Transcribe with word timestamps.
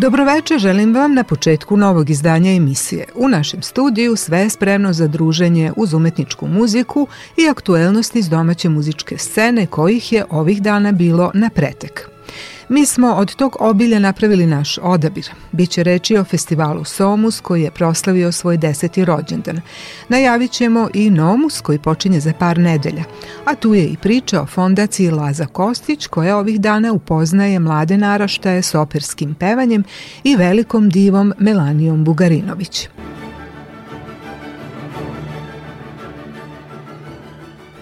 Dobroveče, 0.00 0.58
želim 0.58 0.94
vam 0.94 1.14
na 1.14 1.24
početku 1.24 1.76
novog 1.76 2.10
izdanja 2.10 2.52
emisije. 2.52 3.04
U 3.14 3.28
našem 3.28 3.62
studiju 3.62 4.16
sve 4.16 4.38
je 4.38 4.50
spremno 4.50 4.92
za 4.92 5.06
druženje 5.06 5.72
uz 5.76 5.94
umetničku 5.94 6.46
muziku 6.46 7.06
i 7.36 7.48
aktuelnosti 7.48 8.18
iz 8.18 8.28
domaće 8.28 8.68
muzičke 8.68 9.18
scene 9.18 9.66
kojih 9.66 10.12
je 10.12 10.24
ovih 10.30 10.62
dana 10.62 10.92
bilo 10.92 11.30
na 11.34 11.50
pretek. 11.50 12.08
Mi 12.72 12.86
smo 12.86 13.14
od 13.14 13.34
tog 13.34 13.56
obilja 13.60 13.98
napravili 13.98 14.46
naš 14.46 14.78
odabir. 14.82 15.30
Biće 15.52 15.82
reči 15.82 16.16
o 16.16 16.24
festivalu 16.24 16.84
Somus 16.84 17.40
koji 17.40 17.62
je 17.62 17.70
proslavio 17.70 18.32
svoj 18.32 18.56
deseti 18.56 19.04
rođendan. 19.04 19.60
Najavit 20.08 20.50
ćemo 20.50 20.88
i 20.94 21.10
Nomus 21.10 21.60
koji 21.60 21.78
počinje 21.78 22.20
za 22.20 22.32
par 22.38 22.58
nedelja. 22.58 23.04
A 23.44 23.54
tu 23.54 23.74
je 23.74 23.84
i 23.84 23.96
priča 23.96 24.42
o 24.42 24.46
fondaciji 24.46 25.10
Laza 25.10 25.46
Kostić 25.46 26.06
koja 26.06 26.36
ovih 26.36 26.60
dana 26.60 26.92
upoznaje 26.92 27.58
mlade 27.58 27.98
naraštaje 27.98 28.62
s 28.62 28.74
operskim 28.74 29.34
pevanjem 29.34 29.84
i 30.24 30.36
velikom 30.36 30.90
divom 30.90 31.32
Melanijom 31.38 32.04
Bugarinović. 32.04 32.88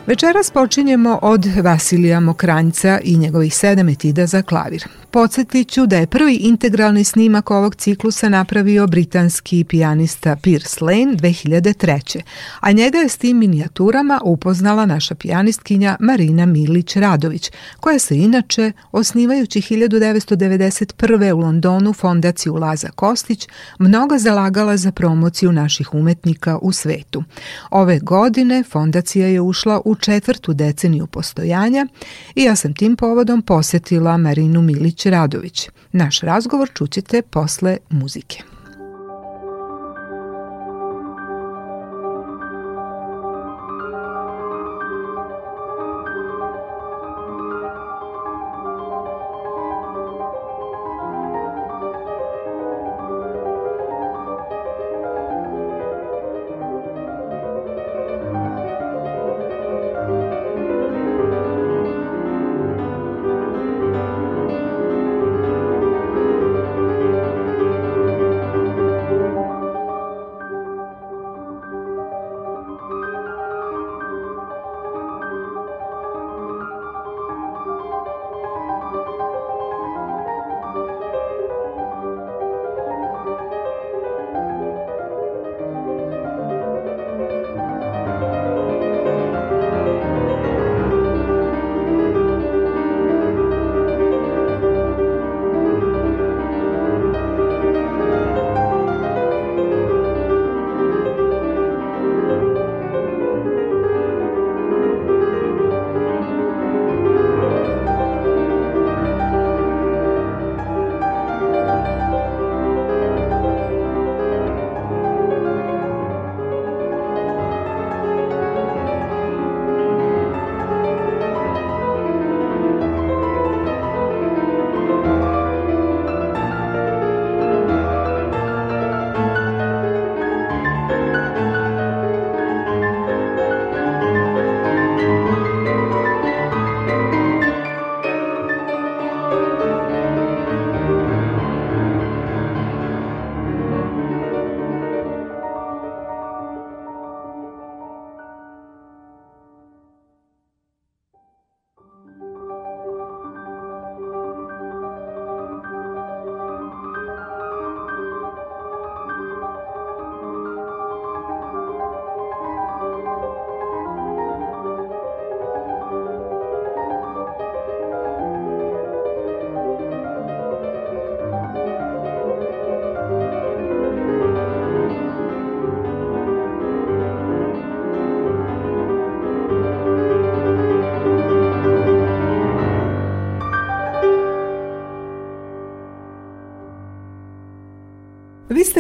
Večeras 0.08 0.50
počinjemo 0.50 1.18
od 1.22 1.46
Vasilija 1.62 2.20
Mokranjca 2.20 3.00
i 3.04 3.16
njegovih 3.16 3.54
sedam 3.54 3.88
etida 3.88 4.26
za 4.26 4.42
klavir. 4.42 4.84
Podsjetiću 5.10 5.86
da 5.86 5.96
je 5.96 6.06
prvi 6.06 6.34
integralni 6.34 7.04
snimak 7.04 7.50
ovog 7.50 7.74
ciklusa 7.74 8.28
napravio 8.28 8.86
britanski 8.86 9.64
pijanista 9.64 10.36
Pierce 10.36 10.84
Lane 10.84 11.16
2003. 11.16 12.20
A 12.60 12.72
njega 12.72 12.98
je 12.98 13.08
s 13.08 13.16
tim 13.16 13.38
minijaturama 13.38 14.20
upoznala 14.24 14.86
naša 14.86 15.14
pijanistkinja 15.14 15.96
Marina 16.00 16.46
Milić-Radović, 16.46 17.52
koja 17.80 17.98
se 17.98 18.18
inače, 18.18 18.72
osnivajući 18.92 19.60
1991. 19.60 21.32
u 21.32 21.38
Londonu 21.38 21.92
fondaciju 21.92 22.54
Laza 22.54 22.88
Kostić, 22.88 23.48
mnogo 23.78 24.18
zalagala 24.18 24.76
za 24.76 24.92
promociju 24.92 25.52
naših 25.52 25.94
umetnika 25.94 26.58
u 26.62 26.72
svetu. 26.72 27.24
Ove 27.70 27.98
godine 27.98 28.62
fondacija 28.70 29.26
je 29.26 29.40
ušla 29.40 29.80
u 29.84 29.94
četvrtu 29.94 30.52
deceniju 30.52 31.06
postojanja 31.06 31.86
i 32.34 32.42
ja 32.42 32.56
sam 32.56 32.74
tim 32.74 32.96
povodom 32.96 33.42
posetila 33.42 34.16
Marinu 34.16 34.62
Milić-Radović. 34.98 35.68
Naš 35.92 36.20
razgovor 36.20 36.70
čućete 36.74 37.22
posle 37.22 37.76
muzike. 37.90 38.42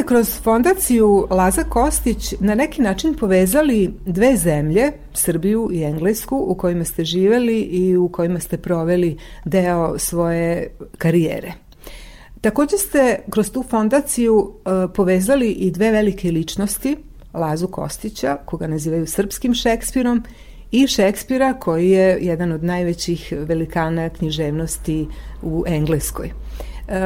Kroz 0.08 0.40
fondaciju 0.40 1.26
Laza 1.30 1.64
Kostić 1.64 2.34
na 2.40 2.54
neki 2.54 2.82
način 2.82 3.14
povezali 3.14 3.94
dve 4.06 4.36
zemlje, 4.36 4.92
Srbiju 5.14 5.68
i 5.72 5.82
Englesku, 5.82 6.44
u 6.48 6.54
kojima 6.54 6.84
ste 6.84 7.04
živeli 7.04 7.60
i 7.60 7.96
u 7.96 8.08
kojima 8.08 8.40
ste 8.40 8.58
proveli 8.58 9.16
deo 9.44 9.98
svoje 9.98 10.70
karijere. 10.98 11.52
Takođe 12.40 12.78
ste 12.78 13.18
kroz 13.30 13.50
tu 13.50 13.64
fondaciju 13.70 14.34
uh, 14.34 14.90
povezali 14.94 15.50
i 15.50 15.70
dve 15.70 15.90
velike 15.90 16.30
ličnosti, 16.30 16.96
Lazu 17.34 17.66
Kostića, 17.66 18.36
koga 18.44 18.66
nazivaju 18.66 19.06
srpskim 19.06 19.54
Šekspirom, 19.54 20.24
i 20.70 20.86
Šekspira 20.86 21.54
koji 21.54 21.90
je 21.90 22.18
jedan 22.20 22.52
od 22.52 22.64
najvećih 22.64 23.32
velikana 23.36 24.08
književnosti 24.08 25.06
u 25.42 25.64
Engleskoj. 25.66 26.26
E, 26.26 26.32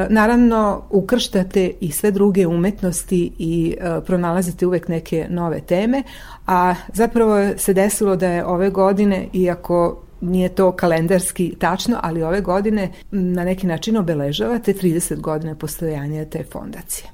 naravno, 0.09 0.81
ukrštate 0.89 1.71
i 1.79 1.91
sve 1.91 2.11
druge 2.11 2.47
umetnosti 2.47 3.31
i 3.37 3.75
e, 3.79 4.01
pronalazite 4.05 4.67
uvek 4.67 4.87
neke 4.87 5.27
nove 5.29 5.61
teme, 5.61 6.03
a 6.47 6.75
zapravo 6.93 7.57
se 7.57 7.73
desilo 7.73 8.15
da 8.15 8.27
je 8.27 8.45
ove 8.45 8.69
godine, 8.69 9.27
iako 9.33 10.03
nije 10.21 10.49
to 10.49 10.71
kalendarski 10.71 11.55
tačno, 11.59 11.99
ali 12.03 12.23
ove 12.23 12.41
godine 12.41 12.91
na 13.11 13.43
neki 13.43 13.67
način 13.67 13.97
obeležavate 13.97 14.73
30 14.73 15.19
godina 15.19 15.55
postojanja 15.55 16.25
te 16.25 16.43
fondacije. 16.51 17.09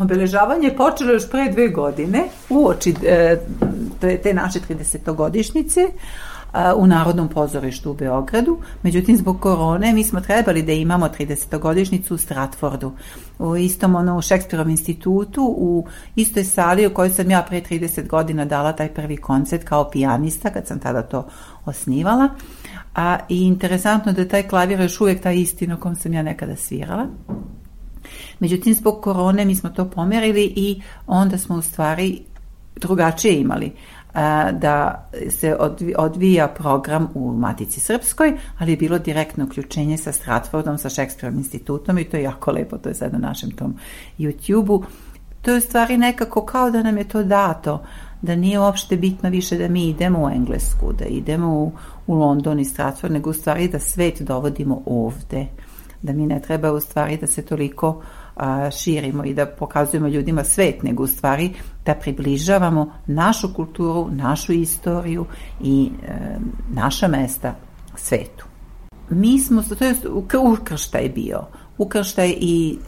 obeležavanje 0.00 0.68
je 0.68 0.76
počelo 0.76 1.12
još 1.12 1.30
pre 1.30 1.52
dve 1.52 1.68
godine, 1.68 2.24
u 2.50 2.68
oči 2.68 2.94
e, 3.06 3.36
te 4.22 4.34
naše 4.34 4.58
30-godišnjice, 4.68 5.88
u 6.76 6.86
Narodnom 6.86 7.28
pozorištu 7.28 7.90
u 7.90 7.94
Beogradu. 7.94 8.58
Međutim, 8.82 9.16
zbog 9.16 9.40
korone 9.40 9.92
mi 9.92 10.04
smo 10.04 10.20
trebali 10.20 10.62
da 10.62 10.72
imamo 10.72 11.08
30-godišnicu 11.18 12.14
u 12.14 12.18
Stratfordu, 12.18 12.92
u 13.38 13.56
istom 13.56 13.94
ono, 13.94 14.18
u 14.18 14.22
Šekspirom 14.22 14.70
institutu, 14.70 15.54
u 15.58 15.86
istoj 16.16 16.44
sali 16.44 16.86
u 16.86 16.94
kojoj 16.94 17.10
sam 17.10 17.30
ja 17.30 17.42
pre 17.42 17.60
30 17.60 18.08
godina 18.08 18.44
dala 18.44 18.72
taj 18.72 18.88
prvi 18.94 19.16
koncert 19.16 19.64
kao 19.64 19.90
pijanista, 19.90 20.50
kad 20.50 20.66
sam 20.66 20.78
tada 20.78 21.02
to 21.02 21.26
osnivala. 21.64 22.28
A, 22.94 23.18
I 23.28 23.46
interesantno 23.46 24.12
da 24.12 24.28
taj 24.28 24.48
klavir 24.48 24.80
još 24.80 25.00
uvijek 25.00 25.22
taj 25.22 25.36
isti 25.36 25.66
na 25.66 25.76
kom 25.76 25.96
sam 25.96 26.12
ja 26.12 26.22
nekada 26.22 26.56
svirala. 26.56 27.06
Međutim, 28.40 28.74
zbog 28.74 29.00
korone 29.02 29.44
mi 29.44 29.54
smo 29.54 29.70
to 29.70 29.90
pomerili 29.90 30.52
i 30.56 30.82
onda 31.06 31.38
smo 31.38 31.56
u 31.56 31.62
stvari 31.62 32.22
drugačije 32.76 33.40
imali 33.40 33.72
da 34.52 35.08
se 35.30 35.56
odvija 35.96 36.48
program 36.48 37.08
u 37.14 37.32
Matici 37.32 37.80
Srpskoj, 37.80 38.32
ali 38.58 38.70
je 38.72 38.76
bilo 38.76 38.98
direktno 38.98 39.44
uključenje 39.44 39.98
sa 39.98 40.12
Stratfordom, 40.12 40.78
sa 40.78 40.88
Šekspirom 40.88 41.34
institutom 41.34 41.98
i 41.98 42.04
to 42.04 42.16
je 42.16 42.22
jako 42.22 42.50
lepo, 42.52 42.78
to 42.78 42.88
je 42.88 42.94
sad 42.94 43.12
na 43.12 43.18
našem 43.18 43.50
tom 43.50 43.74
YouTube-u. 44.18 44.84
To 45.42 45.50
je 45.50 45.58
u 45.58 45.60
stvari 45.60 45.96
nekako 45.98 46.44
kao 46.44 46.70
da 46.70 46.82
nam 46.82 46.98
je 46.98 47.08
to 47.08 47.22
dato, 47.22 47.82
da 48.22 48.36
nije 48.36 48.60
uopšte 48.60 48.96
bitno 48.96 49.30
više 49.30 49.58
da 49.58 49.68
mi 49.68 49.88
idemo 49.88 50.24
u 50.24 50.30
Englesku, 50.30 50.92
da 50.98 51.04
idemo 51.04 51.54
u, 51.54 51.72
u 52.06 52.14
London 52.14 52.60
i 52.60 52.64
Stratford, 52.64 53.12
nego 53.12 53.30
u 53.30 53.32
stvari 53.32 53.68
da 53.68 53.78
svet 53.78 54.22
dovodimo 54.22 54.82
ovde, 54.86 55.46
da 56.02 56.12
mi 56.12 56.26
ne 56.26 56.40
treba 56.40 56.72
u 56.72 56.80
stvari 56.80 57.16
da 57.16 57.26
se 57.26 57.42
toliko 57.42 58.02
a, 58.36 58.70
širimo 58.70 59.24
i 59.24 59.34
da 59.34 59.46
pokazujemo 59.46 60.08
ljudima 60.08 60.44
svet, 60.44 60.82
nego 60.82 61.02
u 61.02 61.06
stvari 61.06 61.52
da 61.86 61.94
približavamo 61.94 62.92
našu 63.06 63.54
kulturu, 63.54 64.08
našu 64.10 64.52
istoriju 64.52 65.26
i 65.60 65.90
e, 66.02 66.14
naša 66.74 67.08
mesta 67.08 67.54
svetu. 67.96 68.46
Mi 69.10 69.40
smo, 69.40 69.62
to 69.78 69.84
je 69.84 69.94
ukrštaj 70.38 71.08
bio, 71.08 71.46
ukrštaj 71.78 72.34
i 72.40 72.78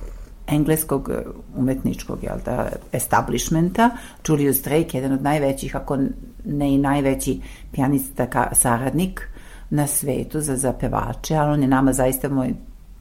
engleskog 0.46 1.10
e, 1.10 1.22
umetničkog 1.56 2.18
jel 2.22 2.36
da, 2.44 2.68
establishmenta. 2.92 3.90
Julius 4.28 4.62
Drake, 4.62 4.98
jedan 4.98 5.12
od 5.12 5.22
najvećih, 5.22 5.76
ako 5.76 5.98
ne 6.44 6.74
i 6.74 6.78
najveći 6.78 7.40
pijanista, 7.72 8.50
saradnik 8.52 9.28
na 9.70 9.86
svetu 9.86 10.40
za 10.40 10.56
zapevače, 10.56 11.36
ali 11.36 11.52
on 11.52 11.62
je 11.62 11.68
nama 11.68 11.92
zaista 11.92 12.28
moj 12.28 12.54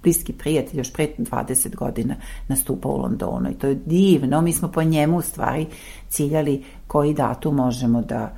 bliski 0.04 0.34
prijatelj 0.34 0.80
još 0.80 0.94
pre 0.94 1.08
20 1.18 1.76
godina 1.76 2.16
nastupa 2.48 2.90
u 2.90 2.98
Londonu 2.98 3.52
i 3.52 3.54
to 3.54 3.68
je 3.68 3.76
divno. 3.76 4.42
Mi 4.42 4.54
smo 4.54 4.68
po 4.68 4.84
njemu 4.84 5.18
u 5.18 5.22
stvari 5.22 5.68
ciljali 6.10 6.64
koji 6.88 7.14
datum 7.14 7.56
možemo 7.56 8.02
da 8.02 8.22
e, 8.22 8.30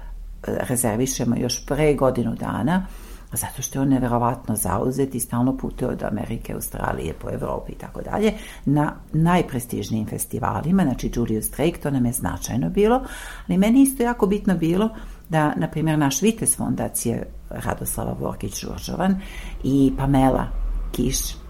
rezervišemo 0.44 1.36
još 1.36 1.66
pre 1.66 1.94
godinu 1.94 2.36
dana, 2.36 2.86
zato 3.32 3.62
što 3.62 3.80
je 3.80 3.82
on 3.82 3.90
neverovatno 3.90 4.56
zauzet 4.56 5.16
i 5.16 5.20
stalno 5.20 5.58
putuje 5.58 5.90
od 5.90 6.04
Amerike, 6.04 6.54
Australije, 6.54 7.14
po 7.14 7.30
Evropi 7.30 7.72
i 7.72 7.76
tako 7.76 8.02
dalje, 8.02 8.34
na 8.66 8.94
najprestižnijim 9.14 10.08
festivalima, 10.08 10.84
znači 10.84 11.12
Julius 11.16 11.50
Drake, 11.50 11.80
to 11.84 11.92
nam 11.92 12.06
je 12.06 12.12
značajno 12.12 12.70
bilo, 12.70 13.02
ali 13.48 13.58
meni 13.58 13.82
isto 13.82 14.04
jako 14.04 14.28
bitno 14.28 14.58
bilo 14.58 14.90
da, 15.30 15.54
na 15.56 15.68
primjer, 15.68 16.00
naš 16.00 16.22
Vites 16.22 16.58
fondacije 16.58 17.28
Radoslava 17.50 18.16
Vorkić-Žuržovan 18.22 19.16
i 19.64 19.94
Pamela 19.98 20.48
Kiš, 20.92 21.45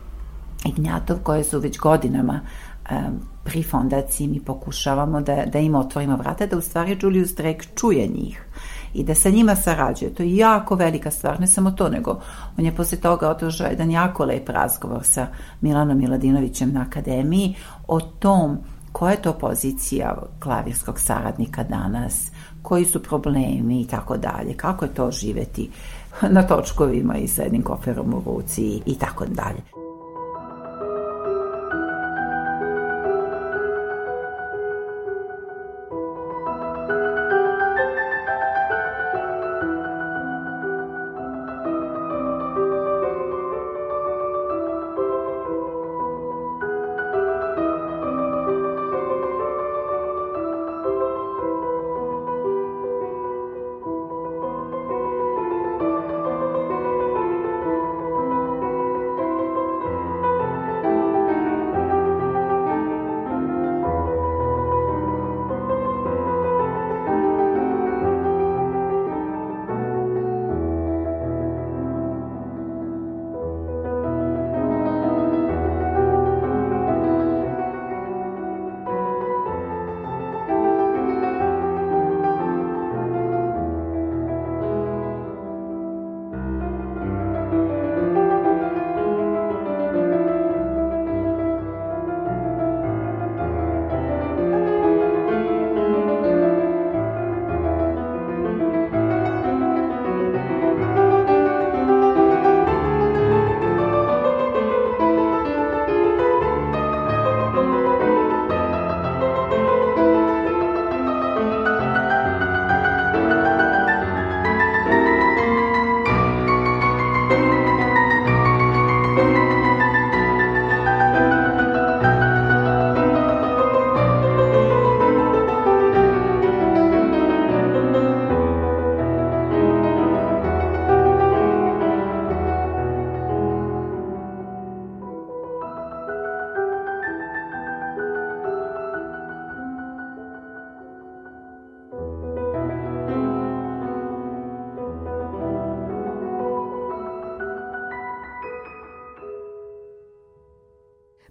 Ignjatov 0.65 1.17
koje 1.23 1.43
su 1.43 1.59
već 1.59 1.79
godinama 1.79 2.41
pri 3.43 3.63
fondaciji 3.63 4.27
mi 4.27 4.39
pokušavamo 4.39 5.21
da, 5.21 5.43
da 5.45 5.59
im 5.59 5.75
otvorimo 5.75 6.17
vrata, 6.17 6.45
da 6.45 6.57
u 6.57 6.61
stvari 6.61 6.97
Julius 7.01 7.35
Drake 7.35 7.67
čuje 7.75 8.07
njih 8.07 8.45
i 8.93 9.03
da 9.03 9.15
sa 9.15 9.29
njima 9.29 9.55
sarađuje. 9.55 10.13
To 10.13 10.23
je 10.23 10.35
jako 10.35 10.75
velika 10.75 11.11
stvar, 11.11 11.39
ne 11.39 11.47
samo 11.47 11.71
to, 11.71 11.89
nego 11.89 12.21
on 12.57 12.65
je 12.65 12.75
posle 12.75 12.97
toga 12.97 13.29
održao 13.29 13.67
jedan 13.67 13.91
jako 13.91 14.25
lep 14.25 14.49
razgovor 14.49 15.03
sa 15.03 15.27
Milanom 15.61 15.97
Miladinovićem 15.97 16.73
na 16.73 16.81
akademiji 16.81 17.55
o 17.87 18.01
tom 18.01 18.57
koja 18.91 19.11
je 19.11 19.21
to 19.21 19.33
pozicija 19.33 20.15
klavirskog 20.39 20.99
saradnika 20.99 21.63
danas, 21.63 22.31
koji 22.61 22.85
su 22.85 23.03
problemi 23.03 23.81
i 23.81 23.87
tako 23.87 24.17
dalje, 24.17 24.53
kako 24.57 24.85
je 24.85 24.93
to 24.93 25.11
živeti 25.11 25.69
na 26.29 26.43
točkovima 26.43 27.17
i 27.17 27.27
sa 27.27 27.41
jednim 27.41 27.61
koferom 27.61 28.13
u 28.13 28.21
ruci 28.25 28.81
i 28.85 28.95
tako 28.99 29.25
dalje. 29.25 29.84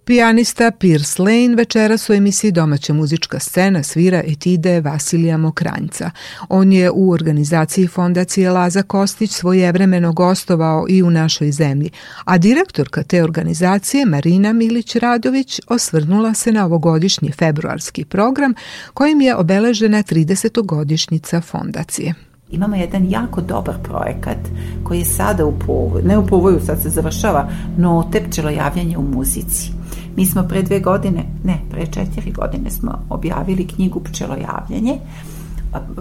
Pijanista 0.07 0.71
Pierce 0.71 1.23
Lane 1.23 1.55
večeras 1.57 2.11
u 2.11 2.13
emisiji 2.13 2.53
Domaća 2.53 2.93
muzička 2.93 3.39
scena 3.39 3.83
svira 3.83 4.23
etide 4.27 4.81
Vasilija 4.81 5.37
Mokranjca. 5.37 6.11
On 6.49 6.73
je 6.73 6.91
u 6.91 7.11
organizaciji 7.11 7.87
fondacije 7.87 8.51
Laza 8.51 8.83
Kostić 8.83 9.31
svojevremeno 9.31 10.13
gostovao 10.13 10.87
i 10.89 11.03
u 11.03 11.11
našoj 11.11 11.53
zemlji, 11.53 11.91
a 12.25 12.39
direktorka 12.39 13.03
te 13.03 13.25
organizacije 13.25 14.07
Marina 14.07 14.53
Milić-Radović 14.53 15.61
osvrnula 15.69 16.35
se 16.35 16.53
na 16.53 16.65
ovogodišnji 16.65 17.33
februarski 17.33 18.05
program 18.05 18.55
kojim 18.95 19.21
je 19.21 19.37
obeležena 19.37 20.03
30. 20.03 21.43
fondacije. 21.43 22.15
Imamo 22.51 22.77
jedan 22.77 23.11
jako 23.11 23.41
dobar 23.41 23.75
projekat 23.83 24.39
koji 24.83 24.99
je 24.99 25.05
sada 25.05 25.47
u 25.47 25.59
povoju, 25.59 26.05
ne 26.05 26.19
u 26.19 26.27
povoju, 26.27 26.61
sad 26.67 26.83
se 26.83 26.91
završava, 26.91 27.49
no 27.79 27.99
otepčilo 27.99 28.51
javljanje 28.51 28.99
u 28.99 29.03
muzici 29.03 29.84
Mi 30.17 30.27
smo 30.27 30.43
pre 30.43 30.63
dve 30.63 30.81
godine, 30.81 31.25
ne, 31.45 31.59
pre 31.71 31.87
četiri 31.87 32.33
godine 32.33 32.71
smo 32.71 32.99
objavili 33.11 33.67
knjigu 33.67 34.01
Pčelojavljanje 34.01 34.99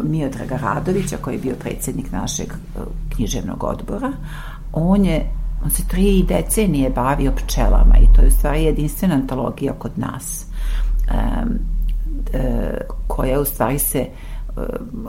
Miodraga 0.03 0.57
Radovića 0.57 1.17
koji 1.21 1.35
je 1.35 1.41
bio 1.41 1.55
predsednik 1.59 2.11
našeg 2.11 2.47
e, 2.47 2.79
književnog 3.15 3.63
odbora. 3.63 4.11
On 4.73 5.05
je 5.05 5.29
on 5.65 5.69
se 5.69 5.83
tri 5.87 6.23
decenije 6.27 6.89
bavio 6.89 7.31
pčelama 7.31 7.97
i 7.97 8.15
to 8.15 8.21
je 8.21 8.27
u 8.27 8.31
stvari 8.31 8.63
jedinstvena 8.63 9.15
antologija 9.15 9.73
kod 9.73 9.91
nas 9.95 10.45
um, 11.11 11.59
e, 12.33 12.77
koja 13.07 13.39
u 13.39 13.45
stvari 13.45 13.79
se 13.79 13.99
e, 13.99 14.09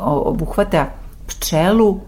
obuhvata 0.04 0.86
pčelu 1.26 2.00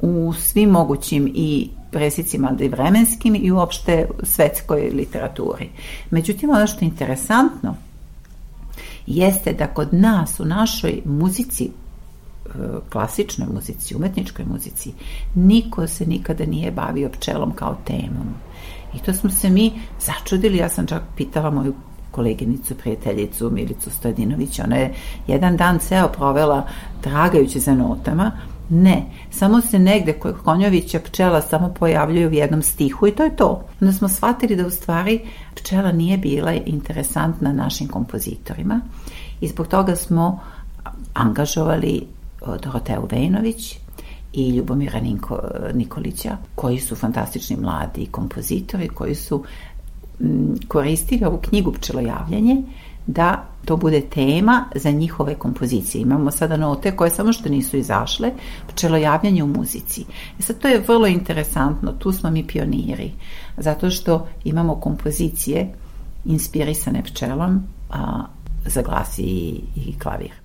u 0.00 0.32
svim 0.32 0.70
mogućim 0.70 1.30
i 1.34 1.70
presicima 1.94 2.52
i 2.60 2.68
vremenskim 2.68 3.34
i 3.34 3.52
uopšte 3.52 4.08
svetskoj 4.22 4.90
literaturi. 4.94 5.68
Međutim, 6.10 6.50
ono 6.50 6.66
što 6.66 6.84
je 6.84 6.88
interesantno 6.88 7.76
jeste 9.06 9.52
da 9.52 9.66
kod 9.66 9.94
nas 9.94 10.40
u 10.40 10.44
našoj 10.44 11.02
muzici 11.04 11.64
e, 11.64 11.70
klasičnoj 12.92 13.48
muzici, 13.54 13.96
umetničkoj 13.96 14.44
muzici, 14.44 14.92
niko 15.34 15.86
se 15.86 16.06
nikada 16.06 16.46
nije 16.46 16.70
bavio 16.70 17.08
pčelom 17.08 17.52
kao 17.52 17.76
temom. 17.84 18.34
I 18.94 18.98
to 18.98 19.12
smo 19.12 19.30
se 19.30 19.50
mi 19.50 19.72
začudili, 20.00 20.58
ja 20.58 20.68
sam 20.68 20.86
čak 20.86 21.02
pitala 21.16 21.50
moju 21.50 21.74
koleginicu, 22.10 22.74
prijateljicu 22.74 23.50
Milicu 23.50 23.90
Stojadinović, 23.90 24.60
ona 24.60 24.76
je 24.76 24.94
jedan 25.26 25.56
dan 25.56 25.78
ceo 25.78 26.08
provela 26.08 26.66
tragajući 27.00 27.60
za 27.60 27.74
notama, 27.74 28.32
Ne, 28.68 29.02
samo 29.30 29.60
se 29.60 29.78
negde 29.78 30.12
kod 30.12 30.36
Konjovića 30.44 31.00
pčela 31.00 31.40
samo 31.42 31.74
pojavljuje 31.78 32.28
u 32.28 32.32
jednom 32.32 32.62
stihu 32.62 33.06
i 33.06 33.12
to 33.12 33.24
je 33.24 33.36
to. 33.36 33.64
Onda 33.80 33.92
smo 33.92 34.08
shvatili 34.08 34.56
da 34.56 34.66
u 34.66 34.70
stvari 34.70 35.20
pčela 35.54 35.92
nije 35.92 36.18
bila 36.18 36.52
interesantna 36.52 37.52
našim 37.52 37.88
kompozitorima 37.88 38.80
i 39.40 39.48
zbog 39.48 39.66
toga 39.66 39.96
smo 39.96 40.40
angažovali 41.14 42.06
Doroteju 42.62 43.08
Vejnović 43.10 43.78
i 44.32 44.48
Ljubomira 44.48 45.00
Niko, 45.00 45.40
Nikolića, 45.74 46.36
koji 46.54 46.78
su 46.78 46.96
fantastični 46.96 47.56
mladi 47.56 48.06
kompozitori, 48.10 48.88
koji 48.88 49.14
su 49.14 49.44
koristili 50.68 51.24
ovu 51.24 51.38
knjigu 51.38 51.72
Pčelojavljanje 51.72 52.62
da 53.06 53.44
to 53.64 53.76
bude 53.76 54.00
tema 54.00 54.64
za 54.74 54.90
njihove 54.90 55.34
kompozicije. 55.34 56.02
Imamo 56.02 56.30
sada 56.30 56.56
note 56.56 56.96
koje 56.96 57.10
samo 57.10 57.32
što 57.32 57.48
nisu 57.48 57.76
izašle, 57.76 58.30
pčelojavljanje 58.68 59.42
u 59.42 59.46
muzici. 59.46 60.04
E 60.38 60.42
sad 60.42 60.58
to 60.58 60.68
je 60.68 60.84
vrlo 60.88 61.06
interesantno, 61.06 61.92
tu 61.92 62.12
smo 62.12 62.30
mi 62.30 62.46
pioniri, 62.46 63.12
zato 63.56 63.90
što 63.90 64.26
imamo 64.44 64.74
kompozicije 64.74 65.74
inspirisane 66.24 67.02
pčelom 67.02 67.62
a, 67.90 68.24
za 68.66 68.82
glas 68.82 69.18
i, 69.18 69.60
i 69.76 69.98
klavir. 69.98 70.43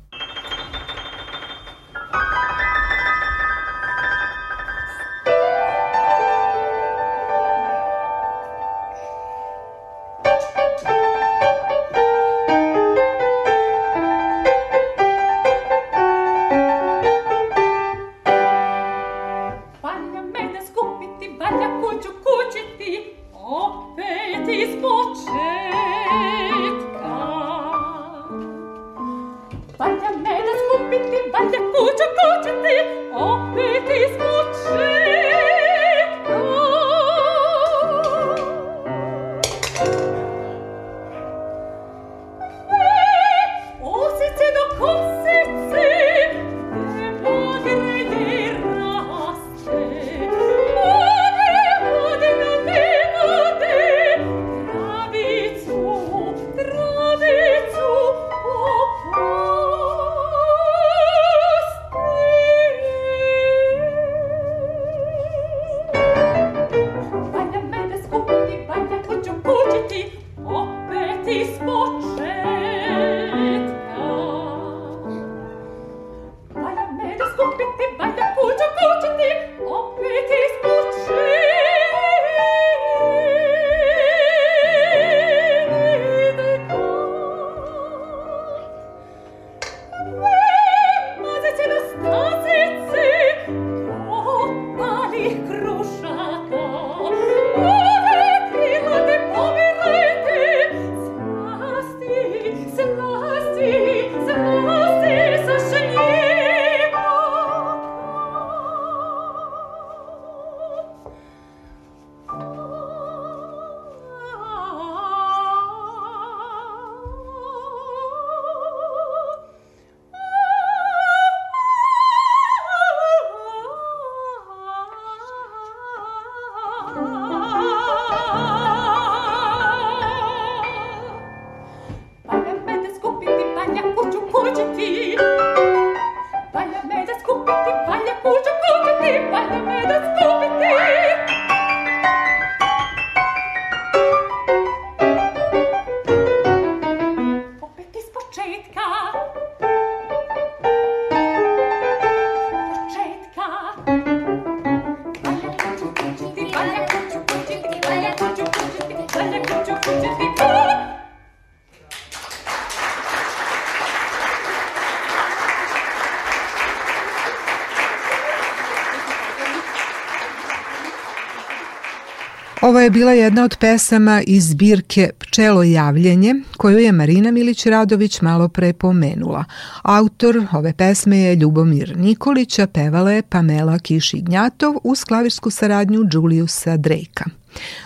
Ovo 172.69 172.79
je 172.79 172.89
bila 172.89 173.11
jedna 173.11 173.43
od 173.43 173.57
pesama 173.59 174.21
iz 174.27 174.49
zbirke 174.49 175.09
Pčelo 175.19 175.63
javljenje, 175.63 176.35
koju 176.57 176.77
je 176.77 176.91
Marina 176.91 177.31
Milić-Radović 177.31 178.21
malo 178.21 178.49
pre 178.49 178.73
pomenula. 178.73 179.45
Autor 179.81 180.45
ove 180.53 180.73
pesme 180.73 181.19
je 181.19 181.35
Ljubomir 181.35 181.97
Nikolić, 181.97 182.59
a 182.59 182.67
pevala 182.67 183.11
je 183.11 183.21
Pamela 183.21 183.73
Kiš-Ignjatov 183.73 184.77
uz 184.83 185.03
klavirsku 185.03 185.49
saradnju 185.49 186.05
Juliusa 186.13 186.77
Drejka. 186.77 187.38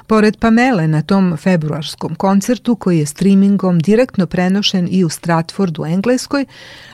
Pored 0.08 0.38
Pamele 0.38 0.88
na 0.88 1.01
tom 1.01 1.38
februarskom 1.38 2.15
koncertu 2.15 2.75
koji 2.75 3.00
je 3.00 3.05
streamingom 3.05 3.79
direktno 3.79 4.27
prenošen 4.27 4.88
i 4.91 5.03
u 5.03 5.10
Stratfordu, 5.10 5.86
Engleskoj, 5.86 6.46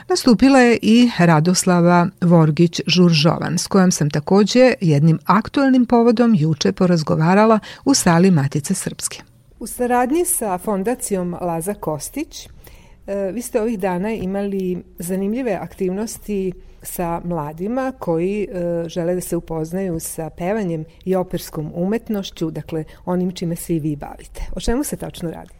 nastupila 0.08 0.60
je 0.60 0.78
i 0.82 1.10
Radoslava 1.18 2.06
Vorgić-Žuržovan, 2.20 3.58
s 3.58 3.66
kojom 3.66 3.92
sam 3.92 4.10
takođe 4.10 4.74
jednim 4.80 5.18
aktuelnim 5.24 5.86
povodom 5.86 6.34
juče 6.34 6.72
porazgovarala 6.72 7.58
u 7.84 7.94
sali 7.94 8.30
Matice 8.30 8.74
Srpske. 8.74 9.22
U 9.58 9.66
saradnji 9.66 10.24
sa 10.24 10.58
fondacijom 10.58 11.36
Laza 11.40 11.74
Kostić, 11.74 12.48
e, 13.06 13.30
vi 13.32 13.42
ste 13.42 13.60
ovih 13.60 13.78
dana 13.78 14.12
imali 14.12 14.82
zanimljive 14.98 15.52
aktivnosti 15.52 16.52
sa 16.82 17.20
mladima 17.24 17.92
koji 17.98 18.42
e, 18.42 18.88
žele 18.88 19.14
da 19.14 19.20
se 19.20 19.36
upoznaju 19.36 20.00
sa 20.00 20.30
pevanjem 20.30 20.84
i 21.04 21.14
operskom 21.14 21.72
umetnošću, 21.74 22.50
dakle 22.50 22.84
onim 23.04 23.32
čime 23.32 23.56
se 23.56 23.76
i 23.76 23.80
vi 23.80 23.96
bavite. 23.96 24.42
O 24.56 24.60
čemu 24.60 24.84
se 24.84 24.96
tačno 24.96 25.30
radi? 25.30 25.54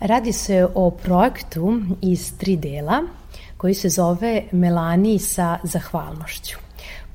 Radi 0.00 0.32
se 0.32 0.66
o 0.74 0.90
projektu 0.90 1.80
iz 2.02 2.38
tri 2.38 2.56
dela 2.56 3.02
koji 3.56 3.74
se 3.74 3.88
zove 3.88 4.42
Melani 4.52 5.18
sa 5.18 5.58
zahvalnošću. 5.62 6.61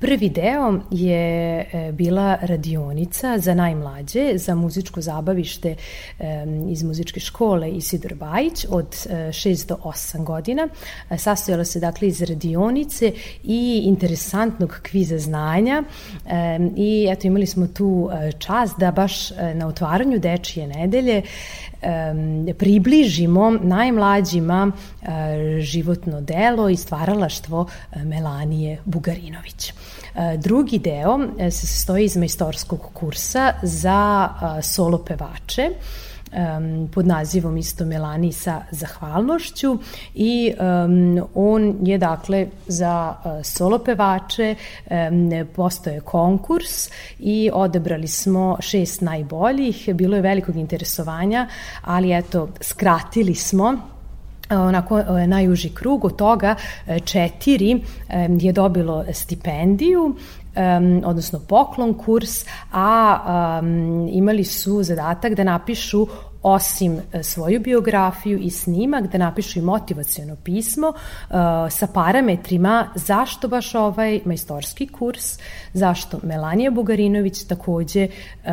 Prvi 0.00 0.28
deo 0.28 0.80
je 0.90 1.60
e, 1.60 1.92
bila 1.92 2.38
radionica 2.42 3.38
za 3.38 3.54
najmlađe, 3.54 4.38
za 4.38 4.54
muzičko 4.54 5.00
zabavište 5.00 5.74
iz 6.70 6.82
muzičke 6.82 7.20
škole 7.20 7.70
Isidor 7.70 8.14
Bajić 8.14 8.66
od 8.68 8.86
6 8.86 9.64
e, 9.64 9.66
do 9.66 9.76
8 9.84 10.24
godina. 10.24 10.68
E, 11.10 11.18
sastojala 11.18 11.64
se 11.64 11.80
dakle 11.80 12.08
iz 12.08 12.22
radionice 12.22 13.12
i 13.44 13.82
interesantnog 13.84 14.80
kviza 14.82 15.18
znanja 15.18 15.82
i 16.76 17.08
eto 17.10 17.26
imali 17.26 17.46
smo 17.46 17.66
tu 17.66 18.10
čast 18.38 18.78
da 18.78 18.90
baš 18.90 19.30
na 19.54 19.66
otvaranju 19.66 20.18
Dečije 20.18 20.66
nedelje 20.66 21.22
približimo 22.58 23.50
najmlađima 23.50 24.72
životno 25.60 26.20
delo 26.20 26.68
i 26.68 26.76
stvaralaštvo 26.76 27.66
Melanije 27.96 28.78
Bugarinović. 28.84 29.72
E, 30.14 30.36
drugi 30.36 30.78
deo 30.78 31.18
se 31.50 31.66
sastoji 31.66 32.04
iz 32.04 32.16
majstorskog 32.16 32.80
kursa 32.92 33.52
za 33.62 34.28
solo 34.62 34.98
pevače 34.98 35.70
um, 36.32 36.88
pod 36.88 37.06
nazivom 37.06 37.56
isto 37.56 37.84
Melani 37.84 38.32
sa 38.32 38.62
zahvalnošću 38.70 39.78
i 40.14 40.52
um, 40.60 41.26
on 41.34 41.76
je 41.82 41.98
dakle 41.98 42.46
za 42.66 43.14
uh, 43.24 43.44
solo 43.44 43.78
pevače 43.78 44.54
um, 44.90 45.30
postoje 45.56 46.00
konkurs 46.00 46.90
i 47.18 47.50
odebrali 47.52 48.06
smo 48.06 48.56
šest 48.60 49.00
najboljih, 49.00 49.88
bilo 49.94 50.16
je 50.16 50.22
velikog 50.22 50.56
interesovanja, 50.56 51.46
ali 51.82 52.18
eto 52.18 52.48
skratili 52.60 53.34
smo 53.34 53.76
onako 54.50 54.98
e, 54.98 55.26
najuži 55.26 55.68
krug, 55.68 56.04
od 56.04 56.16
toga 56.16 56.54
e, 56.86 57.00
četiri 57.00 57.82
je 58.40 58.52
dobilo 58.52 59.04
stipendiju, 59.12 60.16
um, 60.56 61.02
odnosno 61.04 61.40
poklon 61.48 61.94
kurs, 61.94 62.44
a 62.72 63.58
um, 63.62 64.08
imali 64.08 64.44
su 64.44 64.82
zadatak 64.82 65.34
da 65.34 65.44
napišu 65.44 66.06
osim 66.42 67.00
e, 67.12 67.22
svoju 67.22 67.60
biografiju 67.60 68.38
i 68.38 68.50
snimak, 68.50 69.12
da 69.12 69.18
napišu 69.18 69.58
i 69.58 69.62
motivacijono 69.62 70.36
pismo 70.44 70.88
uh, 70.88 71.36
sa 71.70 71.86
parametrima 71.86 72.88
zašto 72.94 73.48
baš 73.48 73.74
ovaj 73.74 74.20
majstorski 74.24 74.86
kurs, 74.86 75.38
zašto 75.72 76.20
Melanija 76.22 76.70
Bugarinović, 76.70 77.44
takođe 77.44 78.04
uh, 78.08 78.50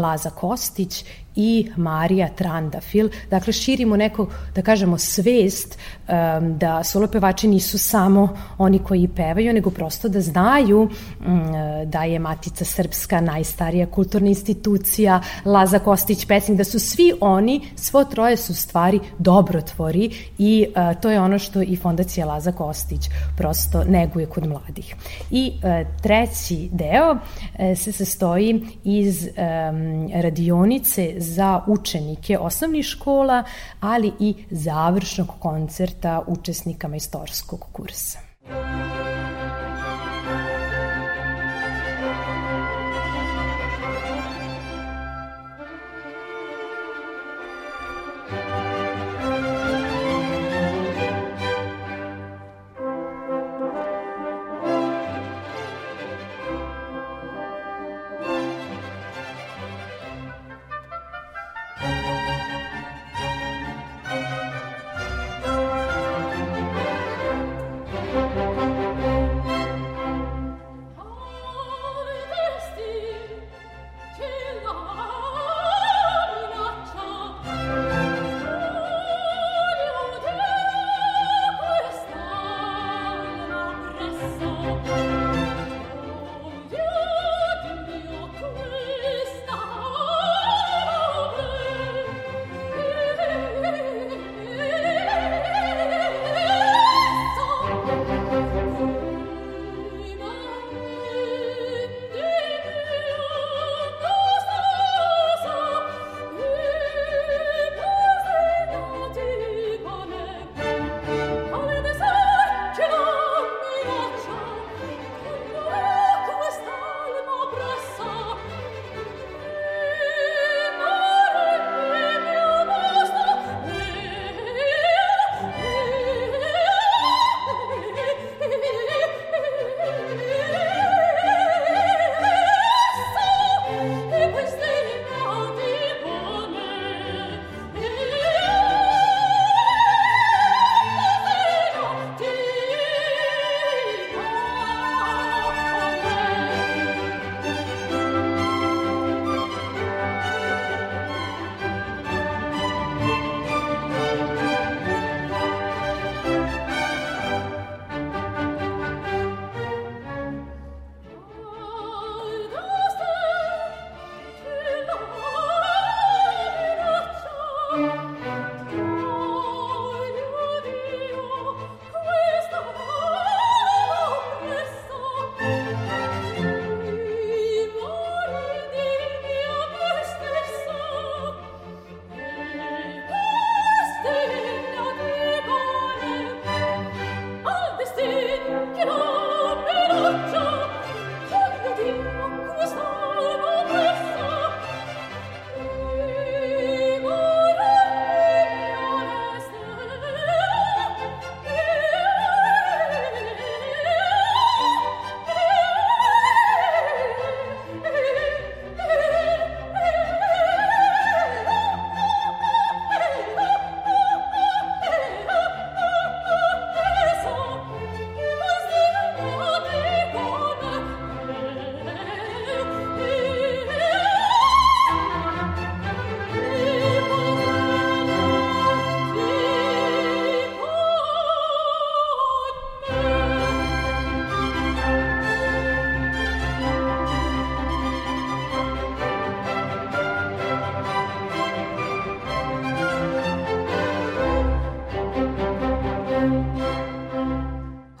Laza 0.00 0.30
Kostić 0.30 1.04
i 1.36 1.70
Marija 1.76 2.28
Trandafil. 2.28 3.08
Dakle, 3.30 3.52
širimo 3.52 3.96
neko, 3.96 4.26
da 4.54 4.62
kažemo, 4.62 4.98
svest 4.98 5.78
um, 6.08 6.58
da 6.58 6.84
solo 6.84 7.06
pevači 7.06 7.48
nisu 7.48 7.78
samo 7.78 8.36
oni 8.58 8.78
koji 8.78 9.08
pevaju, 9.08 9.52
nego 9.52 9.70
prosto 9.70 10.08
da 10.08 10.20
znaju 10.20 10.80
um, 10.80 11.42
da 11.86 12.04
je 12.04 12.18
Matica 12.18 12.64
Srpska 12.64 13.20
najstarija 13.20 13.86
kulturna 13.86 14.28
institucija, 14.28 15.20
Laza 15.44 15.78
Kostić 15.78 16.26
pesnik, 16.26 16.58
da 16.58 16.64
su 16.64 16.78
svi 16.78 17.12
oni, 17.20 17.60
svo 17.76 18.04
troje 18.04 18.36
su 18.36 18.54
stvari 18.54 19.00
dobrotvori 19.18 20.10
i 20.38 20.66
uh, 20.68 21.00
to 21.00 21.10
je 21.10 21.20
ono 21.20 21.38
što 21.38 21.62
i 21.62 21.76
Fondacija 21.76 22.26
Laza 22.26 22.52
Kostić 22.52 23.08
prosto 23.36 23.84
neguje 23.84 24.26
kod 24.26 24.46
mladih. 24.46 24.94
I 25.30 25.52
uh, 25.54 26.02
treći 26.02 26.68
deo 26.72 27.12
uh, 27.12 27.18
se 27.78 27.92
sastoji 27.92 28.66
iz 28.84 29.24
um, 29.24 30.10
radionice 30.22 31.14
za 31.22 31.60
učenike 31.66 32.38
osnovnih 32.38 32.84
škola, 32.84 33.44
ali 33.80 34.12
i 34.20 34.34
završnog 34.50 35.28
koncerta 35.38 36.22
učesnika 36.26 36.88
majstorskog 36.88 37.66
kursa. 37.72 38.31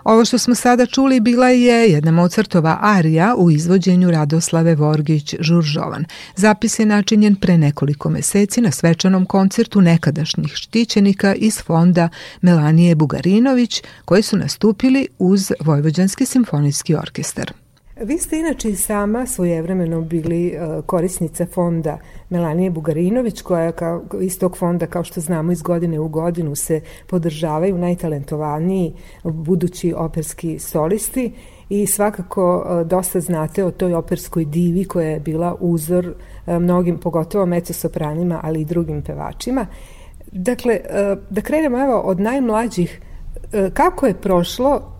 Ovo 0.04 0.24
što 0.24 0.38
smo 0.38 0.54
sada 0.54 0.86
čuli 0.86 1.20
bila 1.20 1.48
je 1.48 1.90
jedna 1.92 2.10
Mozartova 2.10 2.78
arija 2.80 3.34
u 3.38 3.50
izvođenju 3.50 4.10
Radoslave 4.10 4.76
Vorgić-Žuržovan. 4.76 6.04
Zapis 6.36 6.78
je 6.78 6.86
načinjen 6.86 7.36
pre 7.36 7.58
nekoliko 7.58 8.10
meseci 8.10 8.60
na 8.60 8.70
svečanom 8.70 9.26
koncertu 9.26 9.80
nekadašnjih 9.80 10.52
štićenika 10.54 11.34
iz 11.34 11.62
fonda 11.62 12.08
Melanije 12.40 12.94
Bugarinović 12.94 13.82
koji 14.04 14.22
su 14.22 14.36
nastupili 14.36 15.08
uz 15.18 15.52
Vojvođanski 15.60 16.26
simfonijski 16.26 16.94
orkestar. 16.94 17.61
Vi 17.96 18.18
ste 18.18 18.38
inače 18.38 18.70
i 18.70 18.76
sama 18.76 19.26
svojevremeno 19.26 20.00
bili 20.00 20.54
uh, 20.56 20.84
korisnica 20.84 21.46
fonda 21.46 21.98
Melanije 22.30 22.70
Bugarinović, 22.70 23.42
koja 23.42 23.72
kao, 23.72 24.02
iz 24.20 24.38
tog 24.38 24.56
fonda, 24.56 24.86
kao 24.86 25.04
što 25.04 25.20
znamo, 25.20 25.52
iz 25.52 25.62
godine 25.62 26.00
u 26.00 26.08
godinu 26.08 26.54
se 26.54 26.80
podržavaju 27.06 27.78
najtalentovaniji 27.78 28.94
budući 29.24 29.94
operski 29.96 30.58
solisti 30.58 31.32
i 31.68 31.86
svakako 31.86 32.56
uh, 32.56 32.86
dosta 32.86 33.20
znate 33.20 33.64
o 33.64 33.70
toj 33.70 33.94
operskoj 33.94 34.44
divi 34.44 34.84
koja 34.84 35.08
je 35.08 35.20
bila 35.20 35.56
uzor 35.60 36.08
uh, 36.08 36.54
mnogim, 36.54 36.98
pogotovo 36.98 37.46
mecosopranima, 37.46 38.40
ali 38.42 38.60
i 38.60 38.64
drugim 38.64 39.02
pevačima. 39.02 39.66
Dakle, 40.32 40.80
da 41.30 41.40
krenemo 41.40 41.78
evo 41.78 42.00
od 42.00 42.20
najmlađih 42.20 43.00
kako 43.74 44.06
je 44.06 44.14
prošlo 44.14 44.92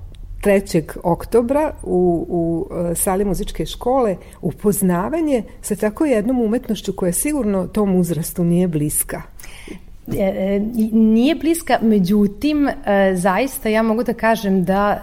3. 0.43 0.83
oktobra 1.03 1.73
u, 1.83 2.27
u 2.29 2.75
e, 2.91 2.95
sali 2.95 3.25
muzičke 3.25 3.67
škole 3.67 4.17
upoznavanje 4.41 5.43
sa 5.61 5.77
tako 5.77 6.05
jednom 6.05 6.41
umetnošću 6.41 6.93
koja 6.93 7.13
sigurno 7.13 7.67
tom 7.67 7.95
uzrastu 7.95 8.45
nije 8.45 8.69
bliska. 8.69 9.23
E, 10.19 10.23
e, 10.23 10.61
nije 10.93 11.35
bliska, 11.35 11.79
međutim, 11.83 12.69
zaista 13.15 13.69
ja 13.69 13.83
mogu 13.83 14.03
da 14.03 14.13
kažem 14.13 14.65
da 14.65 15.01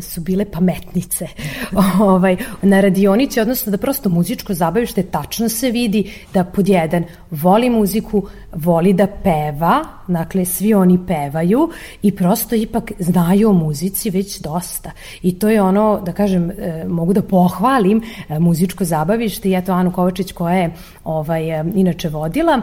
su 0.00 0.20
bile 0.20 0.44
pametnice 0.44 1.26
ovaj, 2.00 2.36
na 2.62 2.80
radionici, 2.80 3.40
odnosno 3.40 3.70
da 3.70 3.78
prosto 3.78 4.08
muzičko 4.08 4.54
zabavište 4.54 5.02
tačno 5.02 5.48
se 5.48 5.70
vidi 5.70 6.12
da 6.34 6.44
pod 6.44 6.68
jedan 6.68 7.04
voli 7.30 7.70
muziku, 7.70 8.26
voli 8.52 8.92
da 8.92 9.06
peva, 9.06 9.84
dakle 10.12 10.44
svi 10.44 10.74
oni 10.74 10.98
pevaju 11.06 11.70
i 12.02 12.16
prosto 12.16 12.54
ipak 12.54 12.92
znaju 12.98 13.50
o 13.50 13.52
muzici 13.52 14.10
već 14.10 14.40
dosta. 14.40 14.90
I 15.22 15.38
to 15.38 15.48
je 15.48 15.62
ono, 15.62 16.00
da 16.06 16.12
kažem, 16.12 16.50
mogu 16.88 17.12
da 17.12 17.22
pohvalim 17.22 18.02
muzičko 18.38 18.84
zabavište 18.84 19.48
i 19.48 19.54
eto 19.54 19.72
Anu 19.72 19.92
Kovačić 19.92 20.32
koja 20.32 20.56
je 20.56 20.70
ovaj, 21.04 21.44
inače 21.74 22.08
vodila. 22.08 22.60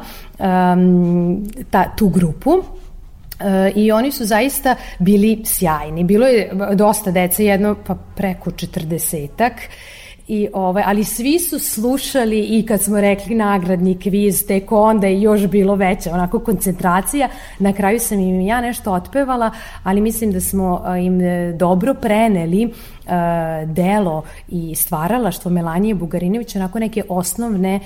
Ta, 1.69 1.95
tu 1.95 2.09
grupu 2.09 2.51
e, 3.39 3.71
i 3.75 3.91
oni 3.91 4.12
su 4.12 4.25
zaista 4.25 4.75
bili 4.99 5.41
sjajni. 5.45 6.03
Bilo 6.03 6.27
je 6.27 6.51
dosta 6.73 7.12
dece, 7.12 7.45
jedno 7.45 7.75
pa 7.88 7.95
preko 8.15 8.51
četrdesetak 8.51 9.53
I 10.29 10.47
ovaj, 10.53 10.83
ali 10.85 11.03
svi 11.03 11.39
su 11.39 11.59
slušali 11.59 12.39
i 12.39 12.65
kad 12.65 12.81
smo 12.81 13.01
rekli 13.01 13.35
nagradni 13.35 13.99
kviz, 13.99 14.47
tek 14.47 14.71
onda 14.71 15.07
je 15.07 15.21
još 15.21 15.47
bilo 15.47 15.75
veća 15.75 16.13
onako 16.13 16.39
koncentracija. 16.39 17.29
Na 17.59 17.73
kraju 17.73 17.99
sam 17.99 18.19
im 18.19 18.41
ja 18.41 18.61
nešto 18.61 18.93
otpevala, 18.93 19.51
ali 19.83 20.01
mislim 20.01 20.31
da 20.31 20.41
smo 20.41 20.83
im 20.99 21.21
e, 21.21 21.53
dobro 21.53 21.93
preneli 21.93 22.65
uh, 22.65 22.71
delo 23.65 24.23
i 24.47 24.75
stvaralaštvo 24.75 25.51
Melanije 25.51 25.95
Bugarinović, 25.95 26.55
onako 26.55 26.79
neke 26.79 27.03
osnovne 27.09 27.79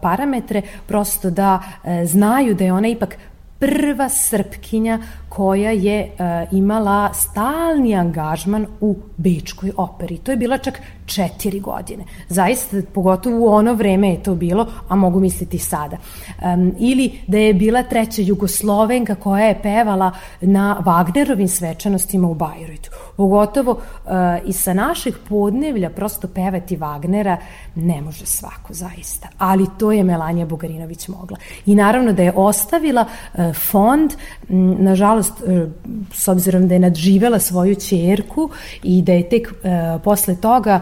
parametre, 0.00 0.62
prosto 0.86 1.30
da 1.30 1.62
znaju 2.04 2.54
da 2.54 2.64
je 2.64 2.72
ona 2.72 2.88
ipak 2.88 3.16
prva 3.58 4.08
srpkinja 4.08 4.98
koja 5.36 5.70
je 5.70 6.10
uh, 6.12 6.52
imala 6.52 7.12
stalni 7.14 7.94
angažman 7.94 8.66
u 8.80 8.96
Bečkoj 9.16 9.72
operi. 9.76 10.18
To 10.18 10.30
je 10.30 10.36
bila 10.36 10.58
čak 10.58 10.80
četiri 11.06 11.60
godine. 11.60 12.04
Zaista, 12.28 12.76
pogotovo 12.94 13.36
u 13.38 13.48
ono 13.48 13.74
vreme 13.74 14.10
je 14.10 14.22
to 14.22 14.34
bilo, 14.34 14.66
a 14.88 14.96
mogu 14.96 15.20
misliti 15.20 15.58
sada. 15.58 15.96
Um, 16.42 16.74
ili 16.78 17.12
da 17.26 17.38
je 17.38 17.54
bila 17.54 17.82
treća 17.82 18.22
Jugoslovenka 18.22 19.14
koja 19.14 19.46
je 19.46 19.62
pevala 19.62 20.10
na 20.40 20.82
Wagnerovim 20.84 21.48
svečanostima 21.48 22.28
u 22.28 22.34
Bajrojtu. 22.34 22.90
Pogotovo 23.16 23.70
uh, 23.70 24.10
i 24.46 24.52
sa 24.52 24.74
naših 24.74 25.18
podnevlja 25.28 25.90
prosto 25.90 26.28
pevati 26.28 26.76
Wagnera 26.76 27.36
ne 27.74 28.00
može 28.02 28.26
svako 28.26 28.74
zaista. 28.74 29.28
Ali 29.38 29.66
to 29.78 29.92
je 29.92 30.04
Melanja 30.04 30.46
Bugarinović 30.46 31.08
mogla. 31.08 31.36
I 31.66 31.74
naravno 31.74 32.12
da 32.12 32.22
je 32.22 32.32
ostavila 32.36 33.04
uh, 33.04 33.54
fond, 33.54 34.12
m, 34.48 34.84
nažalost, 34.84 35.21
uh, 35.30 35.68
s 36.14 36.28
obzirom 36.28 36.68
da 36.68 36.74
je 36.74 36.80
nadživela 36.80 37.38
svoju 37.38 37.74
čerku 37.74 38.50
i 38.82 39.02
da 39.02 39.12
je 39.12 39.28
tek 39.28 39.48
uh, 39.52 40.02
posle 40.04 40.36
toga 40.36 40.80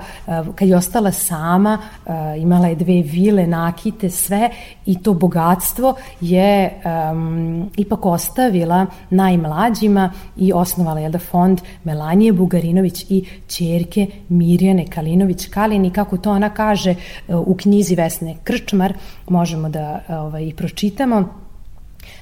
kad 0.54 0.68
je 0.68 0.76
ostala 0.76 1.12
sama, 1.12 1.78
imala 2.38 2.66
je 2.66 2.74
dve 2.74 3.02
vile, 3.02 3.46
nakite, 3.46 4.10
sve 4.10 4.50
i 4.86 5.02
to 5.02 5.14
bogatstvo 5.14 5.94
je 6.20 6.80
um, 7.12 7.70
ipak 7.76 8.06
ostavila 8.06 8.86
najmlađima 9.10 10.12
i 10.36 10.52
osnovala 10.52 11.00
je 11.00 11.10
da 11.10 11.18
fond 11.18 11.60
Melanije 11.84 12.32
Bugarinović 12.32 13.06
i 13.08 13.24
čerke 13.46 14.06
Mirjane 14.28 14.86
Kalinović-Kalin 14.86 15.86
i 15.86 15.90
kako 15.90 16.16
to 16.16 16.30
ona 16.30 16.50
kaže 16.50 16.94
u 17.28 17.54
knjizi 17.54 17.94
Vesne 17.94 18.36
Krčmar, 18.44 18.94
možemo 19.28 19.68
da 19.68 20.00
ovaj, 20.08 20.52
pročitamo, 20.56 21.28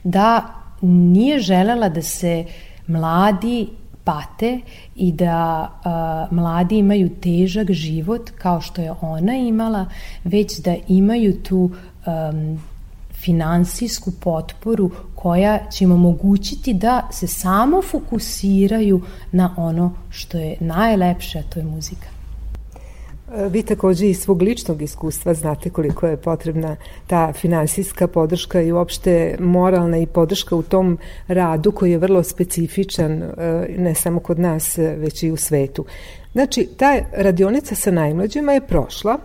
da 0.04 0.54
nije 0.80 1.38
želela 1.38 1.88
da 1.88 2.02
se 2.02 2.44
mladi 2.86 3.68
pate 4.04 4.60
i 4.96 5.12
da 5.12 5.70
a, 5.84 6.26
mladi 6.30 6.78
imaju 6.78 7.08
težak 7.20 7.70
život 7.70 8.30
kao 8.38 8.60
što 8.60 8.82
je 8.82 8.92
ona 9.00 9.36
imala, 9.36 9.86
već 10.24 10.58
da 10.58 10.74
imaju 10.88 11.42
tu 11.42 11.70
um, 12.06 12.58
finansijsku 13.12 14.12
potporu 14.20 14.90
koja 15.14 15.70
će 15.70 15.84
im 15.84 15.92
omogućiti 15.92 16.74
da 16.74 17.08
se 17.12 17.26
samo 17.26 17.82
fokusiraju 17.82 19.02
na 19.32 19.54
ono 19.56 19.92
što 20.10 20.38
je 20.38 20.56
najlepše, 20.60 21.38
a 21.38 21.42
to 21.42 21.60
je 21.60 21.64
muzika. 21.64 22.17
Vi 23.50 23.62
takođe 23.62 24.06
iz 24.06 24.20
svog 24.20 24.42
ličnog 24.42 24.82
iskustva 24.82 25.34
znate 25.34 25.70
koliko 25.70 26.06
je 26.06 26.16
potrebna 26.16 26.76
ta 27.06 27.32
finansijska 27.32 28.06
podrška 28.06 28.60
i 28.60 28.72
uopšte 28.72 29.36
moralna 29.40 29.98
i 29.98 30.06
podrška 30.06 30.56
u 30.56 30.62
tom 30.62 30.98
radu 31.26 31.72
koji 31.72 31.90
je 31.90 31.98
vrlo 31.98 32.22
specifičan 32.22 33.22
e, 33.22 33.32
ne 33.78 33.94
samo 33.94 34.20
kod 34.20 34.38
nas 34.38 34.78
već 34.78 35.22
i 35.22 35.30
u 35.30 35.36
svetu. 35.36 35.84
Znači, 36.32 36.68
ta 36.76 36.98
radionica 37.12 37.74
sa 37.74 37.90
najmlađima 37.90 38.52
je 38.52 38.66
prošla, 38.66 39.18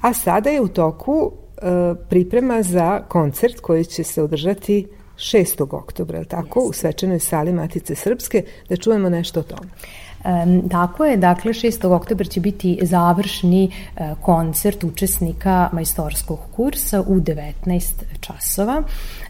a 0.00 0.14
sada 0.14 0.50
je 0.50 0.60
u 0.60 0.68
toku 0.68 1.32
e, 1.32 1.62
priprema 2.08 2.62
za 2.62 3.02
koncert 3.08 3.60
koji 3.60 3.84
će 3.84 4.04
se 4.04 4.22
održati 4.22 4.86
6. 5.16 5.76
oktobra, 5.76 6.24
tako, 6.24 6.60
yes. 6.60 6.68
u 6.68 6.72
svečanoj 6.72 7.18
sali 7.18 7.52
Matice 7.52 7.94
Srpske, 7.94 8.44
da 8.68 8.76
čujemo 8.76 9.08
nešto 9.08 9.40
o 9.40 9.42
tome. 9.42 9.70
Um, 10.24 10.68
tako 10.68 11.04
je, 11.04 11.16
dakle 11.16 11.52
6. 11.52 11.92
oktober 11.92 12.28
će 12.28 12.40
biti 12.40 12.78
završni 12.82 13.70
uh, 13.70 14.06
koncert 14.20 14.84
učesnika 14.84 15.68
majstorskog 15.72 16.38
kursa 16.56 17.00
u 17.00 17.20
19 17.20 17.92
časova. 18.20 18.82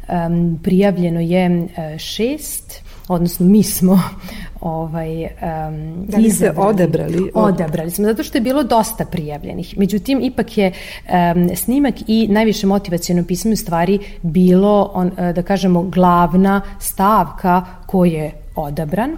Um, 0.08 0.60
prijavljeno 0.62 1.20
je 1.20 1.50
uh, 1.50 1.98
šest 1.98 2.82
odnosno 3.10 3.46
mi 3.46 3.62
smo 3.62 4.00
ovaj 4.60 5.22
um, 5.22 6.06
da 6.06 6.18
li 6.18 6.30
ste 6.30 6.52
odebrali? 6.56 7.30
Odebrali 7.34 7.90
smo, 7.90 8.04
zato 8.04 8.22
što 8.22 8.38
je 8.38 8.42
bilo 8.42 8.62
dosta 8.62 9.04
prijavljenih. 9.04 9.78
Međutim, 9.78 10.20
ipak 10.22 10.58
je 10.58 10.72
um, 10.72 11.56
snimak 11.56 11.94
i 12.06 12.28
najviše 12.28 12.66
motivacijalno 12.66 13.24
pismo 13.24 13.56
stvari 13.56 13.98
bilo, 14.22 14.90
on, 14.94 15.10
da 15.34 15.42
kažemo, 15.42 15.82
glavna 15.82 16.60
stavka 16.78 17.64
koji 17.86 18.12
je 18.12 18.32
odabran. 18.56 19.10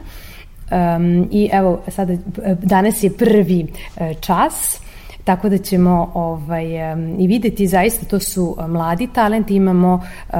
Um, 0.73 1.29
I 1.31 1.51
evo, 1.53 1.81
sada, 1.89 2.17
danas 2.63 3.03
je 3.03 3.11
prvi 3.11 3.67
uh, 3.67 4.21
čas, 4.21 4.81
tako 5.25 5.49
da 5.49 5.59
ćemo 5.59 6.11
ovaj, 6.15 6.67
i 7.19 7.27
videti 7.27 7.67
zaista 7.67 8.07
to 8.07 8.21
su 8.21 8.57
mladi 8.69 9.09
talenti, 9.15 9.55
imamo 9.55 9.95
uh, 9.95 10.35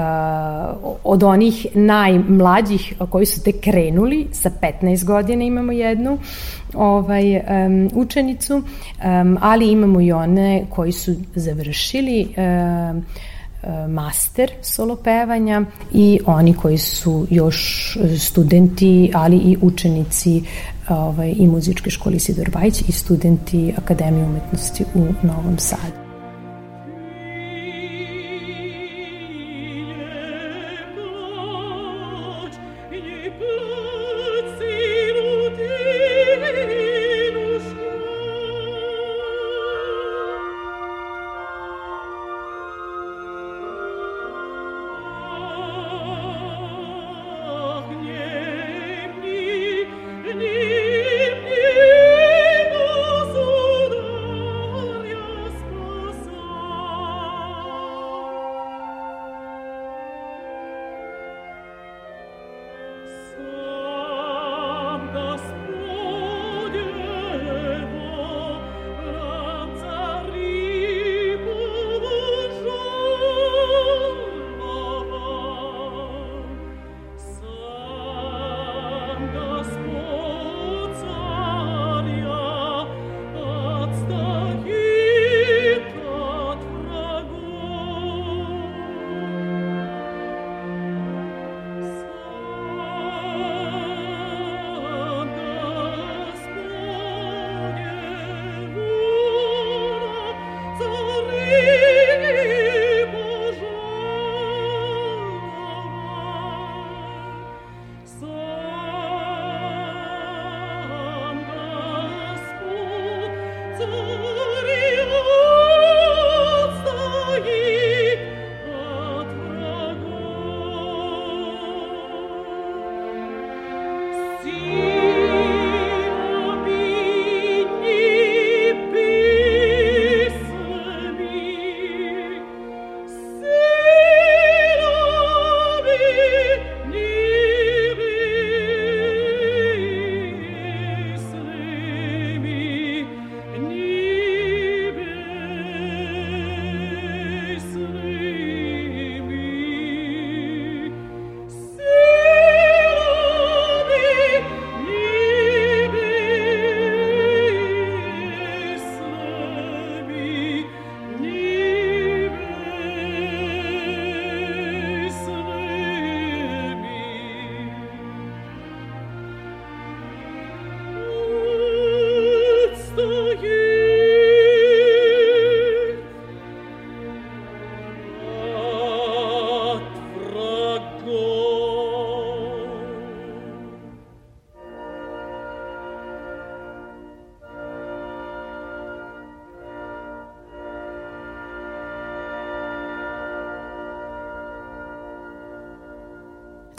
od 1.05 1.23
onih 1.23 1.66
najmlađih 1.75 2.95
koji 3.11 3.27
su 3.27 3.42
tek 3.42 3.61
krenuli, 3.61 4.27
sa 4.33 4.51
15 4.83 5.05
godina 5.05 5.45
imamo 5.45 5.73
jednu 5.73 6.18
ovaj, 6.75 7.37
um, 7.37 7.90
učenicu, 7.95 8.55
um, 8.57 9.38
ali 9.40 9.71
imamo 9.71 10.01
i 10.01 10.12
one 10.12 10.64
koji 10.71 10.92
su 10.92 11.14
završili 11.35 12.29
um, 12.37 13.05
master 13.88 14.51
solo 14.62 14.96
pevanja 14.96 15.62
i 15.92 16.20
oni 16.27 16.55
koji 16.55 16.79
su 16.79 17.27
još 17.31 17.98
studenti, 18.18 19.11
ali 19.14 19.37
i 19.37 19.57
učenici 19.61 20.42
ovaj, 20.88 21.35
i 21.37 21.46
muzičke 21.46 21.90
škole 21.90 22.16
Isidor 22.16 22.51
Bajić 22.51 22.83
i 22.88 22.92
studenti 22.92 23.75
Akademije 23.77 24.25
umetnosti 24.25 24.85
u 24.94 25.07
Novom 25.22 25.59
Sadu. 25.59 26.02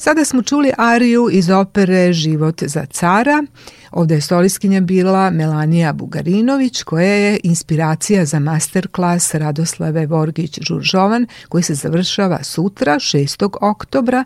Sada 0.04 0.26
smo 0.26 0.42
čuli 0.42 0.72
ariju 0.78 1.30
iz 1.32 1.50
opere 1.50 2.14
Život 2.14 2.64
za 2.64 2.86
cara. 2.86 3.44
Ovde 3.92 4.16
je 4.16 4.22
soliskinja 4.22 4.82
bila 4.82 5.30
Melanija 5.30 5.94
Bugarinović, 5.94 6.84
koja 6.84 7.14
je 7.14 7.40
inspiracija 7.44 8.26
za 8.26 8.40
masterklas 8.40 9.34
Radoslave 9.34 10.08
Vorgić-Žuržovan, 10.08 11.28
koji 11.50 11.64
se 11.64 11.74
završava 11.74 12.44
sutra, 12.44 12.96
6. 12.96 13.50
oktobra, 13.62 14.24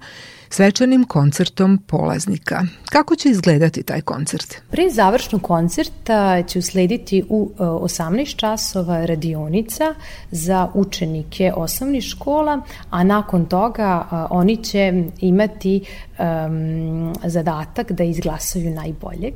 svečanim 0.50 1.04
koncertom 1.04 1.78
polaznika. 1.88 2.62
Kako 2.90 3.16
će 3.16 3.30
izgledati 3.30 3.84
taj 3.84 4.02
koncert? 4.02 4.62
Pre 4.72 4.90
završnog 4.90 5.42
koncerta 5.42 6.44
će 6.44 6.60
uslediti 6.60 7.24
u 7.30 7.52
18 7.58 8.22
e, 8.22 8.26
časova 8.26 9.06
radionica 9.06 9.96
za 10.32 10.68
učenike 10.74 11.54
osnovnih 11.56 12.04
škola, 12.04 12.62
a 12.90 13.04
nakon 13.04 13.46
toga 13.46 14.08
e, 14.12 14.16
oni 14.30 14.64
će 14.64 15.04
imati 15.20 15.82
um, 16.20 17.14
zadatak 17.24 17.92
da 17.92 18.04
izglasaju 18.04 18.72
najboljeg 18.72 19.34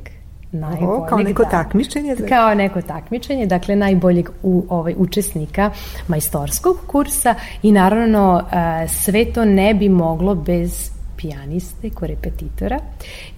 najboljeg. 0.52 0.90
Oho, 0.90 1.06
kao 1.06 1.18
neko 1.18 1.44
da, 1.44 1.50
takmičenje? 1.50 2.14
Da. 2.16 2.26
Kao 2.26 2.54
neko 2.54 2.82
takmičenje, 2.82 3.46
dakle 3.46 3.76
najboljeg 3.76 4.28
u, 4.42 4.64
ovaj, 4.68 4.94
učesnika 4.98 5.70
majstorskog 6.08 6.76
kursa 6.86 7.34
i 7.62 7.72
naravno 7.72 8.42
uh, 8.44 8.90
sve 8.90 9.32
to 9.32 9.44
ne 9.44 9.74
bi 9.74 9.88
moglo 9.88 10.34
bez 10.34 10.90
pijaniste, 11.22 11.90
korepetitora 11.90 12.78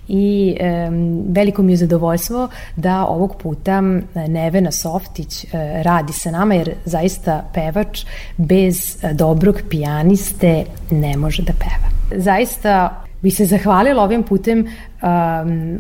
i 0.08 0.56
e, 0.60 0.90
veliko 1.28 1.62
mi 1.62 1.72
je 1.72 1.76
zadovoljstvo 1.76 2.48
da 2.76 3.06
ovog 3.06 3.36
puta 3.42 3.80
Nevena 4.28 4.72
Softić 4.72 5.44
e, 5.44 5.48
radi 5.82 6.12
sa 6.12 6.30
nama 6.30 6.54
jer 6.54 6.74
zaista 6.84 7.44
pevač 7.54 8.04
bez 8.36 9.04
e, 9.04 9.12
dobrog 9.12 9.60
pijaniste 9.70 10.64
ne 10.90 11.16
može 11.16 11.42
da 11.42 11.52
peva. 11.52 12.20
Zaista 12.22 13.04
bi 13.22 13.30
se 13.30 13.46
zahvalila 13.46 14.02
ovim 14.02 14.22
putem 14.22 14.66
e, 14.66 14.66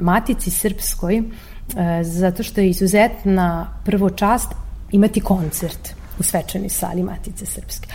Matici 0.00 0.50
Srpskoj 0.50 1.16
e, 1.18 1.22
zato 2.02 2.42
što 2.42 2.60
je 2.60 2.70
izuzetna 2.70 3.80
prvo 3.84 4.10
čast 4.10 4.52
imati 4.92 5.20
koncert 5.20 5.94
u 6.18 6.22
svečanoj 6.22 6.68
sali 6.68 7.02
Matice 7.02 7.46
Srpske 7.46 7.88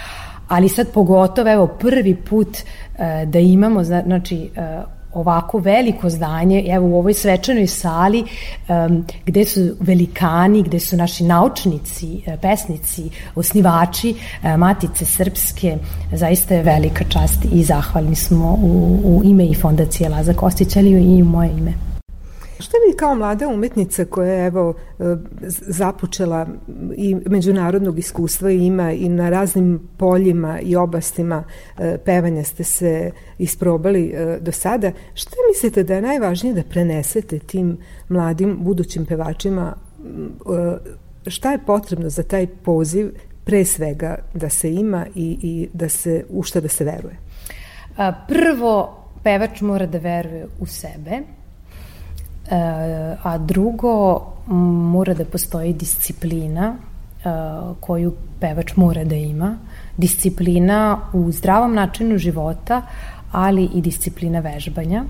ali 0.49 0.69
sad 0.69 0.91
pogotovo 0.91 1.51
evo 1.51 1.67
prvi 1.67 2.15
put 2.15 2.57
e, 2.57 3.25
da 3.25 3.39
imamo 3.39 3.83
znači 3.83 4.49
e, 4.55 4.81
ovako 5.13 5.57
veliko 5.57 6.09
zdanje, 6.09 6.65
evo 6.67 6.87
u 6.87 6.95
ovoj 6.95 7.13
svečanoj 7.13 7.67
sali 7.67 8.23
um, 8.67 9.05
gde 9.25 9.45
su 9.45 9.59
velikani, 9.79 10.63
gde 10.63 10.79
su 10.79 10.97
naši 10.97 11.23
naučnici, 11.23 12.21
pesnici, 12.41 13.09
osnivači 13.35 14.15
Matice 14.57 15.05
Srpske, 15.05 15.77
zaista 16.13 16.55
je 16.55 16.63
velika 16.63 17.03
čast 17.03 17.45
i 17.51 17.63
zahvalni 17.63 18.15
smo 18.15 18.57
u, 18.63 18.99
u 19.03 19.21
ime 19.23 19.45
i 19.45 19.55
fondacije 19.55 20.09
Laza 20.09 20.33
Kostić, 20.33 20.75
ali 20.75 21.17
i 21.17 21.21
u 21.21 21.25
moje 21.25 21.49
ime. 21.57 21.88
Šta 22.59 22.77
vi 22.87 22.97
kao 22.97 23.15
mlada 23.15 23.47
umetnica 23.47 24.05
koja 24.05 24.33
je 24.33 24.47
evo 24.47 24.73
e, 24.99 25.03
započela 25.49 26.47
i 26.95 27.15
međunarodnog 27.25 27.99
iskustva 27.99 28.51
ima 28.51 28.91
i 28.91 29.09
na 29.09 29.29
raznim 29.29 29.89
poljima 29.97 30.59
i 30.59 30.75
oblastima 30.75 31.43
e, 31.77 31.97
pevanja 32.05 32.43
ste 32.43 32.63
se 32.63 33.11
isprobali 33.37 34.11
e, 34.13 34.39
do 34.41 34.51
sada, 34.51 34.91
šta 35.13 35.35
mislite 35.49 35.83
da 35.83 35.95
je 35.95 36.01
najvažnije 36.01 36.53
da 36.53 36.63
prenesete 36.63 37.39
tim 37.39 37.77
mladim 38.09 38.57
budućim 38.61 39.05
pevačima 39.05 39.73
šta 41.27 41.51
je 41.51 41.65
potrebno 41.65 42.09
za 42.09 42.23
taj 42.23 42.47
poziv 42.47 43.11
pre 43.43 43.65
svega 43.65 44.17
da 44.33 44.49
se 44.49 44.73
ima 44.73 45.05
i, 45.15 45.37
i 45.41 45.69
da 45.73 45.89
se, 45.89 46.25
u 46.29 46.43
šta 46.43 46.59
da 46.59 46.67
se 46.67 46.83
veruje? 46.83 47.15
Prvo, 48.27 49.05
pevač 49.23 49.61
mora 49.61 49.85
da 49.85 49.97
veruje 49.97 50.47
u 50.59 50.65
sebe, 50.65 51.19
a 53.23 53.37
drugo 53.37 54.25
mora 54.91 55.13
da 55.13 55.25
postoji 55.25 55.73
disciplina 55.73 56.73
e, 56.73 57.29
koju 57.79 58.13
pevač 58.39 58.75
mora 58.75 59.03
da 59.03 59.15
ima, 59.15 59.57
disciplina 59.97 60.99
u 61.13 61.31
zdravom 61.31 61.73
načinu 61.73 62.17
života, 62.17 62.81
ali 63.31 63.69
i 63.73 63.81
disciplina 63.81 64.39
vežbanja. 64.39 65.03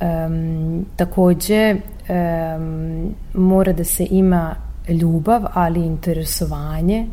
Um, 0.00 0.86
takođe 0.96 1.74
um, 1.74 3.14
mora 3.34 3.72
da 3.72 3.84
se 3.84 4.06
ima 4.10 4.54
ljubav, 4.88 5.42
ali 5.54 5.80
i 5.80 5.86
interesovanje 5.86 7.06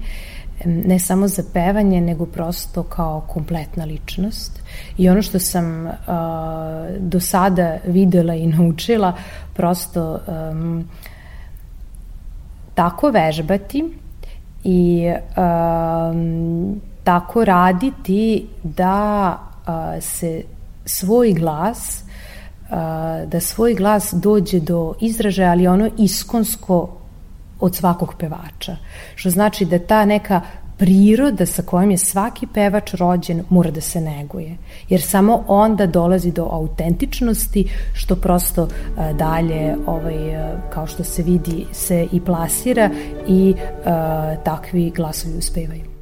ne 0.66 1.00
samo 1.00 1.28
za 1.28 1.44
pevanje, 1.54 2.02
nego 2.02 2.26
prosto 2.26 2.84
kao 2.84 3.22
kompletna 3.22 3.86
ličnost. 3.86 4.62
I 4.98 5.10
ono 5.10 5.22
što 5.22 5.40
sam 5.40 5.86
uh, 5.86 5.94
do 7.00 7.20
sada 7.20 7.78
videla 7.86 8.36
i 8.36 8.48
naučila, 8.58 9.14
prosto 9.54 10.20
um, 10.28 10.90
tako 12.74 13.10
vežbati 13.10 13.84
i 14.64 15.12
um, 15.38 16.82
tako 17.04 17.46
raditi 17.46 18.48
da 18.64 19.40
uh, 19.68 20.04
se 20.04 20.44
svoj 20.86 21.34
glas 21.34 22.04
uh, 22.70 23.30
da 23.30 23.40
svoj 23.40 23.74
glas 23.74 24.14
dođe 24.14 24.60
do 24.60 24.94
izražaja, 25.02 25.52
ali 25.52 25.68
ono 25.68 25.90
iskonsko 25.98 26.90
od 27.60 27.76
svakog 27.76 28.16
pevača. 28.20 28.76
Što 29.16 29.30
znači 29.30 29.66
da 29.66 29.80
ta 29.80 30.06
neka 30.06 30.42
priroda 30.78 31.46
sa 31.46 31.62
kojom 31.62 31.92
je 31.92 31.98
svaki 31.98 32.48
pevač 32.48 32.94
rođen 32.94 33.44
mora 33.50 33.72
da 33.72 33.82
se 33.82 34.02
neguje. 34.02 34.58
Jer 34.90 35.02
samo 35.02 35.44
onda 35.48 35.86
dolazi 35.86 36.32
do 36.32 36.50
autentičnosti 36.52 37.70
što 37.94 38.16
prosto 38.16 38.64
uh, 38.64 38.70
dalje 39.18 39.76
ovaj, 39.86 40.36
uh, 40.36 40.60
kao 40.70 40.88
što 40.88 41.04
se 41.04 41.24
vidi 41.24 41.66
se 41.72 42.08
i 42.12 42.22
plasira 42.22 42.90
i 43.28 43.54
uh, 43.58 44.44
takvi 44.44 44.92
glasovi 44.96 45.38
uspevaju. 45.38 45.95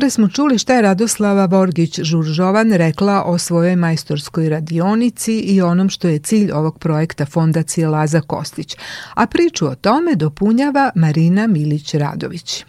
Malo 0.00 0.06
pre 0.06 0.10
smo 0.10 0.28
čuli 0.28 0.58
šta 0.58 0.74
je 0.74 0.82
Radoslava 0.82 1.48
Vorgić-Žuržovan 1.48 2.76
rekla 2.76 3.22
o 3.26 3.38
svojoj 3.38 3.76
majstorskoj 3.76 4.48
radionici 4.48 5.38
i 5.38 5.62
onom 5.62 5.88
što 5.88 6.08
je 6.08 6.18
cilj 6.18 6.52
ovog 6.52 6.78
projekta 6.78 7.26
Fondacije 7.26 7.88
Laza 7.88 8.20
Kostić, 8.20 8.76
a 9.14 9.26
priču 9.26 9.66
o 9.66 9.74
tome 9.74 10.14
dopunjava 10.14 10.90
Marina 10.94 11.48
Milić-Radović. 11.48 12.64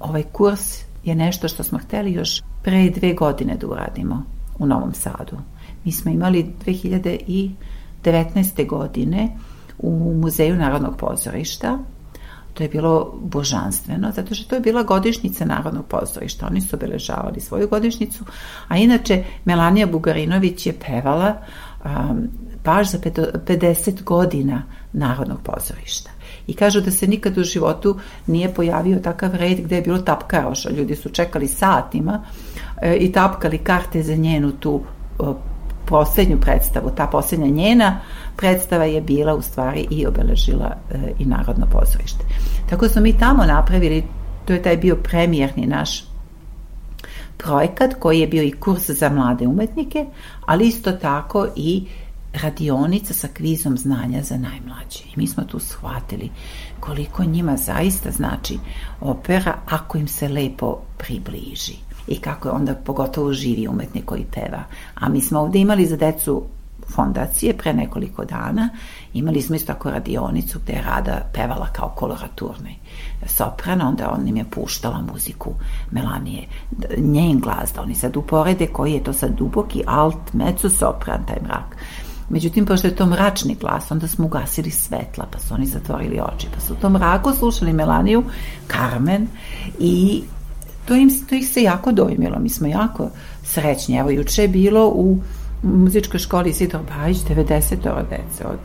Ovaj 0.00 0.22
kurs 0.22 0.78
je 1.04 1.14
nešto 1.14 1.48
što 1.48 1.62
smo 1.62 1.78
hteli 1.78 2.12
još 2.12 2.42
pre 2.62 2.90
dve 2.90 3.14
godine 3.14 3.56
da 3.60 3.66
uradimo 3.66 4.24
u 4.58 4.66
Novom 4.66 4.94
Sadu. 4.94 5.36
Mi 5.84 5.92
smo 5.92 6.10
imali 6.10 6.46
2019. 6.66 8.68
godine 8.68 9.28
u 9.78 10.14
Muzeju 10.14 10.56
Narodnog 10.56 10.96
pozorišta 10.96 11.78
To 12.54 12.62
je 12.62 12.68
bilo 12.68 13.14
božanstveno, 13.22 14.12
zato 14.12 14.34
što 14.34 14.48
to 14.48 14.54
je 14.54 14.60
bila 14.60 14.82
godišnjica 14.82 15.44
Narodnog 15.44 15.86
pozorišta. 15.86 16.46
Oni 16.46 16.60
su 16.60 16.76
obeležavali 16.76 17.40
svoju 17.40 17.68
godišnicu, 17.68 18.24
a 18.68 18.76
inače 18.76 19.24
Melanija 19.44 19.86
Bugarinović 19.86 20.66
je 20.66 20.72
pevala 20.72 21.34
um, 21.84 22.28
baš 22.64 22.90
za 22.90 22.98
50 22.98 24.02
godina 24.02 24.62
Narodnog 24.92 25.38
pozorišta. 25.42 26.10
I 26.46 26.54
kažu 26.54 26.80
da 26.80 26.90
se 26.90 27.06
nikad 27.06 27.38
u 27.38 27.44
životu 27.44 27.98
nije 28.26 28.54
pojavio 28.54 28.98
takav 28.98 29.34
red 29.34 29.60
gde 29.60 29.76
je 29.76 29.82
bilo 29.82 29.98
tapkaroša. 29.98 30.70
Ljudi 30.70 30.96
su 30.96 31.08
čekali 31.08 31.48
satima 31.48 32.24
e, 32.82 32.96
i 32.96 33.12
tapkali 33.12 33.58
karte 33.58 34.02
za 34.02 34.14
njenu 34.14 34.52
tu 34.52 34.80
poslednju 35.84 36.40
predstavu, 36.40 36.90
ta 36.96 37.06
poslednja 37.06 37.46
njena 37.46 38.00
predstava 38.36 38.84
je 38.84 39.00
bila 39.00 39.34
u 39.34 39.42
stvari 39.42 39.86
i 39.90 40.06
obeležila 40.06 40.76
e, 40.90 41.12
i 41.18 41.24
Narodno 41.24 41.66
pozorište. 41.66 42.24
Tako 42.70 42.88
smo 42.88 43.02
mi 43.02 43.18
tamo 43.18 43.44
napravili, 43.44 44.04
to 44.44 44.52
je 44.52 44.62
taj 44.62 44.76
bio 44.76 44.96
premijerni 44.96 45.66
naš 45.66 46.04
projekat 47.36 47.94
koji 47.98 48.20
je 48.20 48.26
bio 48.26 48.42
i 48.42 48.52
kurs 48.52 48.90
za 48.90 49.08
mlade 49.08 49.46
umetnike, 49.46 50.06
ali 50.46 50.66
isto 50.66 50.92
tako 50.92 51.48
i 51.56 51.86
radionica 52.42 53.14
sa 53.14 53.28
kvizom 53.28 53.76
znanja 53.76 54.22
za 54.22 54.36
najmlađe. 54.36 55.04
I 55.04 55.12
mi 55.16 55.26
smo 55.26 55.44
tu 55.44 55.58
shvatili 55.58 56.30
koliko 56.80 57.24
njima 57.24 57.56
zaista 57.56 58.10
znači 58.10 58.58
opera 59.00 59.54
ako 59.66 59.98
im 59.98 60.08
se 60.08 60.28
lepo 60.28 60.78
približi 60.98 61.74
i 62.08 62.16
kako 62.16 62.48
je 62.48 62.52
onda 62.52 62.74
pogotovo 62.74 63.32
živi 63.32 63.68
umetnik 63.68 64.04
koji 64.04 64.26
peva. 64.34 64.64
A 64.94 65.08
mi 65.08 65.20
smo 65.20 65.40
ovde 65.40 65.58
imali 65.58 65.86
za 65.86 65.96
decu 65.96 66.42
fondacije 66.94 67.56
pre 67.56 67.72
nekoliko 67.72 68.24
dana. 68.24 68.68
Imali 69.12 69.42
smo 69.42 69.56
isto 69.56 69.72
tako 69.72 69.90
radionicu 69.90 70.58
gde 70.64 70.72
je 70.72 70.82
Rada 70.82 71.30
pevala 71.32 71.66
kao 71.66 71.88
koloraturni 71.88 72.78
sopran, 73.26 73.82
onda 73.82 74.10
on 74.10 74.28
im 74.28 74.36
je 74.36 74.44
puštala 74.50 75.04
muziku 75.12 75.50
Melanije, 75.90 76.46
njen 76.96 77.40
glas, 77.40 77.72
da 77.74 77.82
oni 77.82 77.94
sad 77.94 78.16
uporede 78.16 78.66
koji 78.66 78.92
je 78.92 79.04
to 79.04 79.12
sad 79.12 79.30
duboki 79.38 79.82
alt, 79.86 80.32
mezzo 80.32 80.68
sopran, 80.68 81.26
taj 81.26 81.42
mrak. 81.42 81.76
Međutim, 82.28 82.66
pošto 82.66 82.86
je 82.86 82.96
to 82.96 83.06
mračni 83.06 83.54
glas, 83.60 83.90
onda 83.90 84.08
smo 84.08 84.26
ugasili 84.26 84.70
svetla, 84.70 85.26
pa 85.32 85.38
su 85.38 85.54
oni 85.54 85.66
zatvorili 85.66 86.20
oči, 86.34 86.46
pa 86.54 86.60
su 86.60 86.72
u 86.72 86.76
tom 86.76 86.92
mraku 86.92 87.32
slušali 87.32 87.72
Melaniju, 87.72 88.24
Carmen 88.72 89.28
i 89.78 90.22
to, 90.84 90.94
im, 90.94 91.10
to 91.28 91.34
ih 91.34 91.48
se 91.48 91.62
jako 91.62 91.92
dojmilo, 91.92 92.38
mi 92.38 92.48
smo 92.48 92.66
jako 92.66 93.08
srećni. 93.44 93.96
Evo, 93.96 94.10
juče 94.10 94.42
je 94.42 94.48
bilo 94.48 94.88
u 94.88 95.18
muzičkoj 95.62 96.20
školi 96.20 96.50
Isidor 96.50 96.80
Bajić 96.88 97.18
90 97.18 97.76
dece 98.10 98.46
od 98.46 98.58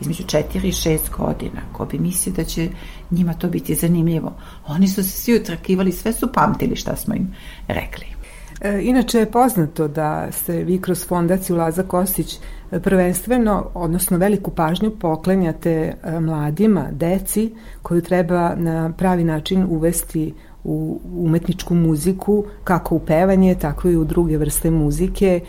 između 0.00 0.22
4 0.22 0.42
i 0.66 0.72
6 0.72 0.98
godina. 1.18 1.60
Ko 1.72 1.84
bi 1.86 1.98
mislio 1.98 2.34
da 2.34 2.44
će 2.44 2.68
njima 3.10 3.34
to 3.34 3.48
biti 3.48 3.74
zanimljivo. 3.74 4.32
Oni 4.66 4.88
su 4.88 5.02
se 5.02 5.10
svi 5.10 5.36
utrakivali, 5.36 5.92
sve 5.92 6.12
su 6.12 6.32
pamtili 6.32 6.76
šta 6.76 6.96
smo 6.96 7.14
im 7.14 7.34
rekli. 7.68 8.06
E, 8.60 8.80
inače 8.82 9.18
je 9.18 9.30
poznato 9.30 9.88
da 9.88 10.32
ste 10.32 10.52
vi 10.52 10.80
kroz 10.80 11.06
fondaciju 11.06 11.56
Laza 11.56 11.82
Kostić 11.82 12.38
e, 12.70 12.80
prvenstveno, 12.80 13.70
odnosno 13.74 14.18
veliku 14.18 14.50
pažnju 14.50 14.90
poklenjate 14.90 15.70
e, 16.02 16.20
mladima, 16.20 16.88
deci 16.92 17.54
koju 17.82 18.02
treba 18.02 18.54
na 18.54 18.92
pravi 18.98 19.24
način 19.24 19.66
uvesti 19.68 20.34
u 20.64 21.00
umetničku 21.14 21.74
muziku, 21.74 22.44
kako 22.64 22.94
u 22.94 22.98
pevanje, 23.00 23.54
tako 23.54 23.88
i 23.88 23.96
u 23.96 24.04
druge 24.04 24.38
vrste 24.38 24.70
muzike, 24.70 25.40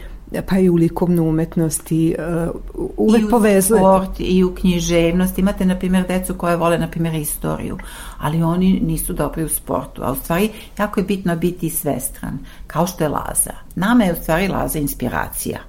pa 0.41 0.59
i 0.59 0.69
u 0.69 0.75
likovnu 0.75 1.29
umetnost 1.29 1.91
i 1.91 2.15
uh, 2.19 2.86
uvek 2.97 3.21
I 3.21 3.25
u 3.25 3.29
povezuje. 3.29 3.79
sport, 3.79 4.19
i 4.19 4.43
u 4.43 4.55
književnost. 4.55 5.39
Imate, 5.39 5.65
na 5.65 5.75
primjer, 5.75 6.07
decu 6.07 6.34
koje 6.34 6.55
vole, 6.55 6.77
na 6.77 6.88
primjer, 6.88 7.15
istoriju, 7.15 7.77
ali 8.19 8.43
oni 8.43 8.79
nisu 8.79 9.13
dobri 9.13 9.43
u 9.43 9.49
sportu. 9.49 10.03
A 10.03 10.11
u 10.11 10.15
stvari, 10.15 10.49
jako 10.79 10.99
je 10.99 11.03
bitno 11.03 11.36
biti 11.36 11.69
svestran, 11.69 12.39
kao 12.67 12.88
što 12.88 13.03
je 13.03 13.09
Laza. 13.09 13.53
Nama 13.75 14.03
je 14.03 14.13
u 14.13 14.15
stvari 14.15 14.47
Laza 14.47 14.79
inspiracija. 14.79 15.59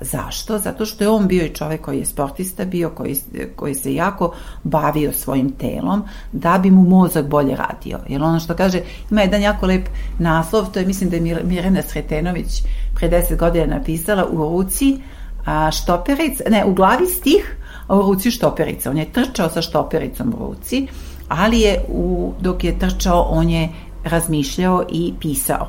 Zašto? 0.00 0.58
Zato 0.58 0.86
što 0.86 1.04
je 1.04 1.10
on 1.10 1.28
bio 1.28 1.44
i 1.44 1.54
čovek 1.54 1.80
koji 1.80 1.98
je 1.98 2.04
sportista 2.04 2.64
bio, 2.64 2.90
koji, 2.90 3.16
koji 3.56 3.74
se 3.74 3.94
jako 3.94 4.34
bavio 4.62 5.12
svojim 5.12 5.50
telom, 5.50 6.02
da 6.32 6.58
bi 6.58 6.70
mu 6.70 6.82
mozak 6.82 7.26
bolje 7.26 7.56
radio. 7.56 7.98
Jer 8.08 8.22
ono 8.22 8.40
što 8.40 8.54
kaže, 8.54 8.80
ima 9.10 9.20
jedan 9.22 9.42
jako 9.42 9.66
lep 9.66 9.88
naslov, 10.18 10.72
to 10.72 10.78
je 10.78 10.86
mislim 10.86 11.10
da 11.10 11.16
je 11.16 11.42
Mirena 11.44 11.82
Sretenović 11.82 12.62
pre 13.02 13.10
10 13.10 13.36
godina 13.36 13.66
napisala 13.66 14.26
u 14.30 14.36
ruci 14.36 14.98
a, 15.44 15.70
štoperica, 15.70 16.44
ne, 16.50 16.64
u 16.64 16.74
glavi 16.74 17.06
stih, 17.06 17.56
a 17.86 17.96
u 17.96 18.02
ruci 18.02 18.30
štoperica. 18.30 18.90
On 18.90 18.98
je 18.98 19.12
trčao 19.12 19.48
sa 19.50 19.62
štopericom 19.62 20.34
u 20.38 20.46
ruci, 20.46 20.86
ali 21.28 21.60
je 21.60 21.80
u, 21.88 22.32
dok 22.40 22.64
je 22.64 22.78
trčao, 22.78 23.22
on 23.22 23.50
je 23.50 23.68
razmišljao 24.04 24.84
i 24.92 25.12
pisao. 25.20 25.66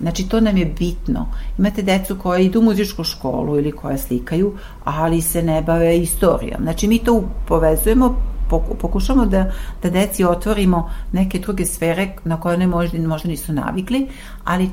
Znači, 0.00 0.28
to 0.28 0.40
nam 0.40 0.56
je 0.56 0.64
bitno. 0.64 1.26
Imate 1.58 1.82
decu 1.82 2.16
koje 2.18 2.44
idu 2.44 2.60
u 2.60 2.62
muzičku 2.62 3.04
školu 3.04 3.58
ili 3.58 3.72
koje 3.72 3.98
slikaju, 3.98 4.54
ali 4.84 5.22
se 5.22 5.42
ne 5.42 5.62
bave 5.62 5.98
istorijom. 5.98 6.62
Znači, 6.62 6.88
mi 6.88 6.98
to 6.98 7.24
povezujemo, 7.48 8.16
pokušamo 8.80 9.26
da, 9.26 9.50
da 9.82 9.90
deci 9.90 10.24
otvorimo 10.24 10.90
neke 11.12 11.38
druge 11.38 11.66
sfere 11.66 12.08
na 12.24 12.40
koje 12.40 12.58
ne 12.58 12.66
možda, 12.66 13.08
možda 13.08 13.28
nisu 13.28 13.52
navikli, 13.52 14.06
ali 14.44 14.70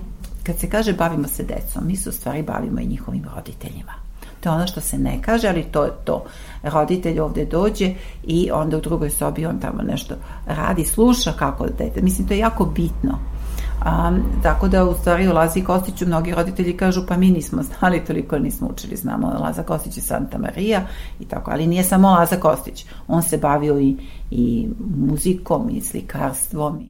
kad 0.47 0.59
se 0.59 0.69
kaže 0.69 0.93
bavimo 0.93 1.27
se 1.27 1.43
decom, 1.43 1.87
mi 1.87 1.95
se 1.95 2.09
u 2.09 2.11
stvari 2.11 2.43
bavimo 2.43 2.79
i 2.79 2.87
njihovim 2.87 3.25
roditeljima. 3.35 3.93
To 4.39 4.49
je 4.49 4.55
ono 4.55 4.67
što 4.67 4.81
se 4.81 4.97
ne 4.97 5.21
kaže, 5.21 5.47
ali 5.47 5.63
to 5.63 5.83
je 5.83 5.91
to. 6.03 6.23
Roditelj 6.63 7.19
ovde 7.19 7.45
dođe 7.45 7.93
i 8.23 8.51
onda 8.51 8.77
u 8.77 8.81
drugoj 8.81 9.09
sobi 9.09 9.45
on 9.45 9.59
tamo 9.59 9.81
nešto 9.81 10.15
radi, 10.45 10.85
sluša 10.85 11.31
kako 11.31 11.67
dete. 11.77 12.01
Mislim, 12.01 12.27
to 12.27 12.33
je 12.33 12.39
jako 12.39 12.65
bitno. 12.65 13.19
Um, 13.77 14.23
tako 14.43 14.67
da 14.67 14.85
u 14.85 14.93
stvari 14.93 15.27
u 15.27 15.33
Lazi 15.33 15.61
Kostiću 15.61 16.05
mnogi 16.05 16.31
roditelji 16.31 16.77
kažu 16.77 17.05
pa 17.07 17.17
mi 17.17 17.31
nismo 17.31 17.63
znali, 17.63 18.05
toliko 18.05 18.39
nismo 18.39 18.67
učili, 18.67 18.95
znamo 18.95 19.27
Laza 19.27 19.63
Kostić 19.63 19.97
i 19.97 20.01
Santa 20.01 20.37
Maria 20.37 20.81
i 21.19 21.25
tako, 21.25 21.51
ali 21.51 21.67
nije 21.67 21.83
samo 21.83 22.11
Laza 22.11 22.35
Kostić, 22.35 22.85
on 23.07 23.23
se 23.23 23.37
bavio 23.37 23.79
i, 23.79 23.97
i 24.31 24.67
muzikom 24.97 25.69
i 25.69 25.81
slikarstvom. 25.81 26.89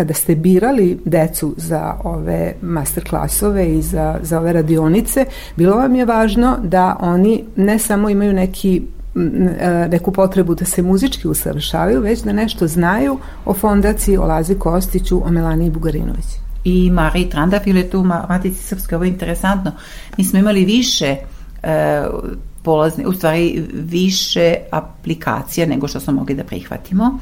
Kada 0.00 0.14
ste 0.14 0.34
birali 0.34 0.98
decu 1.04 1.54
za 1.56 1.94
ove 2.04 2.54
master 2.62 3.04
klasove 3.08 3.66
i 3.74 3.82
za, 3.82 4.18
za 4.22 4.38
ove 4.40 4.52
radionice, 4.52 5.24
bilo 5.56 5.76
vam 5.76 5.94
je 5.94 6.04
važno 6.04 6.56
da 6.62 6.96
oni 7.00 7.44
ne 7.56 7.78
samo 7.78 8.08
imaju 8.10 8.32
neki 8.32 8.82
e, 9.60 9.88
neku 9.90 10.12
potrebu 10.12 10.54
da 10.54 10.64
se 10.64 10.82
muzički 10.82 11.28
usavršavaju, 11.28 12.00
već 12.00 12.22
da 12.22 12.32
nešto 12.32 12.66
znaju 12.66 13.18
o 13.44 13.54
fondaciji, 13.54 14.16
o 14.16 14.24
Lazi 14.24 14.54
Kostiću, 14.54 15.20
o 15.26 15.30
Melaniji 15.30 15.70
Bugarinović. 15.70 16.26
I 16.64 16.90
Mariji 16.90 17.28
Trandafil 17.30 17.76
je 17.76 17.90
tu, 17.90 18.04
Matici 18.04 18.62
Srpske, 18.62 18.96
ovo 18.96 19.04
je 19.04 19.10
interesantno. 19.10 19.72
Mi 20.16 20.24
smo 20.24 20.38
imali 20.38 20.64
više 20.64 21.16
e, 21.62 22.04
polazni, 22.62 23.06
u 23.06 23.12
stvari 23.12 23.64
više 23.72 24.54
aplikacija 24.70 25.66
nego 25.66 25.88
što 25.88 26.00
smo 26.00 26.12
mogli 26.12 26.34
da 26.34 26.44
prihvatimo 26.44 27.18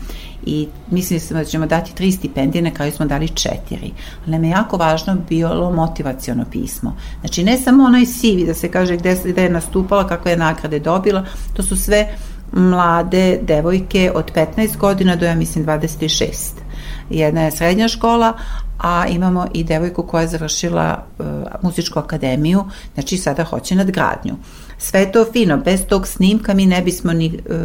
i 0.46 0.68
mislim 0.90 1.20
da 1.30 1.44
ćemo 1.44 1.66
dati 1.66 1.94
tri 1.94 2.12
stipendije, 2.12 2.62
na 2.62 2.70
kraju 2.70 2.92
smo 2.92 3.06
dali 3.06 3.28
četiri. 3.28 3.92
Ali 4.22 4.32
nam 4.32 4.44
je 4.44 4.50
jako 4.50 4.76
važno 4.76 5.16
bilo 5.28 5.70
motivaciono 5.70 6.44
pismo. 6.50 6.96
Znači 7.20 7.44
ne 7.44 7.58
samo 7.58 7.84
onaj 7.84 8.04
CV 8.04 8.46
da 8.46 8.54
se 8.54 8.70
kaže 8.70 8.96
gde, 8.96 9.16
gde 9.24 9.42
je 9.42 9.50
nastupala, 9.50 10.06
kakve 10.06 10.30
je 10.30 10.36
nagrade 10.36 10.78
dobila, 10.78 11.24
to 11.56 11.62
su 11.62 11.76
sve 11.76 12.08
mlade 12.52 13.38
devojke 13.42 14.12
od 14.14 14.32
15 14.34 14.76
godina 14.76 15.16
do 15.16 15.26
ja 15.26 15.34
mislim 15.34 15.66
26. 15.66 16.28
Jedna 17.10 17.42
je 17.42 17.50
srednja 17.50 17.88
škola, 17.88 18.32
a 18.78 19.06
imamo 19.06 19.46
i 19.54 19.64
devojku 19.64 20.02
koja 20.02 20.22
je 20.22 20.28
završila 20.28 21.04
uh, 21.18 21.26
muzičku 21.62 21.98
akademiju, 21.98 22.64
znači 22.94 23.16
sada 23.16 23.44
hoće 23.44 23.74
nadgradnju. 23.74 24.34
Sve 24.78 25.12
to 25.12 25.24
fino, 25.32 25.56
bez 25.56 25.86
tog 25.86 26.06
snimka 26.06 26.54
mi 26.54 26.66
ne 26.66 26.82
bismo 26.82 27.12
ni 27.12 27.26
uh, 27.26 27.56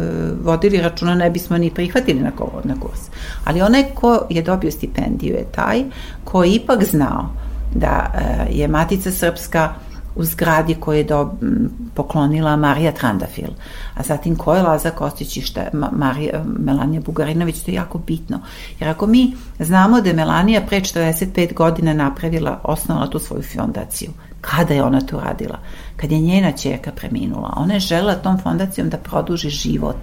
vodili 0.44 0.80
računa, 0.80 1.14
ne 1.14 1.30
bismo 1.30 1.58
ni 1.58 1.70
prihvatili 1.70 2.20
na, 2.20 2.30
ko, 2.30 2.60
na 2.64 2.74
kurs. 2.80 3.00
Ali 3.44 3.62
onaj 3.62 3.84
ko 3.94 4.26
je 4.30 4.42
dobio 4.42 4.70
stipendiju 4.70 5.34
je 5.34 5.44
taj 5.52 5.84
ko 6.24 6.44
je 6.44 6.52
ipak 6.52 6.84
znao 6.84 7.28
da 7.74 8.12
uh, 8.14 8.56
je 8.58 8.68
Matica 8.68 9.10
Srpska 9.10 9.74
u 10.16 10.24
zgradi 10.24 10.74
koju 10.74 10.98
je 10.98 11.04
do, 11.04 11.34
poklonila 11.94 12.56
Marija 12.56 12.92
Trandafil. 12.92 13.48
A 13.94 14.02
zatim 14.02 14.36
ko 14.36 14.54
je 14.54 14.62
Laza 14.62 14.90
Kostić 14.90 15.36
i 15.36 15.40
šta 15.40 15.60
je 15.60 15.70
Marija, 15.92 16.44
Melanija 16.58 17.00
Bugarinović, 17.00 17.60
to 17.60 17.70
je 17.70 17.74
jako 17.74 17.98
bitno. 17.98 18.40
Jer 18.80 18.90
ako 18.90 19.06
mi 19.06 19.32
znamo 19.58 20.00
da 20.00 20.08
je 20.08 20.14
Melanija 20.14 20.60
pre 20.66 20.80
45 20.80 21.54
godina 21.54 21.94
napravila, 21.94 22.60
osnovala 22.64 23.10
tu 23.10 23.18
svoju 23.18 23.42
fondaciju, 23.42 24.10
kada 24.40 24.74
je 24.74 24.82
ona 24.82 25.00
to 25.00 25.20
radila? 25.20 25.58
Kad 25.96 26.12
je 26.12 26.18
njena 26.18 26.52
čerka 26.52 26.92
preminula. 26.92 27.54
Ona 27.56 27.74
je 27.74 27.80
žela 27.80 28.14
tom 28.14 28.38
fondacijom 28.38 28.88
da 28.88 28.98
produži 28.98 29.48
život 29.50 29.96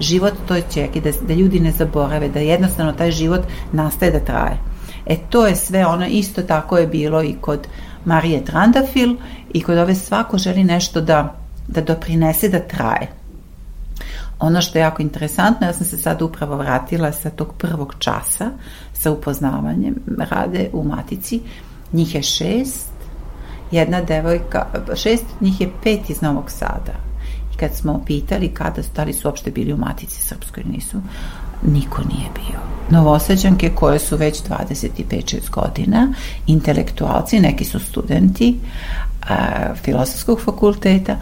život 0.00 0.32
toj 0.48 0.62
čerke, 0.72 1.00
da, 1.00 1.10
da 1.26 1.34
ljudi 1.34 1.60
ne 1.60 1.72
zaborave, 1.72 2.28
da 2.28 2.40
jednostavno 2.40 2.92
taj 2.92 3.10
život 3.10 3.40
nastaje 3.72 4.12
da 4.12 4.20
traje. 4.20 4.58
E 5.06 5.16
to 5.30 5.46
je 5.46 5.56
sve 5.56 5.86
ono, 5.86 6.06
isto 6.06 6.42
tako 6.42 6.78
je 6.78 6.86
bilo 6.86 7.22
i 7.22 7.34
kod 7.40 7.68
Marije 8.08 8.44
Trandafil 8.44 9.16
i 9.52 9.62
kod 9.62 9.78
ove 9.78 9.94
svako 9.94 10.38
želi 10.38 10.64
nešto 10.64 11.00
da, 11.00 11.34
da 11.68 11.80
doprinese 11.80 12.48
da 12.48 12.60
traje. 12.60 13.08
Ono 14.40 14.60
što 14.60 14.78
je 14.78 14.82
jako 14.82 15.02
interesantno, 15.02 15.66
ja 15.66 15.72
sam 15.72 15.86
se 15.86 15.98
sad 15.98 16.22
upravo 16.22 16.56
vratila 16.56 17.12
sa 17.12 17.30
tog 17.30 17.54
prvog 17.58 17.94
časa 17.98 18.50
sa 18.92 19.10
upoznavanjem 19.12 19.94
rade 20.30 20.70
u 20.72 20.84
Matici. 20.84 21.40
Njih 21.92 22.14
je 22.14 22.22
šest, 22.22 22.92
jedna 23.70 24.00
devojka, 24.00 24.66
šest, 24.96 25.24
njih 25.40 25.60
je 25.60 25.70
pet 25.82 26.10
iz 26.10 26.22
Novog 26.22 26.50
Sada. 26.50 26.92
I 27.54 27.56
kad 27.56 27.74
smo 27.74 28.02
pitali 28.06 28.54
kada, 28.54 28.82
da 28.96 29.04
li 29.04 29.12
su 29.12 29.28
uopšte 29.28 29.50
bili 29.50 29.72
u 29.72 29.76
Matici 29.76 30.22
Srpskoj, 30.22 30.64
nisu, 30.64 31.00
niko 31.66 32.02
nije 32.02 32.28
bio. 32.34 32.58
Novosađanke 32.90 33.70
koje 33.74 33.98
su 33.98 34.16
već 34.16 34.42
25-6 34.42 35.50
godina, 35.50 36.12
intelektualci, 36.46 37.40
neki 37.40 37.64
su 37.64 37.78
studenti 37.78 38.56
a, 39.28 39.74
filosofskog 39.82 40.40
fakulteta, 40.40 41.16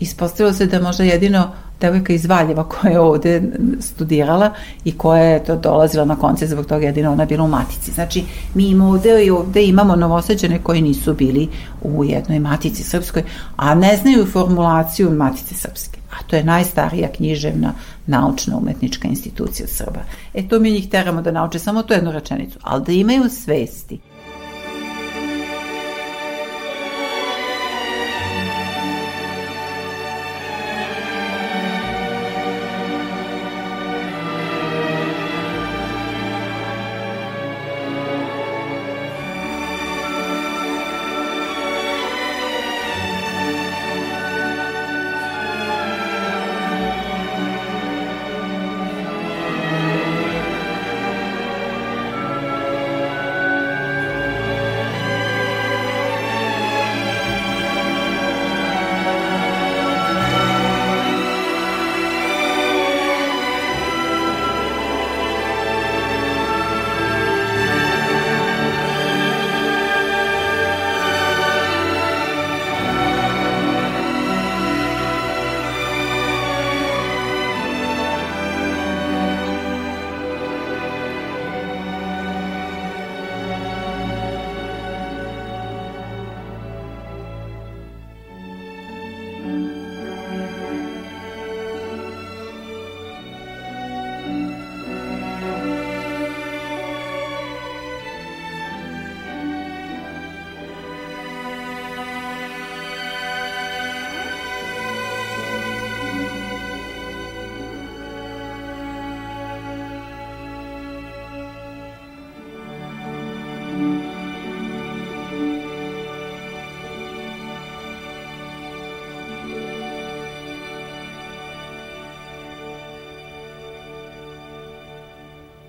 ispostavilo 0.00 0.52
se 0.52 0.66
da 0.66 0.80
možda 0.80 1.04
jedino 1.04 1.50
devojka 1.80 2.12
iz 2.12 2.26
Valjeva 2.26 2.64
koja 2.68 2.90
je 2.90 3.00
ovde 3.00 3.42
studirala 3.80 4.50
i 4.84 4.92
koja 4.92 5.22
je 5.22 5.44
to 5.44 5.56
dolazila 5.56 6.04
na 6.04 6.16
konce 6.16 6.46
zbog 6.46 6.66
toga 6.66 6.86
jedino 6.86 7.12
ona 7.12 7.24
bila 7.24 7.44
u 7.44 7.48
matici. 7.48 7.92
Znači, 7.92 8.24
mi 8.54 8.68
imamo 8.68 8.90
ovde 8.90 9.24
i 9.24 9.30
ovde 9.30 9.64
imamo 9.64 9.96
novosađane 9.96 10.58
koji 10.62 10.82
nisu 10.82 11.14
bili 11.14 11.48
u 11.82 12.04
jednoj 12.04 12.38
matici 12.38 12.82
srpskoj, 12.82 13.22
a 13.56 13.74
ne 13.74 13.96
znaju 13.96 14.26
formulaciju 14.26 15.10
matice 15.10 15.54
srpske. 15.54 15.97
A 16.10 16.22
to 16.26 16.36
je 16.36 16.44
najstarija 16.44 17.08
književna 17.12 17.74
naučna 18.06 18.56
umetnička 18.56 19.08
institucija 19.08 19.66
Srba. 19.68 20.00
E 20.34 20.48
to 20.48 20.58
mi 20.58 20.70
njih 20.70 20.88
teramo 20.88 21.22
da 21.22 21.32
nauče 21.32 21.58
samo 21.58 21.82
tu 21.82 21.92
jednu 21.92 22.12
rečenicu, 22.12 22.58
ali 22.62 22.84
da 22.84 22.92
imaju 22.92 23.28
svesti 23.30 23.98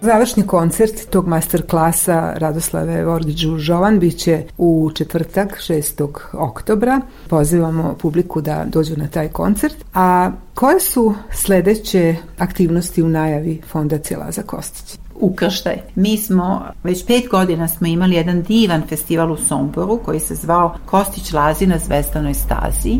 Završni 0.09 0.47
koncert 0.47 1.09
tog 1.09 1.27
master 1.27 1.67
klasa 1.67 2.33
Radoslave 2.35 3.05
Vorgiđu 3.05 3.57
Žovan 3.57 3.99
biće 3.99 4.43
u 4.57 4.91
četvrtak 4.95 5.57
6. 5.67 6.07
oktobra. 6.33 7.01
Pozivamo 7.27 7.95
publiku 7.99 8.41
da 8.41 8.65
dođu 8.65 8.97
na 8.97 9.07
taj 9.07 9.27
koncert. 9.27 9.75
A 9.93 10.31
koje 10.53 10.79
su 10.79 11.13
sledeće 11.31 12.15
aktivnosti 12.37 13.03
u 13.03 13.09
najavi 13.09 13.61
Fondacije 13.67 14.17
Laza 14.17 14.41
Kostić? 14.41 14.99
ukrštaj. 15.19 15.77
Mi 15.95 16.17
smo, 16.17 16.65
već 16.83 17.05
pet 17.05 17.23
godina 17.31 17.67
smo 17.67 17.87
imali 17.87 18.15
jedan 18.15 18.41
divan 18.41 18.83
festival 18.87 19.31
u 19.31 19.37
Somboru 19.37 19.99
koji 20.05 20.19
se 20.19 20.35
zvao 20.35 20.75
Kostić 20.85 21.33
Lazi 21.33 21.67
na 21.67 21.77
zvezdanoj 21.77 22.33
stazi 22.33 22.99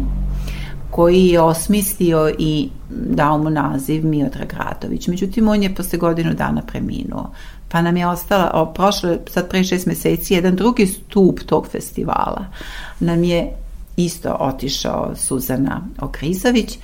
koji 0.92 1.28
je 1.28 1.42
osmislio 1.42 2.34
i 2.40 2.70
dao 2.90 3.38
mu 3.38 3.50
naziv 3.50 4.06
Miodrag 4.06 4.54
Radović. 4.54 5.08
Međutim, 5.08 5.48
on 5.48 5.64
je 5.64 5.76
posle 5.76 6.00
godinu 6.00 6.34
dana 6.34 6.62
preminuo. 6.62 7.32
Pa 7.68 7.82
nam 7.82 7.98
je 7.98 8.08
ostala, 8.08 8.52
o, 8.54 8.66
prošle, 8.74 9.18
sad 9.28 9.50
pre 9.50 9.64
šest 9.64 9.86
meseci, 9.86 10.34
jedan 10.34 10.56
drugi 10.56 10.88
stup 10.88 11.40
tog 11.40 11.68
festivala 11.68 12.46
nam 13.00 13.24
je 13.24 13.52
isto 13.98 14.38
otišao 14.40 15.12
Suzana 15.16 15.82
Okrizović. 16.02 16.78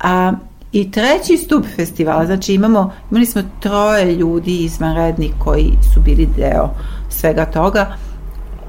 A, 0.00 0.32
I 0.72 0.90
treći 0.90 1.36
stup 1.36 1.66
festivala, 1.76 2.26
znači 2.26 2.54
imamo, 2.54 2.92
imali 3.10 3.26
smo 3.26 3.42
troje 3.60 4.16
ljudi 4.16 4.56
izvanredni 4.64 5.32
koji 5.38 5.72
su 5.94 6.00
bili 6.00 6.28
deo 6.36 6.70
svega 7.10 7.44
toga. 7.44 7.96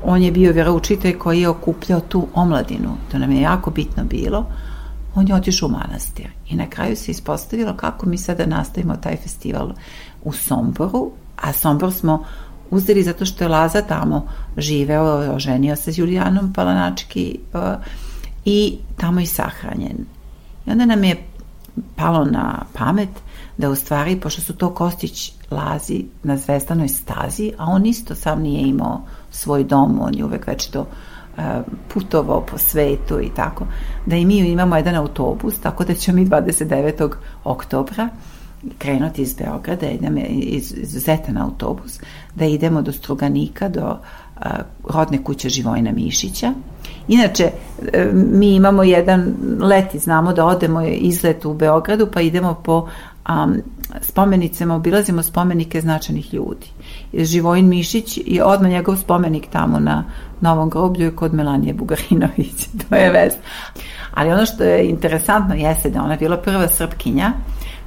On 0.05 0.21
je 0.21 0.31
bio 0.31 0.51
vjeroučitelj 0.51 1.17
koji 1.17 1.41
je 1.41 1.49
okupljao 1.49 1.99
tu 1.99 2.27
omladinu. 2.33 2.97
To 3.11 3.17
nam 3.17 3.31
je 3.31 3.41
jako 3.41 3.71
bitno 3.71 4.03
bilo. 4.03 4.45
On 5.15 5.27
je 5.27 5.35
otišao 5.35 5.69
u 5.69 5.71
manastir. 5.71 6.27
I 6.49 6.55
na 6.55 6.69
kraju 6.69 6.95
se 6.95 7.11
ispostavilo 7.11 7.73
kako 7.73 8.05
mi 8.05 8.17
sada 8.17 8.45
nastavimo 8.45 8.95
taj 8.95 9.17
festival 9.17 9.71
u 10.23 10.33
Somboru, 10.33 11.11
a 11.41 11.53
Sombor 11.53 11.93
smo 11.93 12.25
uzeli 12.69 13.03
zato 13.03 13.25
što 13.25 13.43
je 13.43 13.47
Laza 13.47 13.81
tamo 13.81 14.27
živeo, 14.57 15.35
oženio 15.35 15.75
se 15.75 15.93
s 15.93 15.97
Julijanom 15.97 16.53
Palanački 16.53 17.39
uh, 17.53 17.61
i 18.45 18.77
tamo 18.97 19.19
i 19.19 19.25
sahranjen. 19.25 20.05
I 20.65 20.71
onda 20.71 20.85
nam 20.85 21.03
je 21.03 21.23
palo 21.95 22.25
na 22.25 22.65
pamet 22.73 23.09
da 23.57 23.69
u 23.69 23.75
stvari, 23.75 24.19
pošto 24.19 24.41
su 24.41 24.55
to 24.55 24.73
Kostić 24.73 25.33
lazi 25.51 26.05
na 26.23 26.37
zvestanoj 26.37 26.87
stazi, 26.87 27.51
a 27.57 27.65
on 27.65 27.85
isto 27.85 28.15
sam 28.15 28.41
nije 28.41 28.61
imao 28.61 29.01
svoj 29.33 29.63
dom, 29.63 30.01
on 30.01 30.15
je 30.15 30.25
uvek 30.25 30.47
već 30.47 30.67
to 30.67 30.81
uh, 30.81 31.43
putovao 31.93 32.41
po 32.41 32.57
svetu 32.57 33.21
i 33.21 33.29
tako, 33.35 33.65
da 34.05 34.15
i 34.15 34.25
mi 34.25 34.37
imamo 34.37 34.75
jedan 34.75 34.95
autobus, 34.95 35.59
tako 35.59 35.83
da 35.83 35.93
ćemo 35.93 36.15
mi 36.15 36.25
29. 36.25 37.09
oktobra 37.43 38.09
krenuti 38.77 39.21
iz 39.21 39.33
Beograda, 39.33 39.89
idemo 39.89 40.19
iz, 40.29 40.73
izuzetan 40.77 41.37
autobus, 41.37 41.99
da 42.35 42.45
idemo 42.45 42.81
do 42.81 42.91
Struganika, 42.91 43.69
do 43.69 43.99
uh, 44.35 44.41
rodne 44.89 45.23
kuće 45.23 45.49
Živojna 45.49 45.91
Mišića. 45.91 46.53
Inače, 47.07 47.51
e, 47.93 48.09
mi 48.13 48.55
imamo 48.55 48.83
jedan 48.83 49.33
let 49.59 49.95
i 49.95 49.99
znamo 49.99 50.33
da 50.33 50.45
odemo 50.45 50.81
izlet 50.81 51.45
u 51.45 51.53
Beogradu, 51.53 52.07
pa 52.13 52.21
idemo 52.21 52.53
po 52.63 52.87
um, 53.29 53.61
spomenicama, 54.01 54.75
obilazimo 54.75 55.23
spomenike 55.23 55.81
značajnih 55.81 56.33
ljudi. 56.33 56.67
Živojin 57.13 57.67
Mišić 57.67 58.19
je 58.25 58.43
odmah 58.43 58.71
njegov 58.71 58.95
spomenik 58.95 59.47
tamo 59.51 59.79
na 59.79 60.03
Novom 60.41 60.69
groblju 60.69 61.15
kod 61.15 61.33
Melanije 61.33 61.73
Bugarinović. 61.73 62.67
to 62.89 62.95
je 62.95 63.11
vest. 63.11 63.37
Ali 64.13 64.31
ono 64.31 64.45
što 64.45 64.63
je 64.63 64.89
interesantno 64.89 65.55
jeste 65.55 65.89
da 65.89 66.03
ona 66.03 66.13
je 66.13 66.19
bila 66.19 66.37
prva 66.37 66.67
srpkinja 66.67 67.31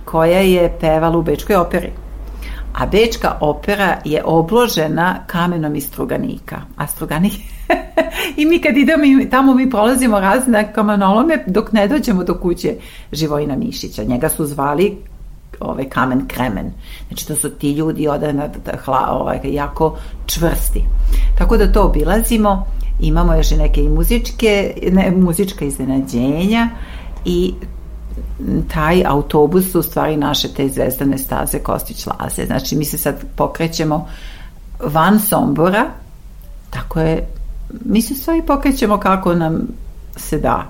koja 0.04 0.40
je 0.40 0.76
pevala 0.80 1.18
u 1.18 1.22
Bečkoj 1.22 1.56
operi. 1.56 1.92
A 2.74 2.86
Bečka 2.86 3.38
opera 3.40 3.98
je 4.04 4.22
obložena 4.24 5.18
kamenom 5.26 5.76
iz 5.76 5.86
Struganika. 5.86 6.56
A 6.76 6.86
Struganik... 6.86 7.32
I 8.36 8.46
mi 8.46 8.60
kad 8.60 8.76
idemo 8.76 9.02
tamo 9.30 9.54
mi 9.54 9.70
prolazimo 9.70 10.20
razne 10.20 10.72
kamenolome 10.72 11.44
dok 11.46 11.72
ne 11.72 11.88
dođemo 11.88 12.24
do 12.24 12.38
kuće 12.38 12.74
Živojina 13.12 13.56
Mišića. 13.56 14.04
Njega 14.04 14.28
su 14.28 14.46
zvali 14.46 14.96
ovaj 15.60 15.88
kamen 15.88 16.26
kremen. 16.28 16.72
Znači 17.08 17.26
to 17.26 17.36
su 17.36 17.50
ti 17.50 17.72
ljudi 17.72 18.08
odana 18.08 18.48
hla, 18.84 19.08
ovaj, 19.10 19.40
jako 19.44 19.98
čvrsti. 20.26 20.84
Tako 21.38 21.56
da 21.56 21.72
to 21.72 21.82
obilazimo, 21.82 22.66
imamo 23.00 23.34
još 23.34 23.52
i 23.52 23.56
neke 23.56 23.80
i 23.80 23.88
muzičke, 23.88 24.74
ne, 24.92 25.10
muzička 25.10 25.64
iznenađenja 25.64 26.68
i 27.24 27.54
taj 28.74 29.02
autobus 29.06 29.72
su 29.72 29.80
u 29.80 29.82
stvari 29.82 30.16
naše 30.16 30.48
te 30.48 30.68
zvezdane 30.68 31.18
staze 31.18 31.58
Kostić 31.58 32.06
Laze. 32.06 32.44
Znači 32.46 32.76
mi 32.76 32.84
se 32.84 32.98
sad 32.98 33.24
pokrećemo 33.36 34.08
van 34.80 35.20
Sombora, 35.20 35.84
tako 36.70 37.00
je, 37.00 37.28
mi 37.84 38.02
se 38.02 38.14
stvari 38.14 38.42
pokrećemo 38.46 38.98
kako 38.98 39.34
nam 39.34 39.68
se 40.16 40.38
da. 40.38 40.66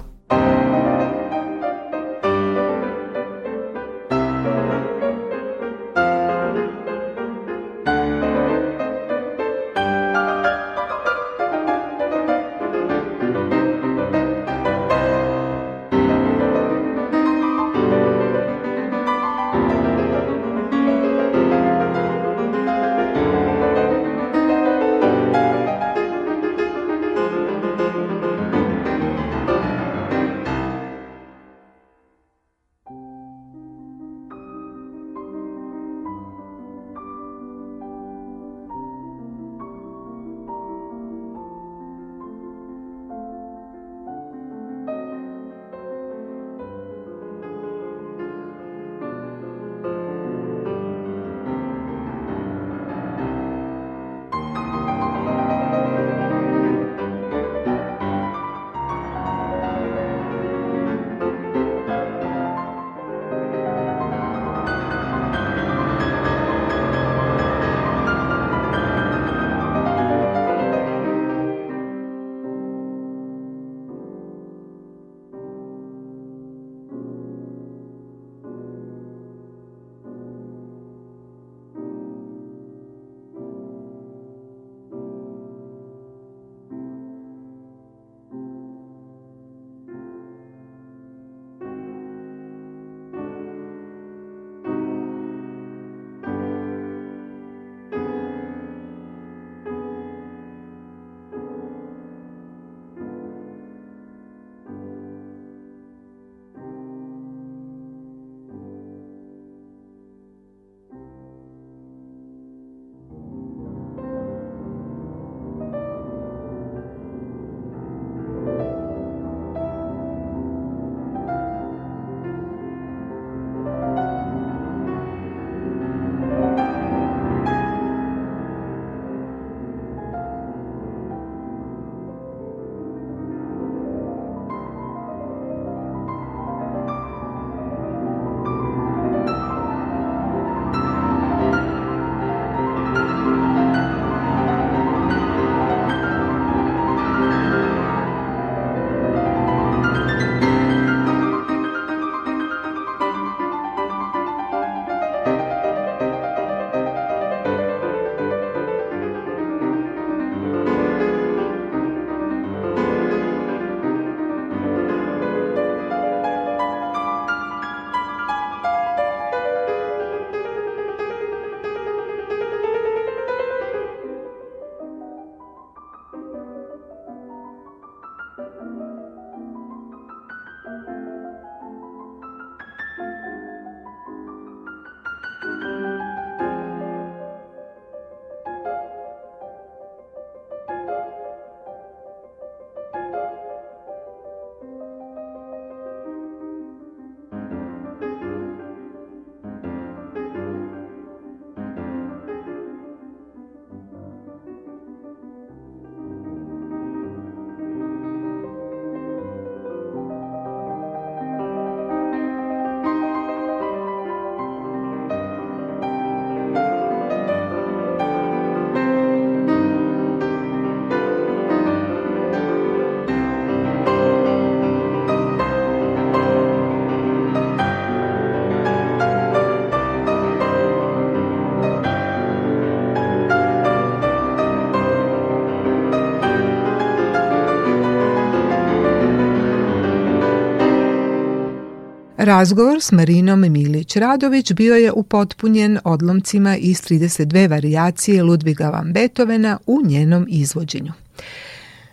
Razgovor 242.27 242.81
s 242.81 242.93
Marinom 242.93 243.41
Milić-Radović 243.41 244.55
bio 244.55 244.74
je 244.74 244.93
upotpunjen 244.93 245.79
odlomcima 245.85 246.57
iz 246.57 246.83
32 246.83 247.51
varijacije 247.51 248.22
Ludviga 248.22 248.68
van 248.68 248.93
Beethovena 248.93 249.59
u 249.66 249.81
njenom 249.85 250.27
izvođenju. 250.31 250.93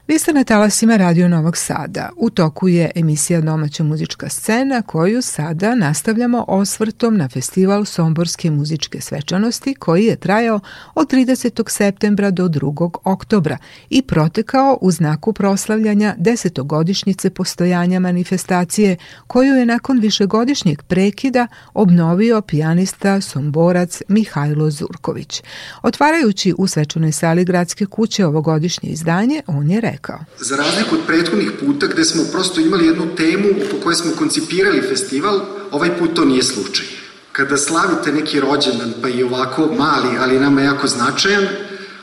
Vi 0.08 0.20
ste 0.20 0.34
na 0.34 0.44
talasima 0.44 0.98
Radio 0.98 1.28
Novog 1.28 1.58
Sada. 1.58 2.10
U 2.18 2.30
toku 2.30 2.68
je 2.68 2.92
emisija 2.96 3.42
Domaća 3.42 3.84
muzička 3.84 4.30
scena 4.30 4.82
koju 4.82 5.22
sada 5.22 5.76
nastavljamo 5.76 6.46
osvrtom 6.48 7.18
na 7.18 7.30
festival 7.30 7.86
Somborske 7.86 8.52
muzičke 8.52 9.02
svečanosti 9.02 9.74
koji 9.74 10.06
je 10.06 10.16
trajao 10.16 10.60
od 10.96 11.12
30. 11.14 11.70
septembra 11.70 12.32
do 12.32 12.48
2. 12.48 12.90
oktobra 13.04 13.58
i 13.90 14.02
protekao 14.02 14.78
u 14.82 14.92
znaku 14.92 15.34
proslavljanja 15.34 16.16
desetogodišnjice 16.18 17.30
postojanja 17.30 18.00
manifestacije 18.00 18.98
koju 19.28 19.54
je 19.54 19.66
nakon 19.66 20.00
višegodišnjeg 20.00 20.84
prekida 20.84 21.48
obnovio 21.74 22.42
pijanista 22.42 23.22
Somborac 23.22 24.02
Mihajlo 24.08 24.72
Zurković. 24.72 25.44
Otvarajući 25.84 26.54
u 26.58 26.68
svečanoj 26.68 27.12
sali 27.12 27.46
gradske 27.46 27.86
kuće 27.86 28.26
ovogodišnje 28.26 28.90
izdanje, 28.90 29.42
on 29.48 29.70
je 29.70 29.82
rekao 29.82 29.93
rekao. 29.94 30.20
Za 30.40 30.56
razliku 30.56 30.96
od 30.96 31.02
prethodnih 31.08 31.52
puta 31.60 31.88
gde 31.88 32.06
smo 32.06 32.24
prosto 32.32 32.62
imali 32.62 32.86
jednu 32.86 33.16
temu 33.16 33.50
po 33.72 33.78
kojoj 33.84 33.96
smo 33.96 34.12
koncipirali 34.18 34.82
festival, 34.82 35.42
ovaj 35.72 35.98
put 35.98 36.14
to 36.16 36.26
nije 36.26 36.44
slučaj. 36.44 36.86
Kada 37.32 37.58
slavite 37.58 38.12
neki 38.12 38.40
rođendan, 38.40 38.94
pa 39.02 39.10
i 39.10 39.24
ovako 39.24 39.70
mali, 39.78 40.18
ali 40.20 40.40
nama 40.40 40.62
jako 40.62 40.88
značajan, 40.88 41.48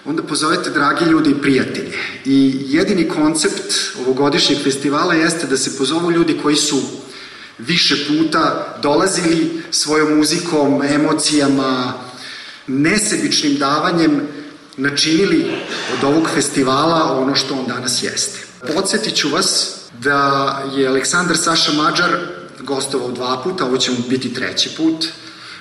onda 0.04 0.22
pozovete 0.22 0.70
dragi 0.70 1.04
ljudi 1.04 1.30
i 1.30 1.42
prijatelje. 1.42 1.92
I 2.24 2.62
jedini 2.66 3.08
koncept 3.08 3.74
ovogodišnjeg 4.00 4.58
festivala 4.62 5.14
jeste 5.14 5.46
da 5.46 5.56
se 5.56 5.78
pozovu 5.78 6.10
ljudi 6.10 6.38
koji 6.42 6.56
su 6.56 6.82
više 7.58 7.96
puta 8.08 8.76
dolazili 8.82 9.62
svojom 9.70 10.16
muzikom, 10.16 10.82
emocijama, 10.82 11.92
nesebičnim 12.66 13.58
davanjem 13.58 14.20
načinili 14.80 15.50
od 15.98 16.04
ovog 16.04 16.28
festivala 16.34 17.20
ono 17.20 17.34
što 17.34 17.54
on 17.54 17.66
danas 17.66 18.02
jeste. 18.02 18.38
Podsjetit 18.74 19.16
ću 19.16 19.28
vas 19.28 19.76
da 19.98 20.62
je 20.76 20.88
Aleksandar 20.88 21.36
Saša 21.36 21.72
Mađar 21.72 22.10
gostovao 22.60 23.10
dva 23.10 23.40
puta, 23.44 23.64
ovo 23.64 23.76
će 23.76 23.90
mu 23.90 23.98
biti 24.08 24.34
treći 24.34 24.70
put. 24.76 25.06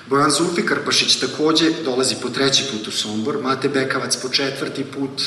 Bojan 0.07 0.31
Zulfi 0.31 0.65
Karpašić 0.65 1.15
takođe 1.15 1.71
dolazi 1.85 2.15
po 2.21 2.29
treći 2.29 2.63
put 2.71 2.87
u 2.87 2.91
Sombor, 2.91 3.37
Mate 3.43 3.69
Bekavac 3.69 4.15
po 4.15 4.29
četvrti 4.29 4.83
put, 4.83 5.21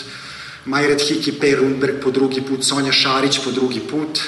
Majred 0.64 1.01
Hiki 1.01 1.32
Per 1.32 1.59
Rundberg 1.59 1.95
po 2.03 2.11
drugi 2.11 2.40
put, 2.40 2.64
Sonja 2.64 2.93
Šarić 2.93 3.38
po 3.45 3.51
drugi 3.51 3.80
put, 3.80 4.20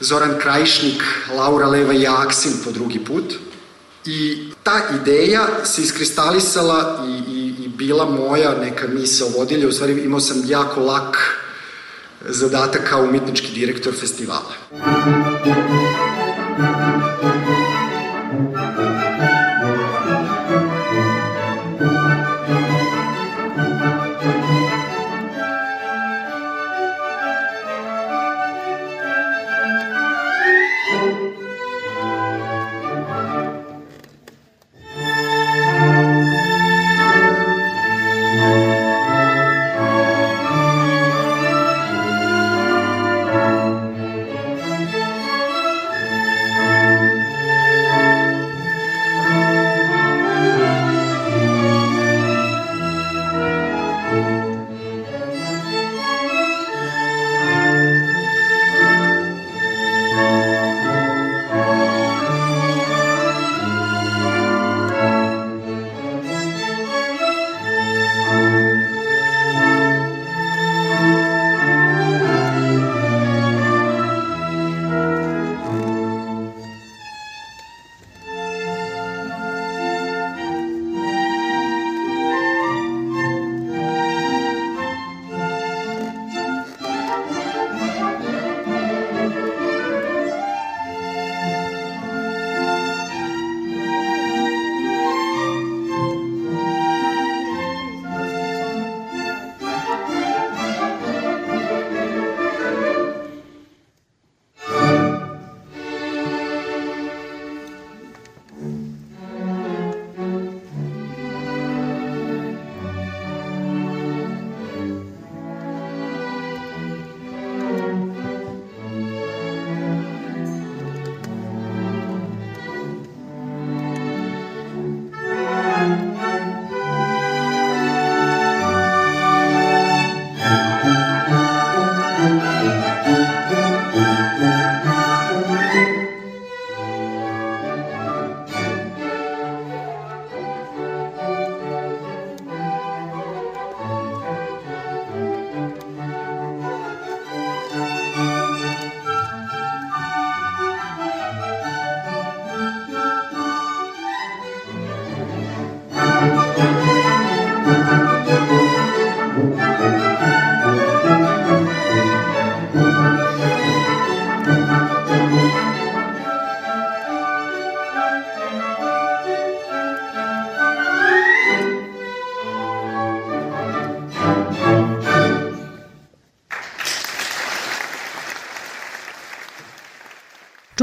Zoran 0.00 0.38
Krajišnik, 0.40 1.02
Laura 1.36 1.68
Leva 1.68 1.92
i 1.92 2.06
Aksin 2.06 2.52
po 2.64 2.70
drugi 2.70 2.98
put. 2.98 3.34
I 4.06 4.48
ta 4.62 4.80
ideja 5.02 5.46
se 5.64 5.82
iskristalisala 5.82 7.06
i 7.28 7.33
bila 7.74 8.04
moja 8.04 8.54
neka 8.54 8.88
misao 8.88 9.28
vodilja, 9.28 9.68
u 9.68 9.72
stvari 9.72 10.04
imao 10.04 10.20
sam 10.20 10.42
jako 10.46 10.80
lak 10.80 11.16
zadatak 12.28 12.88
kao 12.90 13.02
umetnički 13.02 13.52
direktor 13.54 13.94
festivala. 14.00 14.54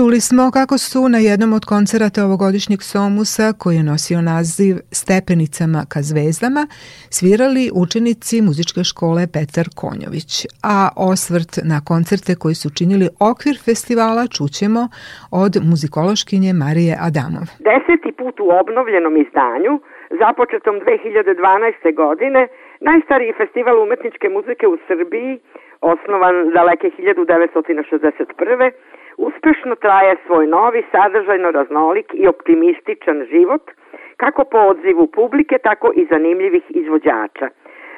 Čuli 0.02 0.20
smo 0.30 0.44
kako 0.60 0.76
su 0.88 1.00
na 1.16 1.20
jednom 1.30 1.52
od 1.60 1.64
koncerata 1.74 2.20
ovogodišnjeg 2.28 2.82
Somusa, 2.92 3.48
koji 3.62 3.76
je 3.78 3.90
nosio 3.92 4.20
naziv 4.34 4.76
Stepenicama 5.00 5.82
ka 5.92 6.00
zvezdama, 6.10 6.64
svirali 7.18 7.64
učenici 7.84 8.36
muzičke 8.48 8.82
škole 8.92 9.22
Petar 9.36 9.68
Konjović, 9.82 10.32
a 10.76 10.78
osvrt 11.12 11.52
na 11.72 11.78
koncerte 11.90 12.34
koji 12.42 12.56
su 12.62 12.68
činili 12.80 13.08
okvir 13.32 13.56
festivala 13.68 14.24
čućemo 14.38 14.82
od 15.44 15.54
muzikološkinje 15.70 16.52
Marije 16.64 16.94
Adamov. 17.08 17.46
Deseti 17.70 18.12
put 18.20 18.36
u 18.46 18.48
obnovljenom 18.62 19.14
izdanju, 19.26 19.74
započetom 20.24 20.76
2012. 20.86 21.96
godine, 22.04 22.42
najstariji 22.90 23.40
festival 23.42 23.76
umetničke 23.86 24.28
muzike 24.36 24.66
u 24.74 24.78
Srbiji, 24.88 25.32
osnovan 25.94 26.36
daleke 26.58 26.88
1961 26.98 28.72
uspešno 29.28 29.76
traje 29.76 30.16
svoj 30.26 30.48
novi, 30.48 30.84
sadržajno 30.92 31.52
raznolik 31.52 32.08
i 32.14 32.28
optimističan 32.28 33.26
život, 33.32 33.62
kako 34.18 34.44
po 34.44 34.58
odzivu 34.58 35.08
publike, 35.08 35.58
tako 35.58 35.92
i 35.96 36.08
zanimljivih 36.12 36.64
izvođača. 36.70 37.48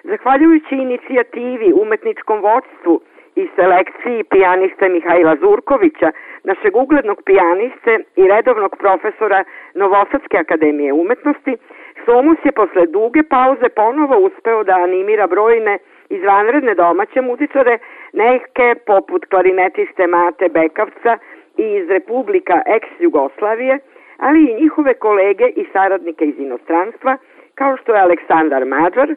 Zahvaljujući 0.03 0.75
inicijativi, 0.75 1.73
umetničkom 1.81 2.41
vodstvu 2.41 3.01
i 3.35 3.47
selekciji 3.55 4.23
pijaniste 4.23 4.89
Mihajla 4.89 5.35
Zurkovića, 5.41 6.11
našeg 6.43 6.75
uglednog 6.75 7.21
pijaniste 7.25 7.93
i 8.15 8.27
redovnog 8.27 8.75
profesora 8.79 9.43
Novosadske 9.73 10.37
akademije 10.37 10.93
umetnosti, 10.93 11.57
Somus 12.05 12.37
je 12.43 12.51
posle 12.51 12.85
duge 12.85 13.23
pauze 13.23 13.69
ponovo 13.75 14.15
uspeo 14.17 14.63
da 14.63 14.75
animira 14.75 15.27
brojne 15.27 15.77
izvanredne 16.09 16.75
domaće 16.75 17.21
muzičare, 17.21 17.77
neke 18.13 18.75
poput 18.85 19.25
klarinetiste 19.25 20.07
Mate 20.07 20.49
Bekavca 20.49 21.17
i 21.57 21.63
iz 21.63 21.89
Republika 21.89 22.61
ex-Jugoslavije, 22.65 23.79
ali 24.17 24.39
i 24.43 24.61
njihove 24.61 24.93
kolege 24.93 25.47
i 25.55 25.65
saradnike 25.73 26.25
iz 26.25 26.39
inostranstva, 26.39 27.17
kao 27.55 27.77
što 27.77 27.93
je 27.93 28.01
Aleksandar 28.01 28.65
Mađar, 28.65 29.15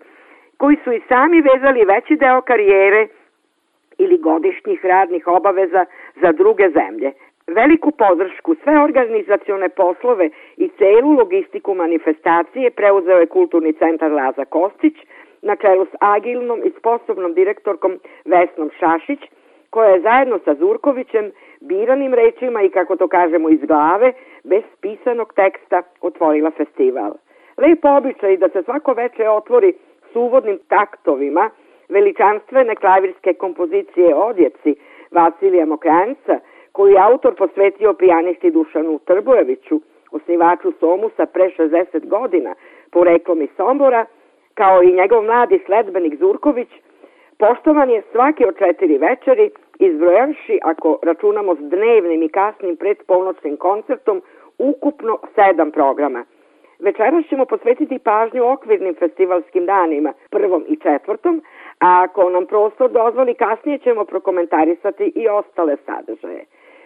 koji 0.57 0.76
su 0.84 0.92
i 0.92 1.03
sami 1.09 1.40
vezali 1.40 1.84
veći 1.84 2.16
deo 2.16 2.40
karijere 2.40 3.09
ili 3.99 4.18
godišnjih 4.18 4.84
radnih 4.84 5.26
obaveza 5.26 5.84
za 6.22 6.32
druge 6.32 6.70
zemlje. 6.70 7.12
Veliku 7.47 7.90
podršku, 7.90 8.55
sve 8.55 8.82
organizacione 8.82 9.68
poslove 9.68 10.30
i 10.57 10.68
celu 10.78 11.12
logistiku 11.12 11.74
manifestacije 11.74 12.70
preuzeo 12.70 13.18
je 13.18 13.26
Kulturni 13.26 13.72
centar 13.72 14.12
Laza 14.12 14.44
Kostić, 14.44 14.94
na 15.43 15.57
čelu 15.57 15.84
s 15.84 15.95
agilnom 16.01 16.61
i 16.64 16.70
sposobnom 16.78 17.34
direktorkom 17.34 17.99
Vesnom 18.24 18.70
Šašić, 18.78 19.20
koja 19.70 19.89
je 19.89 20.01
zajedno 20.01 20.39
sa 20.45 20.55
Zurkovićem, 20.55 21.32
biranim 21.61 22.14
rečima 22.14 22.62
i 22.62 22.70
kako 22.70 22.97
to 22.97 23.09
kažemo 23.09 23.49
iz 23.49 23.61
glave, 23.61 24.12
bez 24.45 24.62
pisanog 24.80 25.32
teksta 25.34 25.82
otvorila 26.01 26.51
festival. 26.51 27.12
Lepo 27.57 27.89
običaj 27.97 28.37
da 28.37 28.49
se 28.49 28.62
svako 28.62 28.93
veče 28.93 29.28
otvori 29.28 29.74
s 30.12 30.16
uvodnim 30.16 30.59
taktovima 30.68 31.51
veličanstvene 31.89 32.74
klavirske 32.74 33.34
kompozicije 33.34 34.14
Odjeci 34.14 34.74
Vasilija 35.11 35.66
Mokranjca, 35.66 36.39
koju 36.72 36.93
je 36.93 37.01
autor 37.01 37.34
posvetio 37.34 37.93
pijanisti 37.93 38.51
Dušanu 38.51 38.99
Trbojeviću, 38.99 39.80
osnivaču 40.11 40.72
Somusa 40.80 41.26
pre 41.26 41.51
60 41.59 42.09
godina, 42.09 42.55
poreklom 42.91 43.43
iz 43.43 43.49
Sombora, 43.57 44.07
kao 44.61 44.82
i 44.82 44.92
njegov 44.92 45.22
mladi 45.24 45.59
sledbenik 45.66 46.18
Zurković, 46.18 46.68
poštovan 47.38 47.90
je 47.90 48.02
svaki 48.12 48.44
od 48.46 48.59
četiri 48.59 48.98
večeri, 48.98 49.50
izbrojavši, 49.78 50.59
ako 50.62 50.98
računamo 51.02 51.54
s 51.54 51.59
dnevnim 51.59 52.22
i 52.22 52.28
kasnim 52.28 52.76
predpolnočnim 52.76 53.57
koncertom, 53.57 54.22
ukupno 54.59 55.18
sedam 55.34 55.70
programa. 55.70 56.24
Večeras 56.78 57.24
ćemo 57.28 57.44
posvetiti 57.44 57.98
pažnju 57.98 58.52
okvirnim 58.52 58.94
festivalskim 58.94 59.66
danima, 59.66 60.12
prvom 60.30 60.64
i 60.68 60.76
četvrtom, 60.76 61.42
a 61.80 62.02
ako 62.04 62.30
nam 62.30 62.46
prostor 62.46 62.90
dozvoli, 62.90 63.34
kasnije 63.34 63.78
ćemo 63.78 64.04
prokomentarisati 64.04 65.12
i 65.14 65.28
ostale 65.28 65.76
sadržaje. 65.86 66.44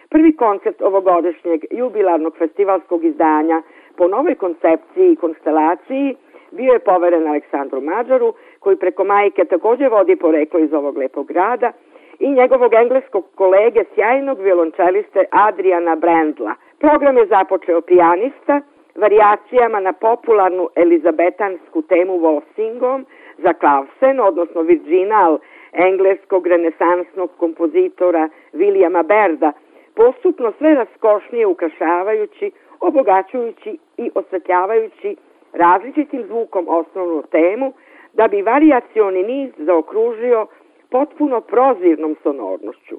Prvi 0.09 0.35
koncert 0.35 0.81
ovogodišnjeg 0.81 1.65
jubilarnog 1.71 2.37
festivalskog 2.37 3.05
izdanja 3.05 3.61
po 3.97 4.07
novoj 4.07 4.35
koncepciji 4.35 5.11
i 5.11 5.15
konstelaciji 5.15 6.15
bio 6.51 6.73
je 6.73 6.79
poveren 6.79 7.27
Aleksandru 7.27 7.81
Mađaru, 7.81 8.33
koji 8.59 8.75
preko 8.75 9.03
majke 9.03 9.45
takođe 9.45 9.87
vodi 9.87 10.15
poreklo 10.15 10.59
iz 10.59 10.73
ovog 10.73 10.97
lepog 10.97 11.27
grada, 11.27 11.71
i 12.19 12.31
njegovog 12.31 12.73
engleskog 12.73 13.25
kolege, 13.35 13.83
sjajnog 13.95 14.39
violončeliste 14.39 15.25
Adriana 15.31 15.95
Brendla. 15.95 16.53
Program 16.79 17.17
je 17.17 17.25
započeo 17.25 17.81
pijanista, 17.81 18.61
varijacijama 18.95 19.79
na 19.79 19.93
popularnu 19.93 20.69
elizabetansku 20.75 21.81
temu 21.81 22.13
Walsingom 22.13 23.05
za 23.37 23.53
klavsen, 23.53 24.19
odnosno 24.19 24.61
virginal 24.61 25.39
engleskog 25.71 26.47
renesansnog 26.47 27.29
kompozitora 27.37 28.29
Williama 28.53 29.03
Berda, 29.03 29.51
postupno 29.95 30.53
sve 30.57 30.73
raskošnije 30.73 31.45
ukrašavajući, 31.47 32.51
obogaćujući 32.79 33.77
i 33.97 34.11
osvetljavajući 34.15 35.15
različitim 35.53 36.23
zvukom 36.27 36.65
osnovnu 36.69 37.23
temu, 37.31 37.73
da 38.13 38.27
bi 38.27 38.41
variacioni 38.41 39.23
niz 39.23 39.51
zaokružio 39.57 40.47
potpuno 40.89 41.41
prozirnom 41.41 42.15
sonornošću. 42.23 42.95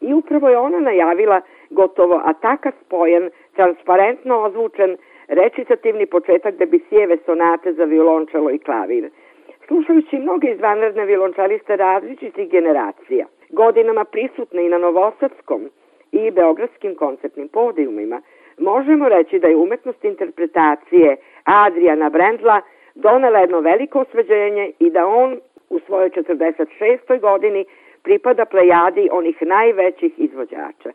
I 0.00 0.14
upravo 0.14 0.48
je 0.48 0.58
ona 0.58 0.80
najavila 0.80 1.40
gotovo 1.70 2.20
ataka 2.24 2.72
spojen, 2.84 3.30
transparentno 3.56 4.40
ozvučen, 4.42 4.96
recitativni 5.28 6.06
početak 6.06 6.54
Debisijeve 6.54 7.16
sonate 7.26 7.72
za 7.72 7.84
violončelo 7.84 8.50
i 8.50 8.58
klavir. 8.58 9.10
Slušajući 9.66 10.18
mnoge 10.18 10.50
izvanredne 10.50 11.04
violončaliste 11.04 11.76
različitih 11.76 12.50
generacija, 12.50 13.26
godinama 13.50 14.04
prisutne 14.04 14.66
i 14.66 14.68
na 14.68 14.78
Novosadskom 14.78 15.70
i 16.12 16.30
Beogradskim 16.30 16.94
koncertnim 16.94 17.48
podijumima, 17.48 18.22
možemo 18.58 19.08
reći 19.08 19.38
da 19.38 19.48
je 19.48 19.56
umetnost 19.56 20.04
interpretacije 20.04 21.16
Adriana 21.48 22.10
Brendla 22.10 22.60
donela 22.94 23.38
jedno 23.38 23.60
veliko 23.60 24.00
osveđenje 24.00 24.72
i 24.78 24.90
da 24.90 25.06
on 25.06 25.40
u 25.70 25.78
svojoj 25.78 26.10
46. 26.10 27.20
godini 27.20 27.64
pripada 28.02 28.44
plejadi 28.44 29.08
onih 29.12 29.42
najvećih 29.42 30.12
izvođača. 30.16 30.90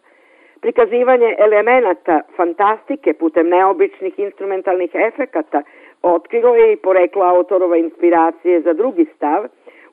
Prikazivanje 0.61 1.35
elemenata 1.39 2.21
fantastike 2.35 3.13
putem 3.13 3.49
neobičnih 3.49 4.19
instrumentalnih 4.19 4.91
efekata 4.93 5.61
otkrilo 6.01 6.55
je 6.55 6.73
i 6.73 6.75
poreklo 6.75 7.23
autorova 7.25 7.77
inspiracije 7.77 8.61
za 8.61 8.73
drugi 8.73 9.05
stav 9.15 9.45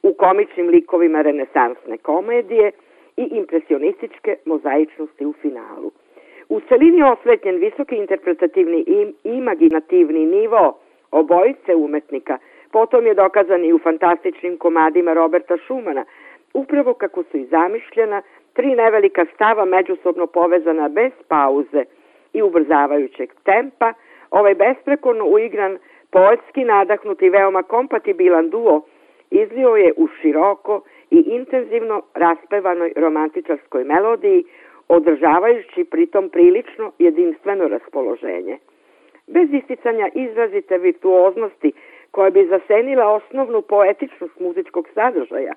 u 0.02 0.14
komičnim 0.14 0.68
likovima 0.68 1.22
renesansne 1.22 1.98
komedije 1.98 2.72
i 3.16 3.22
impresionističke 3.22 4.36
mozaičnosti 4.44 5.26
u 5.26 5.32
finalu. 5.32 5.90
U 6.50 6.60
celini 6.68 7.02
osvetljen 7.02 7.56
visoki 7.56 7.96
interpretativni 7.96 8.84
i 8.86 9.12
imaginativni 9.24 10.26
nivo 10.26 10.78
obojice 11.10 11.74
umetnika, 11.74 12.38
potom 12.72 13.06
je 13.06 13.14
dokazan 13.14 13.64
i 13.64 13.72
u 13.72 13.78
fantastičnim 13.78 14.56
komadima 14.56 15.14
Roberta 15.14 15.56
Šumana, 15.56 16.04
upravo 16.54 16.94
kako 16.94 17.22
su 17.22 17.36
i 17.36 17.44
zamišljena 17.44 18.22
tri 18.52 18.74
nevelika 18.74 19.24
stava 19.34 19.64
međusobno 19.64 20.26
povezana 20.26 20.88
bez 20.88 21.12
pauze 21.28 21.84
i 22.32 22.42
ubrzavajućeg 22.42 23.30
tempa, 23.44 23.92
ovaj 24.30 24.54
besprekorno 24.54 25.24
uigran, 25.24 25.78
poetski 26.10 26.64
nadahnuti 26.64 27.26
i 27.26 27.30
veoma 27.30 27.62
kompatibilan 27.62 28.50
duo 28.50 28.82
izlio 29.30 29.76
je 29.76 29.92
u 29.96 30.08
široko 30.20 30.82
i 31.10 31.16
intenzivno 31.26 32.02
raspevanoj 32.14 32.92
romantičarskoj 32.96 33.84
melodiji, 33.84 34.44
održavajući 34.90 35.84
pritom 35.84 36.28
prilično 36.28 36.92
jedinstveno 36.98 37.68
raspoloženje. 37.68 38.58
Bez 39.26 39.48
isticanja 39.52 40.08
izrazite 40.14 40.78
virtuoznosti 40.78 41.72
koja 42.10 42.30
bi 42.30 42.46
zasenila 42.46 43.06
osnovnu 43.08 43.62
poetičnost 43.62 44.40
muzičkog 44.40 44.88
sadržaja, 44.94 45.52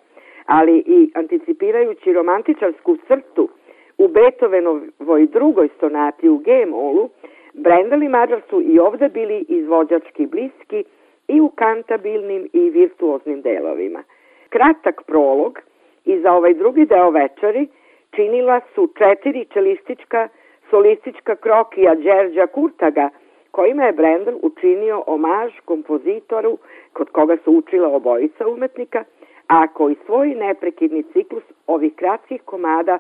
ali 0.45 0.84
i 0.86 1.11
anticipirajući 1.13 2.13
romantičarsku 2.13 2.97
crtu 3.07 3.49
u 3.97 4.07
Beethovenovoj 4.07 5.25
drugoj 5.25 5.69
sonati 5.79 6.29
u 6.29 6.38
G-molu, 6.38 7.09
Brendel 7.53 8.03
i 8.03 8.09
Mađar 8.09 8.41
su 8.49 8.61
i 8.61 8.79
ovde 8.79 9.09
bili 9.09 9.45
izvođački 9.47 10.25
bliski 10.25 10.84
i 11.27 11.41
u 11.41 11.49
kantabilnim 11.49 12.49
i 12.53 12.69
virtuoznim 12.69 13.41
delovima. 13.41 14.03
Kratak 14.49 15.03
prolog 15.07 15.59
i 16.05 16.19
za 16.19 16.31
ovaj 16.31 16.53
drugi 16.53 16.86
deo 16.86 17.09
večeri 17.09 17.67
činila 18.16 18.61
su 18.76 18.89
četiri 18.97 19.45
čelistička 19.45 20.28
solistička 20.70 21.36
krokija 21.36 21.95
Đerđa 21.95 22.47
Kurtaga, 22.47 23.09
kojima 23.51 23.84
je 23.84 23.91
Brendel 23.91 24.36
učinio 24.41 25.03
omaž 25.07 25.51
kompozitoru 25.66 26.57
kod 26.93 27.09
koga 27.09 27.38
su 27.43 27.51
učila 27.51 27.88
obojica 27.88 28.47
umetnika, 28.47 29.03
a 29.47 29.68
koji 29.68 29.95
svoj 30.05 30.28
neprekidni 30.28 31.03
ciklus 31.03 31.43
ovih 31.68 31.93
kratkih 31.95 32.41
komada 32.45 32.97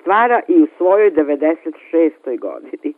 stvara 0.00 0.40
i 0.48 0.62
u 0.62 0.66
svojoj 0.76 1.10
96. 1.10 2.38
godini. 2.38 2.94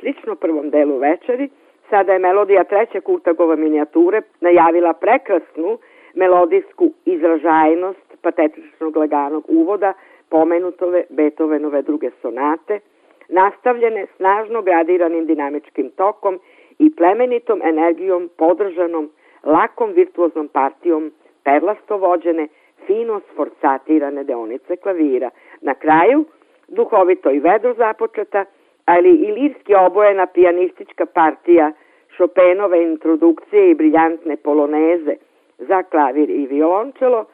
Slično 0.00 0.34
prvom 0.34 0.70
delu 0.70 0.98
večeri, 0.98 1.48
sada 1.90 2.12
je 2.12 2.18
melodija 2.18 2.64
treće 2.64 3.00
Kurtagova 3.00 3.56
minijature 3.56 4.22
najavila 4.40 4.92
prekrasnu 4.92 5.78
melodijsku 6.14 6.90
izražajnost 7.04 8.08
patetičnog 8.22 8.96
laganog 8.96 9.44
uvoda 9.48 9.92
pomenutove 10.30 11.04
Beethovenove 11.10 11.82
druge 11.82 12.10
sonate, 12.22 12.80
nastavljene 13.28 14.06
snažno 14.16 14.62
gradiranim 14.62 15.26
dinamičkim 15.26 15.90
tokom 15.90 16.38
i 16.78 16.94
plemenitom 16.96 17.60
energijom 17.64 18.30
podržanom 18.36 19.10
lakom 19.44 19.92
virtuoznom 19.92 20.48
partijom 20.48 21.12
perlasto 21.44 21.96
vođene, 21.96 22.48
fino 22.86 23.20
sforcatirane 23.32 24.24
deonice 24.24 24.76
klavira. 24.76 25.30
Na 25.60 25.74
kraju, 25.74 26.24
duhovito 26.68 27.30
i 27.30 27.38
vedro 27.38 27.74
započeta, 27.74 28.44
ali 28.84 29.10
i 29.10 29.32
lirski 29.32 29.74
obojena 29.74 30.26
pijanistička 30.26 31.06
partija 31.06 31.72
Chopinove 32.16 32.82
introdukcije 32.82 33.70
i 33.70 33.74
briljantne 33.74 34.36
poloneze 34.36 35.14
za 35.58 35.82
klavir 35.82 36.30
i 36.30 36.46
violončelo, 36.46 37.24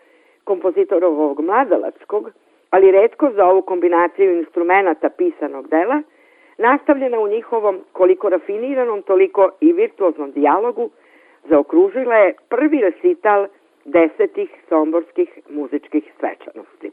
kompozitorovog 0.45 1.41
mladalačkog, 1.41 2.31
ali 2.75 2.91
redko 2.91 3.31
za 3.37 3.45
ovu 3.45 3.63
kombinaciju 3.63 4.39
instrumenta 4.39 5.09
pisanog 5.11 5.69
dela, 5.69 6.03
nastavljena 6.59 7.19
u 7.21 7.29
njihovom 7.29 7.77
koliko 7.93 8.29
rafiniranom, 8.29 9.03
toliko 9.03 9.51
i 9.61 9.73
virtuoznom 9.73 10.33
dijalogu, 10.33 10.91
zaokružila 11.49 12.15
je 12.15 12.35
prvi 12.49 12.81
recital 12.81 13.47
desetih 13.85 14.51
somborskih 14.69 15.29
muzičkih 15.51 16.05
svečanosti. 16.21 16.91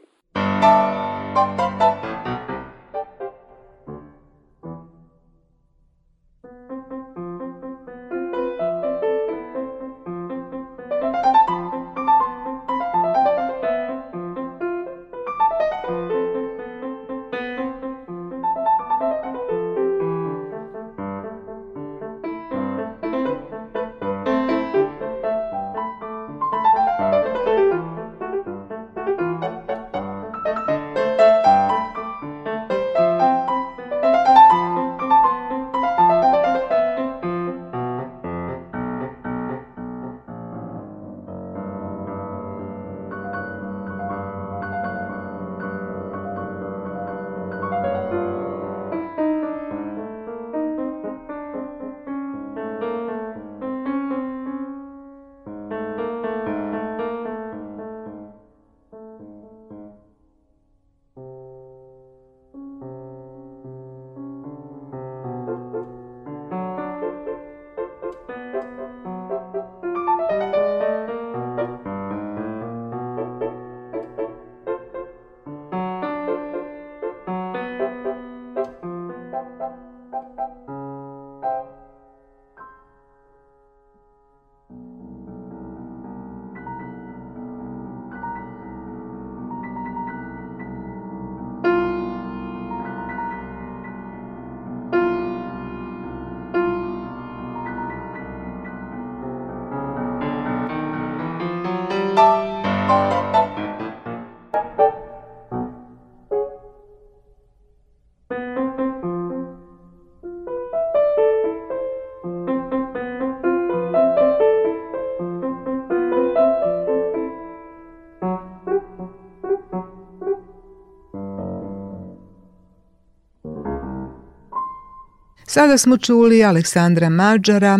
Sada 125.54 125.76
smo 125.78 125.96
čuli 126.06 126.44
Aleksandra 126.50 127.08
Mađara, 127.20 127.74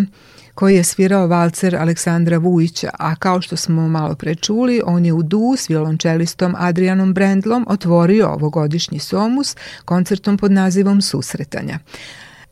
koji 0.59 0.75
je 0.75 0.85
svirao 0.93 1.27
valcer 1.37 1.73
Aleksandra 1.85 2.37
Vujića, 2.47 2.91
a 3.07 3.11
kao 3.25 3.39
što 3.45 3.57
smo 3.65 3.83
malo 3.99 4.15
pre 4.21 4.35
čuli, 4.47 4.77
on 4.95 5.03
je 5.07 5.13
u 5.21 5.23
du 5.33 5.47
s 5.61 5.71
violončelistom 5.71 6.53
Adrianom 6.69 7.11
Brendlom 7.17 7.63
otvorio 7.75 8.27
ovogodišnji 8.37 8.99
Somus 9.09 9.49
koncertom 9.91 10.35
pod 10.41 10.51
nazivom 10.63 10.99
Susretanja. 11.11 11.77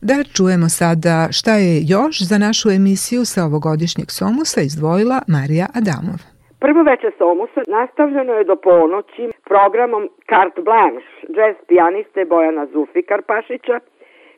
Da 0.09 0.17
čujemo 0.35 0.67
sada 0.79 1.15
šta 1.37 1.53
je 1.65 1.73
još 1.95 2.15
za 2.29 2.37
našu 2.45 2.67
emisiju 2.79 3.21
sa 3.33 3.41
ovogodišnjeg 3.49 4.09
Somusa 4.17 4.61
izdvojila 4.61 5.17
Marija 5.35 5.67
Adamov. 5.79 6.19
Prvo 6.65 6.81
veče 6.89 7.09
Somusa 7.19 7.61
nastavljeno 7.77 8.33
je 8.39 8.49
do 8.51 8.55
ponoći 8.67 9.23
programom 9.51 10.03
Carte 10.29 10.61
Blanche, 10.67 11.11
jazz 11.35 11.55
pijaniste 11.69 12.19
Bojana 12.33 12.63
Zufi 12.73 13.01
Karpašića, 13.09 13.77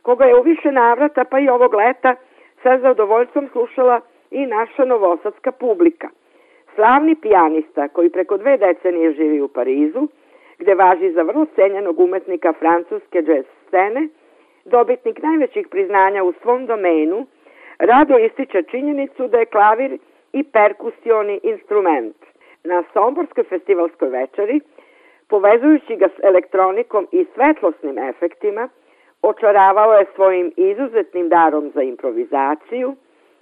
koga 0.03 0.25
je 0.25 0.39
u 0.39 0.41
više 0.41 0.71
navrata, 0.71 1.23
pa 1.23 1.39
i 1.39 1.49
ovog 1.49 1.73
leta, 1.73 2.15
sa 2.63 2.79
zadovoljstvom 2.79 3.47
slušala 3.51 4.01
i 4.31 4.45
naša 4.45 4.85
novosadska 4.85 5.51
publika. 5.51 6.09
Slavni 6.75 7.15
pijanista 7.15 7.87
koji 7.87 8.09
preko 8.09 8.37
dve 8.37 8.57
decenije 8.57 9.13
živi 9.13 9.41
u 9.41 9.47
Parizu, 9.47 10.07
gde 10.59 10.75
važi 10.75 11.11
za 11.11 11.21
vrlo 11.21 11.45
cenjenog 11.55 11.99
umetnika 11.99 12.53
francuske 12.53 13.23
jazz 13.27 13.45
scene, 13.67 14.07
dobitnik 14.65 15.23
najvećih 15.23 15.67
priznanja 15.67 16.23
u 16.23 16.33
svom 16.41 16.65
domenu, 16.65 17.25
rado 17.79 18.17
ističe 18.17 18.63
činjenicu 18.63 19.27
da 19.27 19.37
je 19.37 19.45
klavir 19.45 19.97
i 20.33 20.43
perkusioni 20.43 21.39
instrument. 21.43 22.15
Na 22.63 22.83
Somborskoj 22.93 23.43
festivalskoj 23.43 24.09
večeri, 24.09 24.59
povezujući 25.29 25.95
ga 25.95 26.07
s 26.07 26.23
elektronikom 26.23 27.07
i 27.11 27.25
svetlosnim 27.35 27.97
efektima, 27.97 28.69
očaravao 29.23 29.93
je 29.93 30.05
svojim 30.15 30.51
izuzetnim 30.57 31.29
darom 31.29 31.71
za 31.75 31.81
improvizaciju, 31.81 32.95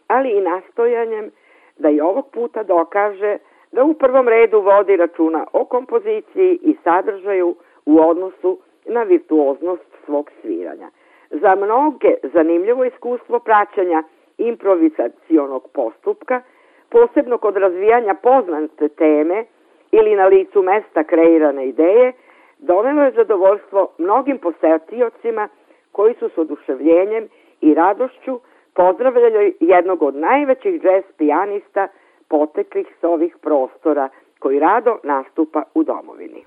ali 0.08 0.30
i 0.30 0.42
nastojanjem 0.42 1.32
da 1.78 1.90
i 1.90 2.02
ovog 2.02 2.30
puta 2.34 2.64
dokaže 2.64 3.38
da 3.72 3.84
u 3.84 3.94
prvom 3.94 4.28
redu 4.28 4.62
vodi 4.62 4.96
računa 4.96 5.46
o 5.54 5.66
kompoziciji 5.66 6.60
i 6.62 6.76
sadržaju 6.84 7.56
u 7.86 8.00
odnosu 8.00 8.58
na 8.86 9.04
virtuoznost 9.04 9.86
svog 10.06 10.32
sviranja. 10.42 10.90
Za 11.30 11.56
mnoge 11.56 12.14
zanimljivo 12.24 12.84
iskustvo 12.84 13.40
praćanja 13.40 14.04
improvizacionog 14.38 15.70
postupka, 15.74 16.42
posebno 16.90 17.38
kod 17.38 17.58
razvijanja 17.58 18.14
poznate 18.14 18.90
teme 18.90 19.46
ili 19.92 20.16
na 20.16 20.26
licu 20.26 20.62
mesta 20.62 21.04
kreirane 21.04 21.68
ideje, 21.68 22.14
donelo 22.58 23.04
je 23.04 23.12
zadovoljstvo 23.12 23.88
mnogim 23.98 24.38
posetiocima 24.38 25.50
koji 25.92 26.14
su 26.20 26.30
s 26.30 26.38
oduševljenjem 26.38 27.28
i 27.62 27.74
radošću 27.74 28.40
pozdravljali 28.74 29.56
jednog 29.60 30.04
od 30.04 30.16
najvećih 30.16 30.84
jazz 30.84 31.04
pijanista 31.18 31.88
poteklih 32.28 32.88
s 33.02 33.04
ovih 33.04 33.38
prostora 33.42 34.10
koji 34.40 34.60
rado 34.60 34.98
nastupa 35.04 35.64
u 35.74 35.84
domovini. 35.84 36.44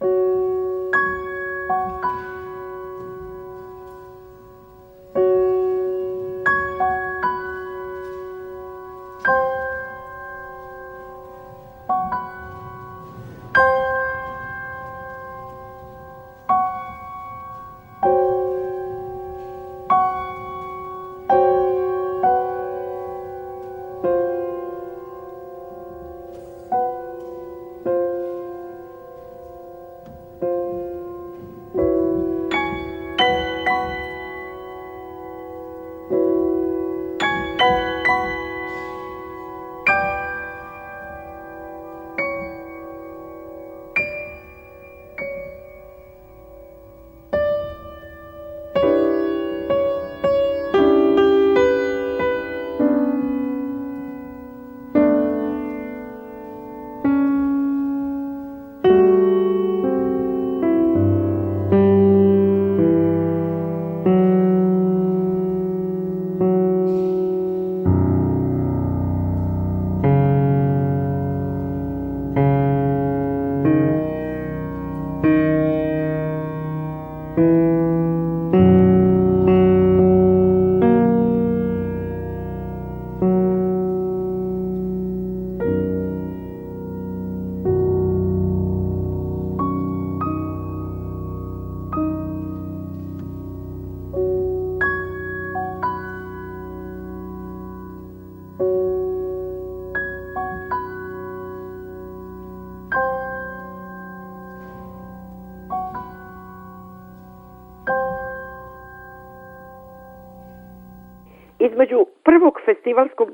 Između 0.00 0.55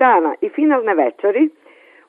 dana 0.07 0.35
i 0.41 0.49
finalne 0.49 0.95
večeri 0.95 1.49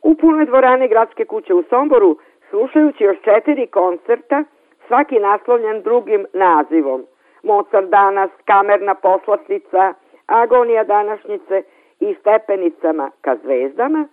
u 0.02 0.16
punoj 0.16 0.46
dvorani 0.46 0.88
Gradske 0.88 1.26
kuće 1.26 1.54
u 1.54 1.64
Somboru 1.70 2.18
slušajući 2.50 3.04
još 3.04 3.18
četiri 3.22 3.68
koncerta, 3.68 4.44
svaki 4.88 5.20
naslovljen 5.20 5.82
drugim 5.82 6.26
nazivom. 6.34 7.02
Mozart 7.44 7.90
danas, 7.90 8.32
kamerna 8.46 8.96
poslastica, 8.96 9.94
agonija 10.28 10.84
današnjice 10.84 11.64
i 12.00 12.16
stepenicama 12.20 13.12
ka 13.22 13.36
zvezdama, 13.44 14.08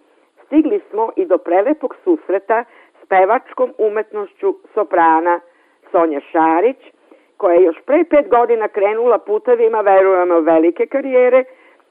stigli 0.47 0.81
smo 0.91 1.11
i 1.17 1.27
do 1.27 1.39
prelepog 1.39 1.97
susreta 2.05 2.65
s 3.03 3.07
pevačkom 3.09 3.75
umetnošću 3.79 4.55
soprana 4.75 5.41
Sonja 5.91 6.21
Šarić, 6.21 6.81
koja 7.37 7.55
je 7.55 7.65
još 7.65 7.77
pre 7.87 8.05
pet 8.11 8.29
godina 8.29 8.69
krenula 8.69 9.19
putevima, 9.19 9.81
verujemo, 9.81 10.41
velike 10.41 10.87
karijere, 10.87 11.45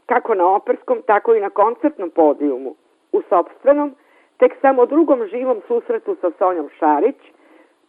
kako 0.10 0.36
na 0.36 0.56
operskom, 0.56 1.02
tako 1.08 1.36
i 1.36 1.42
na 1.42 1.50
koncertnom 1.50 2.10
podijumu. 2.10 2.76
U 3.12 3.22
sobstvenom, 3.30 3.96
tek 4.38 4.54
samo 4.62 4.86
drugom 4.86 5.28
živom 5.28 5.62
susretu 5.68 6.16
sa 6.22 6.32
Sonjom 6.38 6.70
Šarić, 6.80 7.16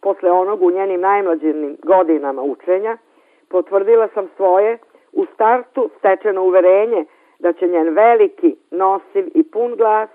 posle 0.01 0.31
onog 0.31 0.61
u 0.61 0.71
njenim 0.71 1.01
najmlađenim 1.01 1.77
godinama 1.83 2.41
učenja, 2.41 2.97
potvrdila 3.49 4.07
sam 4.13 4.27
svoje 4.35 4.77
u 5.13 5.25
startu 5.33 5.89
stečeno 5.97 6.43
uverenje 6.43 7.05
da 7.39 7.53
će 7.53 7.67
njen 7.67 7.89
veliki, 7.89 8.55
nosiv 8.71 9.25
i 9.33 9.43
pun 9.43 9.75
glas, 9.75 10.09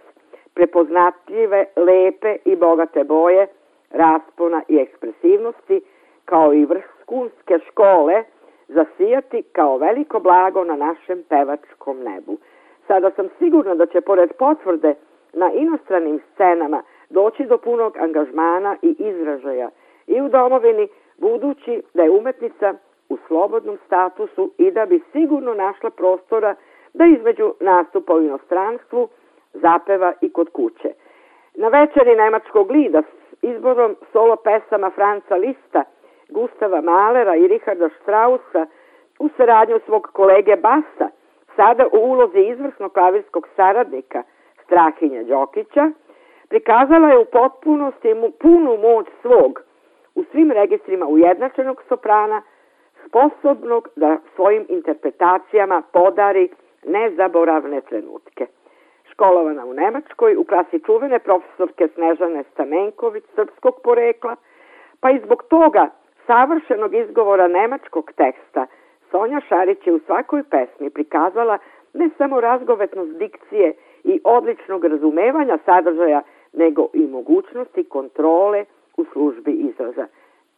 prepoznatljive, 0.55 1.65
lepe 1.77 2.37
i 2.45 2.57
bogate 2.57 3.05
boje, 3.05 3.47
raspona 3.91 4.63
i 4.69 4.77
ekspresivnosti, 4.77 5.81
kao 6.25 6.55
i 6.55 6.65
vrhunske 6.65 7.59
škole, 7.69 8.25
zasijati 8.69 9.43
kao 9.53 9.79
veliko 9.79 10.21
blago 10.21 10.65
na 10.65 10.77
našem 10.77 11.23
pevačkom 11.29 11.99
nebu. 11.99 12.37
Sada 12.87 13.11
sam 13.11 13.29
sigurna 13.39 13.75
da 13.75 13.87
će 13.87 14.01
pored 14.01 14.33
potvrde 14.39 14.95
na 15.33 15.53
inostranim 15.53 16.21
scenama 16.35 16.83
doći 17.11 17.45
do 17.45 17.59
punog 17.59 17.97
angažmana 17.97 18.77
i 18.83 18.97
izražaja 18.99 19.71
i 20.07 20.21
u 20.21 20.29
domovini, 20.29 20.89
budući 21.19 21.83
da 21.95 22.03
je 22.03 22.11
umetnica 22.11 22.75
u 23.09 23.17
slobodnom 23.27 23.79
statusu 23.87 24.51
i 24.59 24.71
da 24.71 24.87
bi 24.87 25.01
sigurno 25.13 25.55
našla 25.55 25.91
prostora 25.91 26.55
da 26.95 27.05
između 27.05 27.55
nastupa 27.61 28.15
u 28.15 28.23
inostranstvu 28.23 29.09
zapeva 29.53 30.13
i 30.21 30.33
kod 30.33 30.51
kuće. 30.51 30.93
Na 31.55 31.69
večeri 31.69 32.17
nemačkog 32.17 32.71
lida 32.71 33.03
s 33.03 33.43
izborom 33.43 33.97
solo 34.13 34.37
pesama 34.37 34.91
Franca 34.91 35.37
Lista, 35.37 35.85
Gustava 36.29 36.81
Malera 36.81 37.37
i 37.37 37.49
Richarda 37.49 37.89
Strausa 38.03 38.67
u 39.19 39.29
saradnju 39.37 39.81
svog 39.85 40.09
kolege 40.13 40.57
Basa, 40.57 41.09
sada 41.57 41.87
u 41.93 41.97
ulozi 41.97 42.39
izvrsnog 42.39 42.93
klavirskog 42.93 43.49
saradnika 43.57 44.23
Strahinja 44.65 45.23
Đokića, 45.23 45.91
prikazala 46.49 47.09
je 47.09 47.19
u 47.19 47.25
potpunosti 47.25 48.15
mu 48.15 48.31
punu 48.31 48.77
moć 48.77 49.07
svog, 49.23 49.61
u 50.15 50.25
svim 50.25 50.51
registrima 50.51 51.07
ujednačenog 51.07 51.83
soprana, 51.89 52.43
sposobnog 53.07 53.89
da 53.97 54.19
svojim 54.35 54.67
interpretacijama 54.69 55.83
podari 55.93 56.49
nezaboravne 56.85 57.81
trenutke. 57.81 58.47
Školovana 59.11 59.65
u 59.65 59.75
Nemačkoj, 59.75 60.37
u 60.37 60.45
klasi 60.45 60.81
čuvene 60.87 61.19
profesorke 61.19 61.89
Snežane 61.95 62.45
Stamenković, 62.53 63.25
srpskog 63.35 63.75
porekla, 63.83 64.37
pa 65.01 65.11
i 65.11 65.21
zbog 65.25 65.43
toga 65.49 65.91
savršenog 66.27 66.95
izgovora 66.95 67.49
nemačkog 67.49 68.13
teksta, 68.17 68.67
Sonja 69.11 69.41
Šarić 69.49 69.87
je 69.87 69.93
u 69.93 70.01
svakoj 70.07 70.43
pesmi 70.51 70.91
prikazala 70.91 71.59
ne 71.95 72.09
samo 72.19 72.41
razgovetnost 72.41 73.19
dikcije 73.19 73.75
i 74.05 74.21
odličnog 74.25 74.85
razumevanja 74.85 75.59
sadržaja, 75.65 76.23
nego 76.53 76.89
i 76.93 77.07
mogućnosti 77.07 77.85
kontrole 77.85 78.65
u 78.97 79.05
službi 79.05 79.53
izraza. 79.53 80.07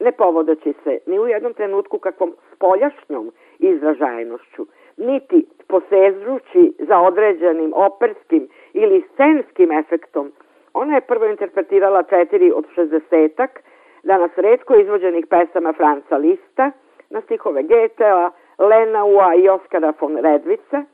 Ne 0.01 0.12
povodeći 0.12 0.75
se 0.85 0.99
ni 1.07 1.19
u 1.19 1.27
jednom 1.27 1.55
trenutku 1.55 1.99
kakvom 1.99 2.33
spoljašnjom 2.55 3.33
izražajnošću, 3.59 4.66
niti 4.97 5.47
posežući 5.69 6.73
za 6.79 7.01
određenim 7.01 7.73
operskim 7.77 8.49
ili 8.73 9.05
scenskim 9.12 9.73
efektom, 9.73 10.33
ona 10.75 10.95
je 10.95 11.01
prvo 11.01 11.27
interpretirala 11.27 12.03
četiri 12.03 12.53
od 12.55 12.64
šestdesetak, 12.75 13.62
danas 14.09 14.31
redko 14.37 14.75
izvođenih 14.77 15.27
pesama 15.27 15.73
Franca 15.73 16.17
Lista, 16.17 16.71
na 17.11 17.21
stihove 17.21 17.63
Goethea, 17.63 18.31
Lenaua 18.59 19.35
i 19.35 19.49
Oskara 19.49 19.93
von 20.01 20.17
Redvica, 20.17 20.85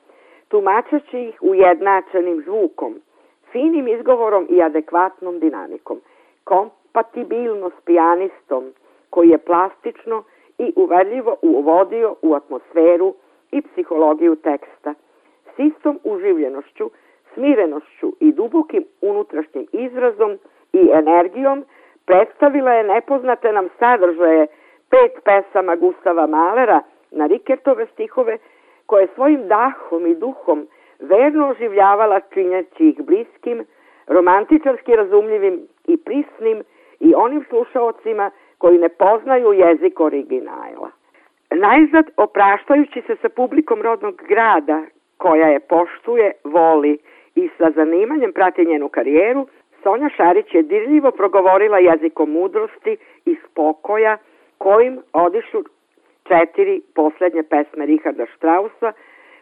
tumačeći 0.49 1.19
ih 1.21 1.39
ujednačenim 1.41 2.43
zvukom, 2.47 2.95
finim 3.53 3.89
izgovorom 3.89 4.47
i 4.51 4.63
adekvatnom 4.63 5.39
dinamikom, 5.39 6.01
kompatibilno 6.45 7.71
s 7.71 7.85
pijanistom, 7.85 8.65
koji 9.11 9.29
je 9.29 9.39
plastično 9.39 10.25
i 10.59 10.73
uverljivo 10.77 11.37
uvodio 11.43 12.15
u 12.23 12.35
atmosferu 12.35 13.15
i 13.51 13.63
psihologiju 13.63 14.37
teksta, 14.37 14.95
s 15.57 15.59
istom 15.59 15.99
uživljenošću, 16.05 16.91
smirenošću 17.35 18.13
i 18.21 18.33
dubokim 18.33 18.85
unutrašnjim 19.01 19.67
izrazom 19.73 20.39
i 20.73 20.91
energijom 20.93 21.65
predstavila 22.07 22.73
je 22.73 22.85
nepoznate 22.85 23.53
nam 23.53 23.69
sadržaje 23.79 24.47
pet 24.91 25.25
pesama 25.25 25.77
Gustava 25.77 26.27
Malera 26.27 26.83
na 27.11 27.27
Rikertove 27.27 27.87
stihove, 27.87 28.39
koje 28.87 29.09
svojim 29.15 29.49
dahom 29.49 30.07
i 30.07 30.15
duhom 30.15 30.67
verno 30.99 31.49
oživljavala 31.49 32.21
činjeći 32.21 32.89
ih 32.89 33.07
bliskim, 33.07 33.65
romantičarski 34.07 34.97
razumljivim 34.97 35.61
i 35.87 35.97
prisnim 35.97 36.63
i 37.01 37.15
onim 37.15 37.45
slušaocima 37.49 38.31
koji 38.59 38.79
ne 38.79 38.89
poznaju 38.89 39.53
jezik 39.53 40.01
originala. 40.01 40.91
Najzad, 41.51 42.05
opraštajući 42.17 43.03
se 43.07 43.17
sa 43.23 43.29
publikom 43.29 43.83
rodnog 43.83 44.23
grada, 44.29 44.83
koja 45.17 45.49
je 45.49 45.61
poštuje, 45.61 46.33
voli 46.45 46.99
i 47.35 47.49
sa 47.59 47.71
zanimanjem 47.71 48.33
prati 48.33 48.65
njenu 48.65 48.89
karijeru, 48.89 49.47
Sonja 49.85 50.09
Šarić 50.17 50.55
je 50.55 50.63
dirljivo 50.63 51.11
progovorila 51.11 51.79
jezikom 51.79 52.31
mudrosti 52.31 52.97
i 53.25 53.37
spokoja 53.45 54.17
kojim 54.59 55.01
odišu 55.13 55.63
četiri 56.29 56.83
poslednje 56.95 57.43
pesme 57.43 57.87
Richarda 57.87 58.27
Strausa, 58.37 58.93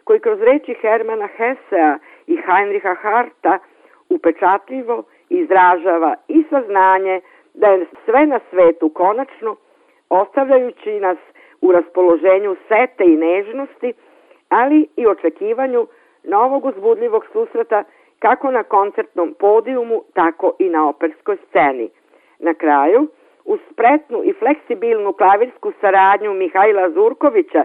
koji 0.03 0.19
kroz 0.19 0.39
reči 0.41 0.73
Hermana 0.81 1.27
Hesea 1.37 1.97
i 2.27 2.37
Heinricha 2.45 2.95
Harta 2.95 3.59
upečatljivo 4.09 5.03
izražava 5.29 6.15
i 6.27 6.43
saznanje 6.49 7.21
da 7.53 7.67
je 7.67 7.85
sve 8.05 8.25
na 8.25 8.39
svetu 8.49 8.89
konačno, 8.89 9.55
ostavljajući 10.09 10.99
nas 10.99 11.17
u 11.61 11.71
raspoloženju 11.71 12.55
sete 12.67 13.03
i 13.05 13.17
nežnosti, 13.17 13.93
ali 14.49 14.87
i 14.95 15.07
očekivanju 15.07 15.87
novog 16.23 16.65
uzbudljivog 16.65 17.25
susreta 17.33 17.83
kako 18.25 18.51
na 18.51 18.63
koncertnom 18.63 19.35
podijumu, 19.39 20.03
tako 20.13 20.55
i 20.59 20.69
na 20.69 20.89
operskoj 20.89 21.37
sceni. 21.47 21.89
Na 22.39 22.53
kraju, 22.53 23.07
uz 23.45 23.59
spretnu 23.71 24.23
i 24.23 24.33
fleksibilnu 24.33 25.13
klavirsku 25.13 25.71
saradnju 25.81 26.33
Mihajla 26.33 26.89
Zurkovića, 26.89 27.63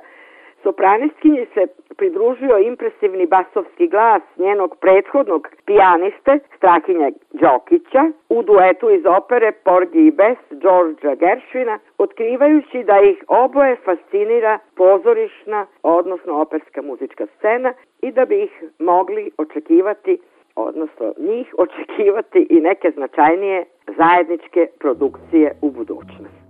Sopranistkinji 0.62 1.46
se 1.54 1.66
pridružio 1.96 2.58
impresivni 2.58 3.26
basovski 3.26 3.88
glas 3.88 4.22
njenog 4.36 4.76
prethodnog 4.80 5.48
pijaniste 5.66 6.38
Strahinja 6.56 7.10
Đokića 7.32 8.02
u 8.28 8.42
duetu 8.42 8.90
iz 8.90 9.02
opere 9.06 9.52
Porgi 9.52 10.06
i 10.06 10.10
Bes 10.10 10.38
Đorđa 10.50 11.14
Geršvina, 11.14 11.78
otkrivajući 11.98 12.82
da 12.82 13.00
ih 13.00 13.24
oboje 13.28 13.76
fascinira 13.84 14.58
pozorišna, 14.76 15.66
odnosno 15.82 16.40
operska 16.40 16.82
muzička 16.82 17.26
scena 17.26 17.72
i 18.02 18.12
da 18.12 18.24
bi 18.24 18.42
ih 18.42 18.64
mogli 18.78 19.30
očekivati 19.38 20.18
odnosno 20.62 21.12
njih 21.18 21.54
očekivati 21.58 22.46
i 22.50 22.60
neke 22.60 22.90
značajnije 22.90 23.64
zajedničke 23.98 24.66
produkcije 24.78 25.52
u 25.62 25.70
budućnosti. 25.70 26.47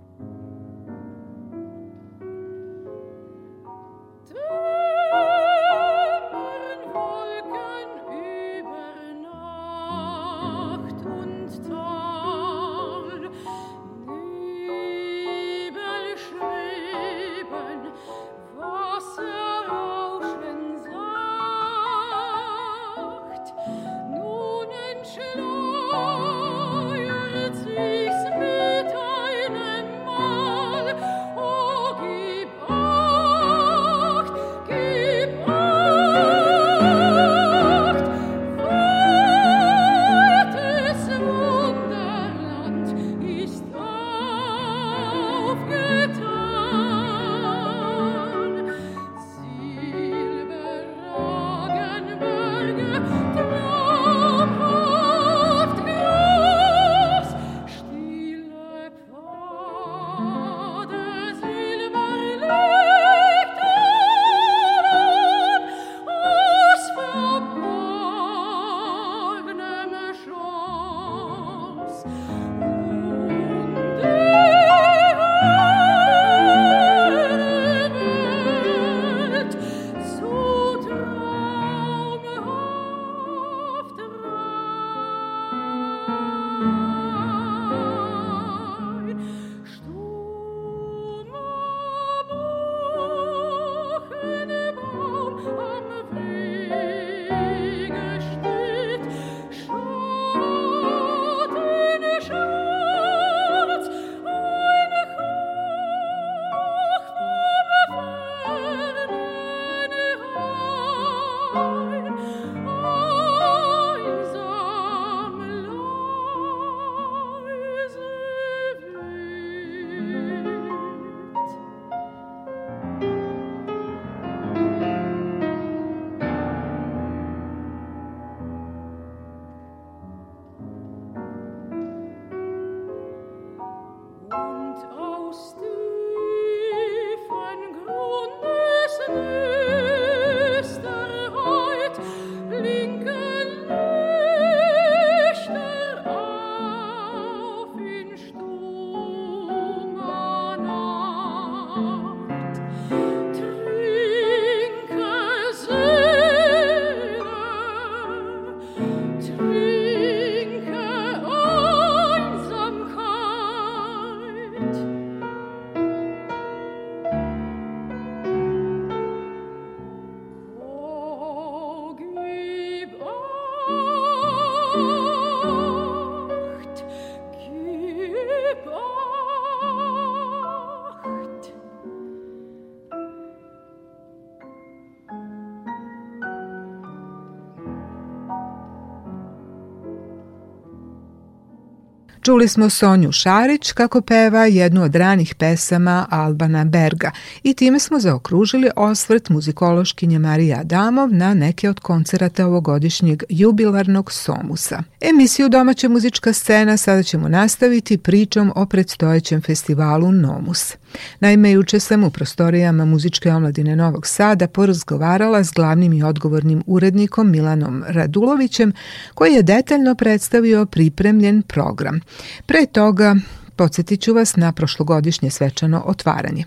Čuli 192.29 192.47
smo 192.47 192.69
Sonju 192.69 193.11
Šarić 193.11 193.71
kako 193.71 194.01
peva 194.01 194.45
jednu 194.45 194.83
od 194.83 194.95
ranih 194.95 195.35
pesama 195.35 196.07
Albana 196.09 196.65
Berga 196.65 197.11
i 197.43 197.53
time 197.53 197.79
smo 197.79 197.99
zaokružili 197.99 198.69
osvrt 198.75 199.29
muzikološkinje 199.29 200.19
Marija 200.19 200.59
Adamov 200.59 201.13
na 201.13 201.33
neke 201.33 201.69
od 201.69 201.79
koncerata 201.79 202.45
ovogodišnjeg 202.45 203.23
jubilarnog 203.29 204.11
Somusa. 204.11 204.83
Emisiju 205.01 205.49
Domaća 205.49 205.89
muzička 205.89 206.33
scena 206.33 206.77
sada 206.77 207.03
ćemo 207.03 207.29
nastaviti 207.29 207.97
pričom 207.97 208.51
o 208.55 208.65
predstojećem 208.65 209.41
festivalu 209.41 210.11
Nomus. 210.11 210.73
Naime, 211.19 211.51
juče 211.51 211.79
sam 211.79 212.03
u 212.03 212.11
prostorijama 212.11 212.85
muzičke 212.85 213.31
omladine 213.31 213.75
Novog 213.75 214.07
Sada 214.07 214.47
porazgovarala 214.47 215.43
s 215.43 215.51
glavnim 215.51 215.93
i 215.93 216.03
odgovornim 216.03 216.63
urednikom 216.67 217.31
Milanom 217.31 217.83
Radulovićem, 217.87 218.73
koji 219.13 219.33
je 219.33 219.43
detaljno 219.43 219.95
predstavio 219.95 220.65
pripremljen 220.65 221.41
program. 221.41 222.01
Pre 222.45 222.65
toga 222.65 223.15
Podsjetit 223.59 224.01
ću 224.01 224.13
vas 224.13 224.35
na 224.35 224.51
prošlogodišnje 224.51 225.29
svečano 225.29 225.83
otvaranje. 225.85 226.45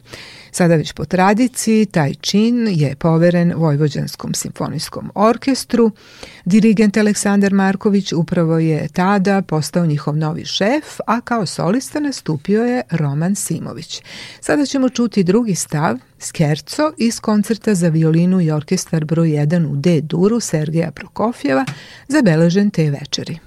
Sada 0.50 0.76
već 0.76 0.92
po 0.92 1.04
tradiciji, 1.04 1.86
taj 1.86 2.14
čin 2.14 2.68
je 2.70 2.96
poveren 2.96 3.52
Vojvođanskom 3.56 4.34
simfonijskom 4.34 5.10
orkestru. 5.14 5.90
Dirigent 6.44 6.96
Aleksandar 6.96 7.52
Marković 7.52 8.12
upravo 8.12 8.58
je 8.58 8.88
tada 8.88 9.42
postao 9.42 9.86
njihov 9.86 10.16
novi 10.16 10.44
šef, 10.44 11.00
a 11.06 11.20
kao 11.20 11.46
solista 11.46 12.00
nastupio 12.00 12.64
je 12.64 12.82
Roman 12.90 13.34
Simović. 13.34 14.02
Sada 14.40 14.66
ćemo 14.66 14.88
čuti 14.88 15.24
drugi 15.24 15.54
stav, 15.54 15.98
Skerco 16.18 16.92
iz 16.98 17.20
koncerta 17.20 17.74
za 17.74 17.88
violinu 17.88 18.40
i 18.40 18.50
orkestar 18.50 19.04
broj 19.04 19.28
1 19.28 19.66
u 19.66 19.76
D-duru 19.76 20.40
Sergeja 20.40 20.90
Prokofjeva, 20.90 21.64
zabeležen 22.08 22.70
te 22.70 22.90
večeri. 22.90 23.38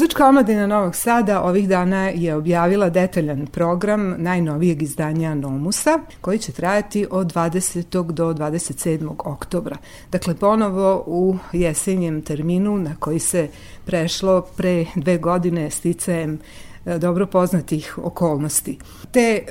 Muzička 0.00 0.28
omladina 0.28 0.66
Novog 0.66 0.94
Sada 0.96 1.42
ovih 1.42 1.68
dana 1.68 2.08
je 2.08 2.34
objavila 2.34 2.90
detaljan 2.90 3.46
program 3.46 4.14
najnovijeg 4.18 4.82
izdanja 4.82 5.34
Nomusa, 5.34 5.98
koji 6.20 6.38
će 6.38 6.52
trajati 6.52 7.06
od 7.10 7.34
20. 7.34 8.12
do 8.12 8.32
27. 8.32 9.14
oktobra. 9.18 9.76
Dakle, 10.12 10.34
ponovo 10.34 11.04
u 11.06 11.36
jesenjem 11.52 12.22
terminu 12.22 12.78
na 12.78 12.96
koji 12.98 13.18
se 13.18 13.48
prešlo 13.84 14.42
pre 14.56 14.86
dve 14.94 15.18
godine 15.18 15.70
sticajem 15.70 16.38
e, 16.86 16.98
dobro 16.98 17.26
poznatih 17.26 17.98
okolnosti. 17.98 18.78
Te 19.12 19.20
e, 19.20 19.42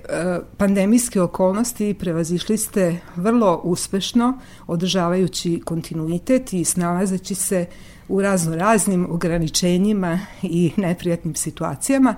pandemijske 0.58 1.22
okolnosti 1.22 1.94
prevazišli 1.94 2.58
ste 2.58 3.00
vrlo 3.16 3.62
uspešno, 3.64 4.40
održavajući 4.68 5.62
kontinuitet 5.66 6.54
i 6.54 6.66
snalazeći 6.66 7.36
se 7.36 7.66
u 8.10 8.22
razno 8.22 8.56
raznim 8.56 9.08
ograničenjima 9.12 10.20
i 10.42 10.72
neprijatnim 10.78 11.36
situacijama. 11.36 12.16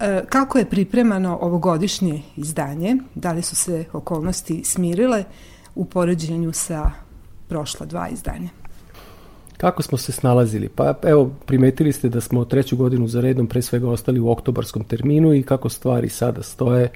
E, 0.00 0.22
kako 0.28 0.58
je 0.58 0.64
pripremano 0.64 1.38
ovogodišnje 1.40 2.22
izdanje? 2.36 2.96
Da 3.14 3.32
li 3.32 3.42
su 3.42 3.56
se 3.56 3.84
okolnosti 3.92 4.64
smirile 4.64 5.24
u 5.74 5.84
poređenju 5.84 6.52
sa 6.52 6.90
prošla 7.48 7.86
dva 7.86 8.08
izdanja? 8.08 8.48
Kako 9.56 9.82
smo 9.82 9.98
se 9.98 10.12
snalazili? 10.12 10.68
Pa 10.68 10.94
evo, 11.02 11.30
primetili 11.46 11.92
ste 11.92 12.08
da 12.08 12.20
smo 12.20 12.44
treću 12.44 12.76
godinu 12.76 13.08
za 13.08 13.20
redom 13.20 13.46
pre 13.46 13.62
svega 13.62 13.88
ostali 13.88 14.20
u 14.20 14.30
oktobarskom 14.30 14.84
terminu 14.84 15.34
i 15.34 15.42
kako 15.42 15.68
stvari 15.68 16.08
sada 16.08 16.42
stoje, 16.42 16.88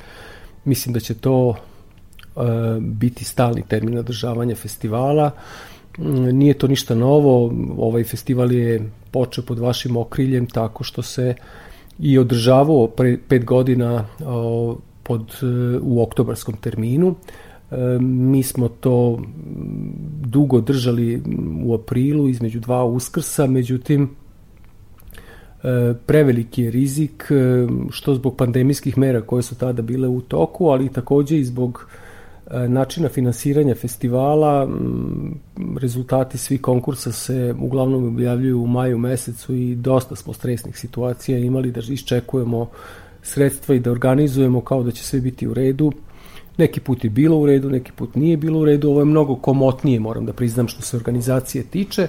mislim 0.65 0.93
da 0.93 1.01
će 1.01 1.15
to 1.15 1.55
e, 1.55 2.41
biti 2.81 3.25
stalni 3.25 3.63
termin 3.69 3.99
održavanja 3.99 4.55
festivala. 4.57 5.29
Mm, 5.29 5.76
nije 6.33 6.55
to 6.55 6.67
ništa 6.67 6.95
novo, 6.95 7.55
ovaj 7.79 8.05
festival 8.05 8.53
je 8.53 8.91
počeo 9.11 9.45
pod 9.45 9.59
vašim 9.59 9.97
okriljem 9.97 10.47
tako 10.47 10.85
što 10.85 11.03
se 11.03 11.35
i 11.99 12.19
održavao 12.19 12.89
pre 12.89 13.19
pet 13.29 13.45
godina 13.45 14.05
pod, 15.03 15.33
u 15.83 16.03
oktobarskom 16.03 16.55
terminu. 16.57 17.15
E, 17.71 17.99
mi 18.01 18.43
smo 18.43 18.69
to 18.69 19.19
dugo 20.21 20.61
držali 20.61 21.23
u 21.65 21.75
aprilu 21.75 22.29
između 22.29 22.61
dva 22.61 22.85
uskrsa, 22.85 23.47
međutim 23.47 24.11
e, 25.63 25.95
preveliki 26.07 26.63
je 26.63 26.71
rizik 26.71 27.25
e, 27.31 27.67
što 27.91 28.15
zbog 28.15 28.37
pandemijskih 28.37 28.99
mera 28.99 29.21
koje 29.21 29.43
su 29.43 29.55
tada 29.55 29.83
bile 29.83 30.09
u 30.09 30.21
toku, 30.21 30.69
ali 30.69 30.93
takođe 30.93 31.39
i 31.39 31.45
zbog 31.45 31.89
načina 32.51 33.09
finansiranja 33.09 33.75
festivala. 33.75 34.69
Rezultati 35.81 36.39
svih 36.39 36.61
konkursa 36.61 37.13
se 37.13 37.55
uglavnom 37.61 38.09
objavljuju 38.09 38.63
u 38.63 38.67
maju 38.67 38.99
mesecu 38.99 39.55
i 39.55 39.75
dosta 39.75 40.17
smo 40.17 40.33
stresnih 40.33 40.79
situacija 40.79 41.39
imali 41.39 41.71
da 41.71 41.81
iščekujemo 41.81 42.71
sredstva 43.23 43.75
i 43.75 43.81
da 43.81 43.91
organizujemo 43.91 44.61
kao 44.61 44.83
da 44.83 44.91
će 44.91 45.05
sve 45.05 45.21
biti 45.21 45.49
u 45.49 45.55
redu. 45.55 45.93
Neki 46.59 46.81
put 46.81 47.05
je 47.05 47.11
bilo 47.11 47.37
u 47.39 47.47
redu, 47.47 47.71
neki 47.71 47.93
put 47.93 48.15
nije 48.15 48.37
bilo 48.37 48.61
u 48.61 48.65
redu. 48.65 48.91
Ovo 48.91 49.01
je 49.01 49.05
mnogo 49.05 49.37
komotnije, 49.37 50.01
moram 50.01 50.27
da 50.27 50.33
priznam, 50.33 50.69
što 50.69 50.83
se 50.83 50.97
organizacije 50.97 51.65
tiče. 51.65 52.03
E, 52.03 52.09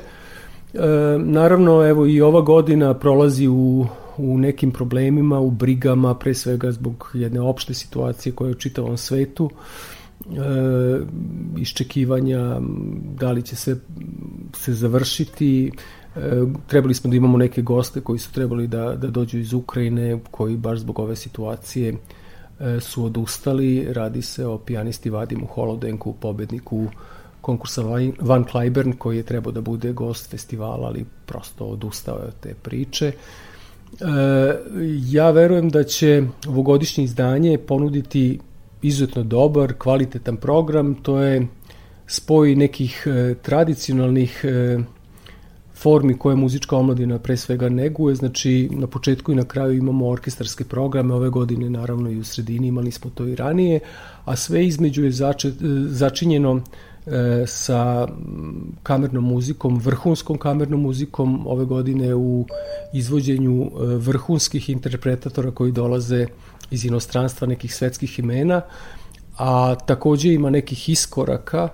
naravno, 1.18 1.90
evo 1.90 2.06
i 2.06 2.22
ova 2.22 2.42
godina 2.42 2.94
prolazi 2.94 3.48
u, 3.48 3.86
u 4.18 4.38
nekim 4.38 4.72
problemima, 4.72 5.40
u 5.40 5.52
brigama, 5.52 6.16
pre 6.16 6.34
svega 6.34 6.72
zbog 6.72 7.12
jedne 7.14 7.42
opšte 7.42 7.74
situacije 7.74 8.34
koja 8.34 8.48
je 8.48 8.52
u 8.52 8.60
čitavom 8.60 8.98
svetu. 8.98 9.50
E, 9.52 9.97
iščekivanja 11.58 12.60
da 13.20 13.32
li 13.32 13.42
će 13.42 13.56
se, 13.56 13.80
se 14.56 14.74
završiti 14.74 15.72
e, 16.16 16.20
trebali 16.68 16.94
smo 16.94 17.10
da 17.10 17.16
imamo 17.16 17.38
neke 17.38 17.62
goste 17.62 18.02
koji 18.02 18.20
su 18.20 18.32
trebali 18.34 18.68
da, 18.68 18.96
da 18.96 19.08
dođu 19.08 19.40
iz 19.40 19.54
Ukrajine 19.54 20.20
koji 20.32 20.58
baš 20.58 20.80
zbog 20.80 21.00
ove 21.00 21.16
situacije 21.16 21.94
E, 22.60 22.80
su 22.80 23.06
odustali. 23.06 23.88
Radi 23.94 24.22
se 24.22 24.46
o 24.46 24.58
pijanisti 24.58 25.10
Vadimu 25.10 25.46
Holodenku, 25.46 26.14
pobedniku 26.14 26.88
konkursa 27.42 27.82
Van 28.20 28.46
Cliburn 28.52 28.92
koji 28.92 29.18
je 29.18 29.24
trebao 29.24 29.52
da 29.52 29.62
bude 29.62 29.94
gost 29.94 30.30
festivala, 30.30 30.88
ali 30.88 31.06
prosto 31.26 31.66
odustao 31.66 32.18
je 32.18 32.26
od 32.26 32.34
te 32.40 32.54
priče. 32.54 33.08
E, 33.08 33.14
ja 35.10 35.32
verujem 35.32 35.70
da 35.70 35.84
će 35.84 36.24
ovogodišnje 36.48 37.04
izdanje 37.04 37.58
ponuditi 37.58 38.40
izuzetno 38.82 39.24
dobar, 39.24 39.74
kvalitetan 39.74 40.38
program. 40.38 40.96
To 40.96 41.20
je 41.22 41.48
spoj 42.08 42.56
nekih 42.56 43.08
e, 43.08 43.36
tradicionalnih 43.42 44.42
e, 44.44 44.78
formi 45.78 46.18
koje 46.18 46.36
muzička 46.36 46.78
omladina 46.78 47.20
pre 47.20 47.38
svega 47.38 47.70
neguje, 47.70 48.16
znači 48.16 48.70
na 48.72 48.88
početku 48.88 49.32
i 49.32 49.36
na 49.36 49.44
kraju 49.44 49.78
imamo 49.78 50.10
orkestarske 50.10 50.64
programe, 50.64 51.14
ove 51.14 51.30
godine 51.30 51.70
naravno 51.70 52.12
i 52.12 52.20
u 52.20 52.24
sredini 52.24 52.68
imali 52.68 52.92
smo 52.92 53.12
to 53.16 53.28
i 53.28 53.36
ranije, 53.36 53.80
a 54.26 54.36
sve 54.36 54.66
između 54.66 55.04
je 55.04 55.12
zače, 55.12 55.52
začinjeno 55.88 56.62
e, 57.06 57.44
sa 57.48 58.08
kamernom 58.84 59.24
muzikom, 59.24 59.80
vrhunskom 59.80 60.38
kamernom 60.38 60.82
muzikom 60.82 61.48
ove 61.48 61.66
godine 61.66 62.16
u 62.16 62.46
izvođenju 62.94 63.64
e, 63.64 63.70
vrhunskih 63.86 64.70
interpretatora 64.70 65.52
koji 65.52 65.72
dolaze 65.72 66.28
iz 66.72 66.86
inostranstva 66.86 67.48
nekih 67.48 67.76
svetskih 67.76 68.20
imena, 68.20 68.62
a 69.38 69.76
takođe 69.76 70.34
ima 70.34 70.50
nekih 70.50 70.90
iskoraka, 70.90 71.70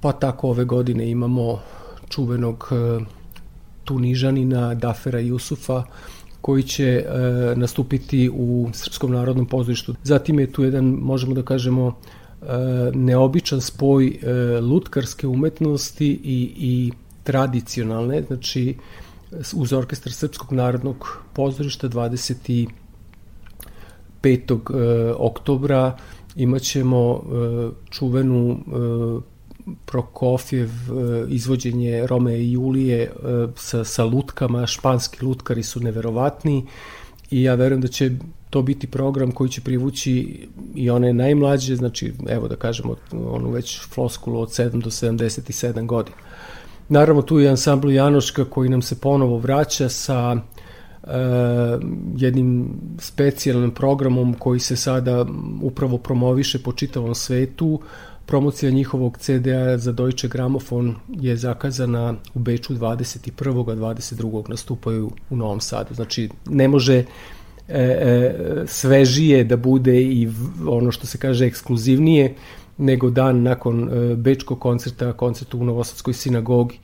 pa 0.00 0.12
tako 0.12 0.48
ove 0.48 0.64
godine 0.64 1.10
imamo 1.10 1.60
čuvenog 2.08 2.68
e, 2.70 3.04
Tunižanina 3.84 4.74
Dafera 4.74 5.18
Jusufa 5.18 5.82
koji 6.40 6.62
će 6.62 6.84
e, 6.84 7.04
nastupiti 7.56 8.30
u 8.34 8.70
Srpskom 8.72 9.12
narodnom 9.12 9.46
pozorištu. 9.46 9.94
Zatim 10.02 10.40
je 10.40 10.52
tu 10.52 10.64
jedan, 10.64 10.84
možemo 10.84 11.34
da 11.34 11.42
kažemo, 11.42 11.88
e, 11.88 12.46
neobičan 12.94 13.60
spoj 13.60 14.18
lutkarske 14.60 15.26
umetnosti 15.26 16.08
i, 16.24 16.52
i 16.56 16.92
tradicionalne, 17.22 18.22
znači 18.22 18.76
uz 19.54 19.72
orkestar 19.72 20.12
Srpskog 20.12 20.52
narodnog 20.52 21.18
pozorišta 21.32 21.88
25. 24.24 25.10
E, 25.10 25.12
oktobra 25.18 25.96
imaćemo 26.36 27.14
e, 27.14 27.70
čuvenu 27.90 28.50
e, 28.50 29.34
Prokofjev, 29.86 30.70
izvođenje 31.28 32.06
Rome 32.06 32.38
i 32.38 32.52
Julije 32.52 33.12
sa, 33.56 33.84
sa 33.84 34.04
lutkama, 34.04 34.66
španski 34.66 35.24
lutkari 35.24 35.62
su 35.62 35.80
neverovatni 35.80 36.66
i 37.30 37.42
ja 37.42 37.54
verujem 37.54 37.80
da 37.80 37.88
će 37.88 38.10
to 38.50 38.62
biti 38.62 38.86
program 38.86 39.32
koji 39.32 39.50
će 39.50 39.60
privući 39.60 40.46
i 40.74 40.90
one 40.90 41.12
najmlađe, 41.12 41.76
znači 41.76 42.12
evo 42.28 42.48
da 42.48 42.56
kažemo 42.56 42.96
onu 43.12 43.50
već 43.50 43.80
floskulu 43.88 44.40
od 44.40 44.48
7 44.48 44.82
do 44.82 44.90
77 44.90 45.86
godina. 45.86 46.16
Naravno 46.88 47.22
tu 47.22 47.38
je 47.38 47.48
ansambl 47.48 47.90
Janoška 47.90 48.44
koji 48.44 48.68
nam 48.68 48.82
se 48.82 49.00
ponovo 49.00 49.38
vraća 49.38 49.88
sa 49.88 50.36
jednim 52.16 52.68
specijalnim 52.98 53.70
programom 53.70 54.34
koji 54.34 54.60
se 54.60 54.76
sada 54.76 55.26
upravo 55.62 55.98
promoviše 55.98 56.58
po 56.58 56.72
čitavom 56.72 57.14
svetu, 57.14 57.80
Promocija 58.26 58.70
njihovog 58.70 59.18
CD-a 59.18 59.78
za 59.78 59.92
Deutsche 59.92 60.28
Gramofon 60.28 60.94
je 61.08 61.36
zakazana 61.36 62.14
u 62.34 62.38
Beču 62.38 62.74
21. 62.74 63.72
a 63.72 63.76
22. 63.76 64.48
nastupaju 64.48 65.10
u 65.30 65.36
Novom 65.36 65.60
Sadu. 65.60 65.94
Znači, 65.94 66.28
ne 66.46 66.68
može 66.68 66.94
e, 66.94 67.04
e, 67.68 68.34
svežije 68.66 69.44
da 69.44 69.56
bude 69.56 70.02
i 70.02 70.28
ono 70.68 70.92
što 70.92 71.06
se 71.06 71.18
kaže 71.18 71.46
ekskluzivnije 71.46 72.34
nego 72.78 73.10
dan 73.10 73.42
nakon 73.42 73.88
e, 73.88 74.14
bečkog 74.16 74.60
koncerta, 74.60 75.12
koncertu 75.12 75.58
u 75.58 75.64
Novosadskoj 75.64 76.14
sinagogi. 76.14 76.78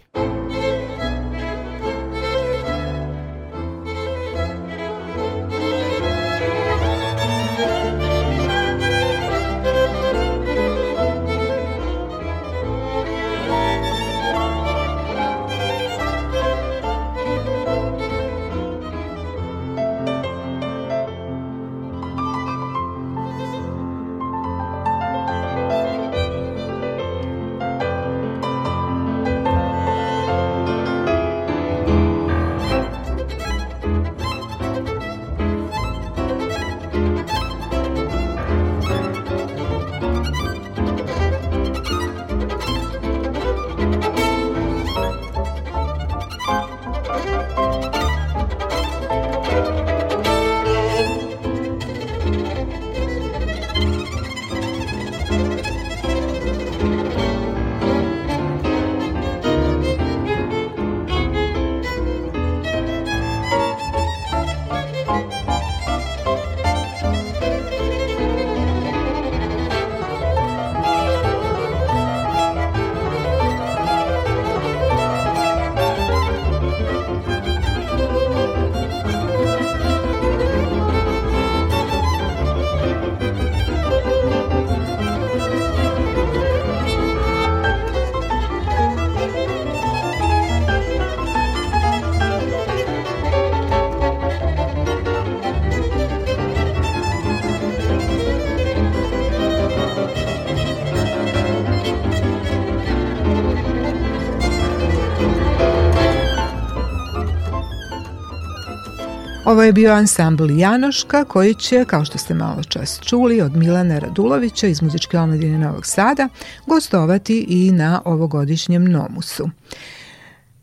Ovo 109.51 109.63
je 109.63 109.73
bio 109.73 109.93
ansambl 109.93 110.51
Janoška 110.51 111.25
koji 111.25 111.55
će, 111.55 111.85
kao 111.85 112.05
što 112.05 112.19
ste 112.19 112.35
malo 112.35 112.63
čas 112.63 113.01
čuli, 113.01 113.41
od 113.41 113.57
Milana 113.57 113.99
Radulovića 113.99 114.67
iz 114.67 114.83
muzičke 114.83 115.19
omladine 115.19 115.59
Novog 115.59 115.87
Sada 115.87 116.29
gostovati 116.67 117.47
i 117.49 117.73
na 117.73 118.03
ovogodišnjem 118.05 118.85
Nomusu. 118.85 119.51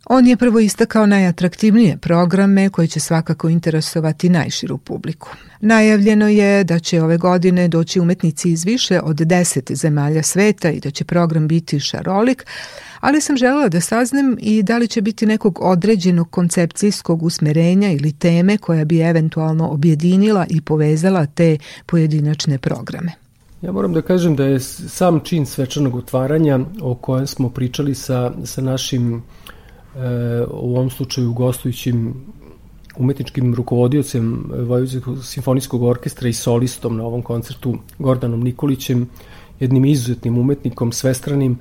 On 0.10 0.28
je 0.28 0.38
prvo 0.38 0.60
istakao 0.60 1.06
najatraktivnije 1.06 1.98
programe 1.98 2.70
koji 2.70 2.88
će 2.88 3.00
svakako 3.00 3.50
interesovati 3.50 4.30
najširu 4.30 4.78
publiku. 4.78 5.30
Najavljeno 5.62 6.28
je 6.28 6.64
da 6.64 6.80
će 6.80 7.02
ove 7.02 7.18
godine 7.18 7.68
doći 7.68 8.00
umetnici 8.00 8.52
iz 8.52 8.66
više 8.66 9.00
od 9.02 9.16
deset 9.16 9.72
zemalja 9.72 10.24
sveta 10.24 10.70
i 10.70 10.80
da 10.80 10.92
će 10.92 11.06
program 11.06 11.48
biti 11.48 11.80
šarolik, 11.80 12.46
ali 13.00 13.22
sam 13.22 13.38
želela 13.38 13.70
da 13.70 13.82
saznam 13.82 14.36
i 14.40 14.64
da 14.64 14.78
li 14.78 14.88
će 14.88 15.02
biti 15.02 15.26
nekog 15.26 15.60
određenog 15.62 16.30
koncepcijskog 16.30 17.24
usmerenja 17.24 17.92
ili 17.92 18.14
teme 18.14 18.58
koja 18.58 18.86
bi 18.86 19.00
eventualno 19.00 19.70
objedinila 19.70 20.46
i 20.50 20.62
povezala 20.62 21.26
te 21.26 21.58
pojedinačne 21.86 22.58
programe. 22.58 23.12
Ja 23.62 23.72
moram 23.72 23.94
da 23.94 24.02
kažem 24.02 24.36
da 24.36 24.46
je 24.46 24.60
sam 24.60 25.20
čin 25.20 25.46
svečanog 25.46 25.96
otvaranja 25.96 26.60
o 26.82 26.96
kojem 26.96 27.28
smo 27.28 27.50
pričali 27.50 27.96
sa, 27.96 28.32
sa 28.46 28.62
našim 28.62 29.24
u 30.52 30.76
ovom 30.76 30.90
slučaju 30.90 31.34
gostujućim 31.34 32.14
umetničkim 32.98 33.56
rukovodiocem 33.56 34.44
Vojvodinskog 34.50 35.26
simfonijskog 35.26 35.84
orkestra 35.84 36.30
i 36.30 36.34
solistom 36.34 36.98
na 36.98 37.04
ovom 37.04 37.22
koncertu 37.22 37.78
Gordanom 38.00 38.40
Nikolićem, 38.40 39.10
jednim 39.60 39.86
izuzetnim 39.86 40.38
umetnikom, 40.38 40.92
svestranim, 40.92 41.60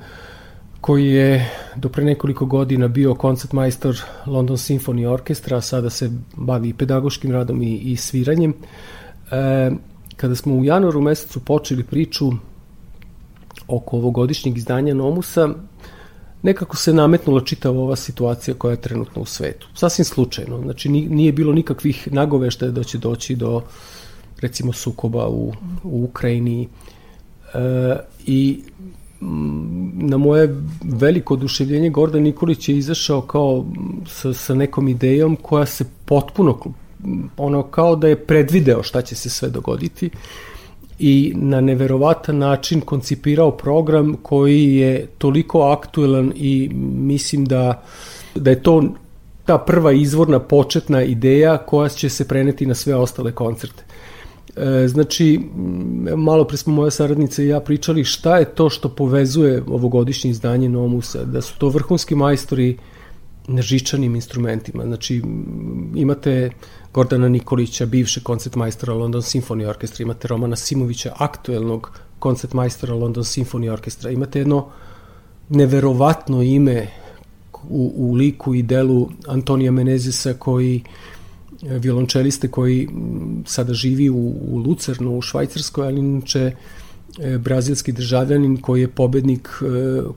koji 0.81 1.07
je 1.07 1.51
do 1.77 1.89
pre 1.89 2.05
nekoliko 2.05 2.47
godina 2.47 2.89
bio 2.89 3.15
koncertmajstor 3.15 3.97
London 4.27 4.57
Symphony 4.57 5.07
Orkestra, 5.07 5.57
a 5.57 5.61
sada 5.61 5.91
se 5.91 6.11
bavi 6.37 6.73
pedagoškim 6.73 7.33
radom 7.33 7.63
i, 7.63 7.77
i 7.77 7.97
sviranjem. 7.97 8.55
E, 9.31 9.71
kada 10.17 10.35
smo 10.35 10.55
u 10.55 10.65
januaru 10.65 11.01
mesecu 11.01 11.41
počeli 11.41 11.85
priču 11.85 12.31
oko 13.69 13.97
ovogodišnjeg 13.97 14.57
izdanja 14.59 14.95
Nomusa, 14.95 15.49
nekako 16.47 16.77
se 16.77 16.93
nametnula 16.93 17.41
čitava 17.45 17.81
ova 17.81 17.97
situacija 17.97 18.55
koja 18.55 18.71
je 18.71 18.81
trenutno 18.81 19.23
u 19.23 19.27
svetu. 19.27 19.69
Sasvim 19.75 20.05
slučajno. 20.05 20.61
Znači 20.63 20.89
nije 20.89 21.33
bilo 21.33 21.53
nikakvih 21.53 22.09
nagoveštaja 22.13 22.71
da 22.71 22.85
će 22.85 22.99
doći 22.99 23.37
do 23.37 23.63
recimo 24.41 24.73
sukoba 24.73 25.29
u, 25.29 25.53
u 25.85 26.05
Ukrajini 26.05 26.69
e, 27.55 27.97
i 28.27 28.63
na 30.11 30.17
moje 30.17 30.63
veliko 30.85 31.35
oduševljenje 31.35 31.91
Gordan 31.91 32.23
Nikolić 32.23 32.69
je 32.69 32.77
izašao 32.77 33.21
kao 33.21 33.65
sa, 34.07 34.33
sa 34.33 34.55
nekom 34.55 34.89
idejom 34.89 35.37
koja 35.37 35.67
se 35.67 35.85
potpuno 36.05 36.59
ono 37.37 37.63
kao 37.63 37.97
da 37.97 38.09
je 38.09 38.27
predvideo 38.27 38.83
šta 38.83 39.03
će 39.03 39.15
se 39.15 39.31
sve 39.31 39.49
dogoditi 39.49 40.11
i 40.99 41.33
na 41.37 41.61
neverovatan 41.61 42.39
način 42.39 42.81
koncipirao 42.81 43.51
program 43.51 44.17
koji 44.23 44.77
je 44.77 45.07
toliko 45.19 45.61
aktuelan 45.61 46.33
i 46.37 46.71
mislim 46.95 47.45
da, 47.45 47.83
da 48.35 48.51
je 48.51 48.63
to 48.63 48.85
ta 49.45 49.59
prva 49.59 49.93
izvorna 49.93 50.41
početna 50.41 51.03
ideja 51.03 51.59
koja 51.59 51.89
će 51.89 52.09
se 52.09 52.29
preneti 52.29 52.67
na 52.67 52.75
sve 52.75 52.95
ostale 52.95 53.33
koncerte. 53.33 53.85
E, 54.57 54.89
znači, 54.89 55.41
malo 56.17 56.45
pre 56.45 56.57
smo 56.57 56.75
moja 56.75 56.91
saradnica 56.91 57.43
i 57.43 57.49
ja 57.49 57.61
pričali 57.61 58.05
šta 58.05 58.39
je 58.39 58.45
to 58.45 58.71
što 58.71 58.89
povezuje 58.89 59.63
ovogodišnje 59.69 60.31
izdanje 60.31 60.69
Nomusa, 60.69 61.25
da 61.25 61.41
su 61.41 61.59
to 61.59 61.69
vrhunski 61.69 62.15
majstori 62.15 62.73
na 62.73 62.96
žičanim 63.63 64.15
instrumentima. 64.15 64.85
Znači, 64.85 65.23
imate 65.95 66.51
Gordana 66.95 67.29
Nikolića, 67.29 67.87
bivše 67.87 68.21
koncertmajstora 68.21 68.95
London 68.95 69.23
Symphony 69.23 69.67
Orkestra, 69.69 70.03
imate 70.03 70.29
Romana 70.29 70.57
Simovića, 70.57 71.13
aktuelnog 71.17 71.91
koncertmajstora 72.19 72.95
London 72.95 73.25
Symphony 73.25 73.73
Orkestra, 73.73 74.11
imate 74.11 74.39
jedno 74.39 74.67
neverovatno 75.49 76.43
ime 76.43 76.87
u, 77.69 77.93
u 77.97 78.15
liku 78.15 78.55
i 78.55 78.63
delu 78.63 79.09
Antonija 79.27 79.73
Menezesa 79.73 80.35
koji 80.35 80.83
violončeliste 81.63 82.49
koji 82.49 82.89
sada 83.47 83.75
živi 83.75 84.11
u, 84.11 84.35
u 84.41 84.63
Lucernu 84.67 85.19
u 85.19 85.23
Švajcarskoj, 85.23 85.87
ali 85.87 86.01
inače 86.01 86.53
e, 87.19 87.39
brazilski 87.39 87.93
državljanin 87.93 88.57
koji 88.57 88.81
je 88.81 88.89
pobednik 88.89 89.49
e, 89.49 89.67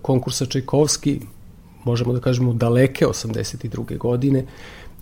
konkursa 0.01 0.45
Čajkovski, 0.45 1.19
možemo 1.83 2.13
da 2.13 2.19
kažemo 2.19 2.53
daleke 2.53 3.05
82. 3.05 3.97
godine, 3.97 4.45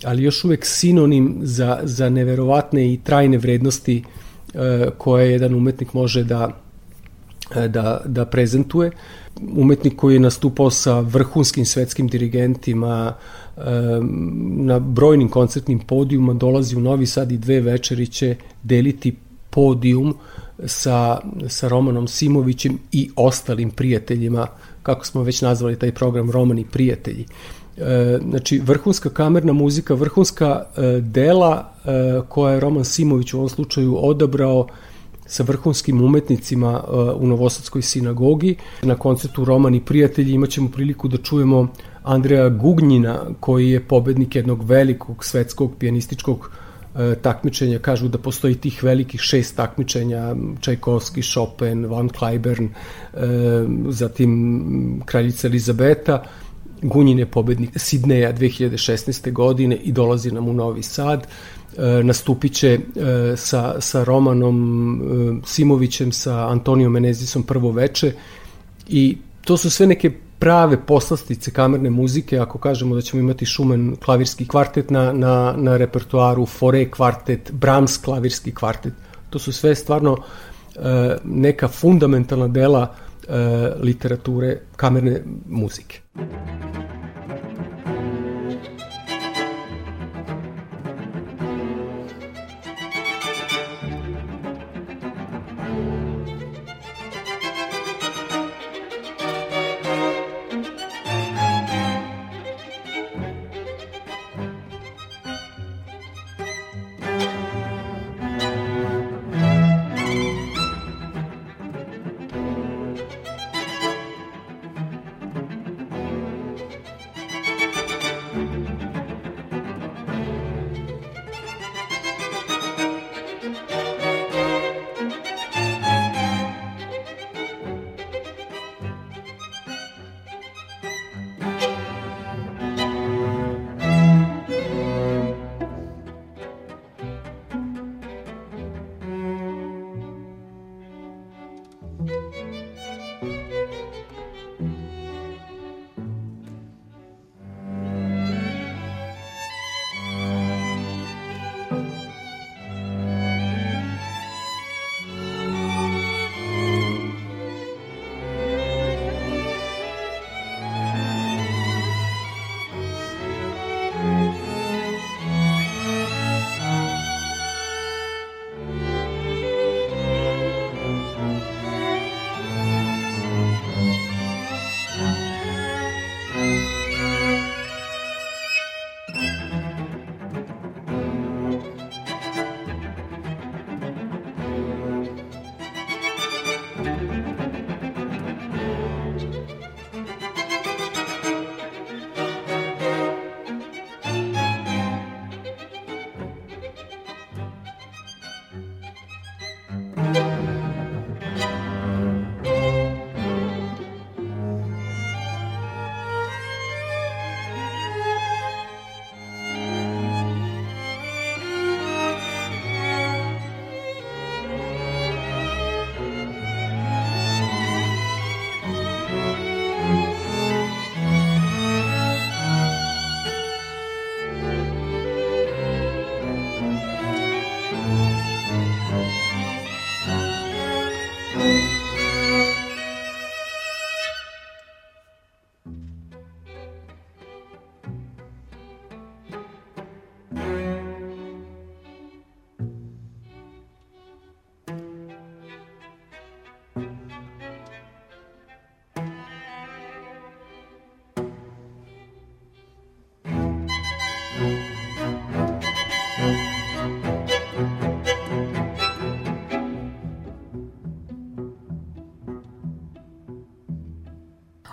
ali 0.04 0.24
još 0.24 0.44
uvek 0.44 0.66
sinonim 0.66 1.40
za, 1.42 1.80
za 1.84 2.10
neverovatne 2.10 2.94
i 2.94 3.00
trajne 3.04 3.38
vrednosti 3.38 4.04
e, 4.54 4.90
koje 4.98 5.32
jedan 5.32 5.56
umetnik 5.56 5.94
može 5.94 6.24
da, 6.24 6.50
da, 7.68 8.02
da 8.06 8.26
prezentuje. 8.26 8.92
Umetnik 9.56 9.96
koji 9.96 10.14
je 10.14 10.20
nastupao 10.20 10.70
sa 10.70 11.00
vrhunskim 11.00 11.66
svetskim 11.66 12.08
dirigentima, 12.08 13.14
na 14.58 14.80
brojnim 14.80 15.30
koncertnim 15.30 15.80
podijuma 15.80 16.34
dolazi 16.34 16.76
u 16.76 16.80
Novi 16.80 17.06
Sad 17.06 17.32
i 17.32 17.38
dve 17.38 17.62
večeri 17.62 18.08
će 18.08 18.36
deliti 18.64 19.16
podijum 19.50 20.16
sa, 20.66 21.20
sa 21.48 21.68
Romanom 21.68 22.08
Simovićem 22.08 22.78
i 22.92 23.10
ostalim 23.16 23.72
prijateljima, 23.72 24.48
kako 24.88 25.06
smo 25.06 25.24
već 25.24 25.42
nazvali 25.42 25.80
taj 25.80 25.92
program 25.92 26.32
Romani 26.32 26.66
prijatelji. 26.66 27.26
E, 27.78 28.20
znači, 28.30 28.60
vrhunska 28.60 29.10
kamerna 29.10 29.54
muzika, 29.54 29.94
vrhunska 29.94 30.64
e, 30.78 31.02
dela 31.02 31.74
e, 31.86 32.22
koja 32.30 32.54
je 32.54 32.60
Roman 32.60 32.86
Simović 32.86 33.34
u 33.34 33.38
ovom 33.38 33.50
slučaju 33.50 33.98
odabrao 34.00 34.68
sa 35.26 35.44
vrhunskim 35.44 36.02
umetnicima 36.02 36.72
e, 36.72 36.92
u 36.96 37.28
Novosadskoj 37.28 37.82
sinagogi. 37.82 38.56
Na 38.82 38.96
koncertu 38.96 39.46
Romani 39.46 39.82
prijatelji 39.86 40.34
imaćemo 40.34 40.70
priliku 40.72 41.08
da 41.08 41.18
čujemo 41.18 41.68
Andreja 42.04 42.50
Gugnjina, 42.50 43.20
koji 43.40 43.70
je 43.70 43.84
pobednik 43.88 44.36
jednog 44.36 44.64
velikog 44.64 45.26
svetskog 45.26 45.76
pijanističkog 45.80 46.52
takmičenja. 47.22 47.80
Kažu 47.80 48.08
da 48.08 48.18
postoji 48.18 48.56
tih 48.56 48.84
velikih 48.84 49.22
šest 49.22 49.56
takmičenja, 49.56 50.36
Čajkovski, 50.62 51.22
Chopin, 51.22 51.86
Van 51.86 52.10
Cliburn, 52.10 52.66
e, 52.66 52.70
zatim 53.90 55.02
kraljica 55.06 55.48
Elizabeta. 55.48 56.24
Gunjin 56.82 57.20
je 57.20 57.26
pobednik 57.26 57.70
Sidneja 57.76 58.34
2016. 58.34 59.32
godine 59.32 59.76
i 59.76 59.92
dolazi 59.92 60.32
nam 60.32 60.48
u 60.48 60.54
Novi 60.54 60.84
Sad. 60.84 61.28
E, 61.78 62.04
nastupit 62.04 62.54
će 62.54 62.68
e, 62.68 62.80
sa, 63.36 63.82
sa 63.82 64.04
Romanom 64.04 65.02
e, 65.02 65.48
Simovićem, 65.48 66.12
sa 66.12 66.50
Antonijom 66.50 66.94
Menezisom 66.94 67.44
prvo 67.44 67.72
veče 67.72 68.12
i 68.88 69.18
to 69.42 69.58
su 69.58 69.70
sve 69.70 69.88
neke 69.88 70.12
prave 70.40 70.78
poslastice 70.86 71.52
kamerne 71.52 71.90
muzike, 71.90 72.40
ako 72.40 72.58
kažemo 72.58 72.96
da 72.96 73.02
ćemo 73.02 73.20
imati 73.20 73.46
Šumen 73.46 73.96
klavirski 74.06 74.48
kvartet 74.48 74.90
na, 74.90 75.14
na, 75.14 75.54
na 75.58 75.78
repertoaru, 75.78 76.46
Fore 76.46 76.92
kvartet, 76.92 77.52
Brahms 77.52 77.98
klavirski 77.98 78.52
kvartet, 78.52 78.94
to 79.30 79.40
su 79.40 79.52
sve 79.52 79.76
stvarno 79.76 80.18
e, 80.76 81.18
neka 81.24 81.68
fundamentalna 81.68 82.48
dela 82.48 82.94
e, 83.28 83.34
literature 83.82 84.58
kamerne 84.76 85.22
muzike. 85.48 86.02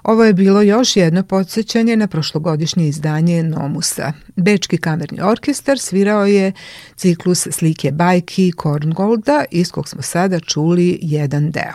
Ovo 0.04 0.24
je 0.24 0.32
bilo 0.32 0.62
još 0.62 0.96
jedno 0.96 1.22
podsjećanje 1.22 1.96
na 1.96 2.06
prošlogodišnje 2.06 2.88
izdanje 2.88 3.42
Nomusa. 3.42 4.12
Bečki 4.36 4.78
kamerni 4.78 5.20
orkestar 5.22 5.78
svirao 5.78 6.26
je 6.26 6.52
ciklus 6.96 7.48
slike 7.50 7.92
bajki 7.92 8.52
Korngolda, 8.56 9.44
iz 9.50 9.70
kog 9.70 9.88
smo 9.88 10.02
sada 10.02 10.40
čuli 10.40 10.98
jedan 11.02 11.50
deo. 11.50 11.74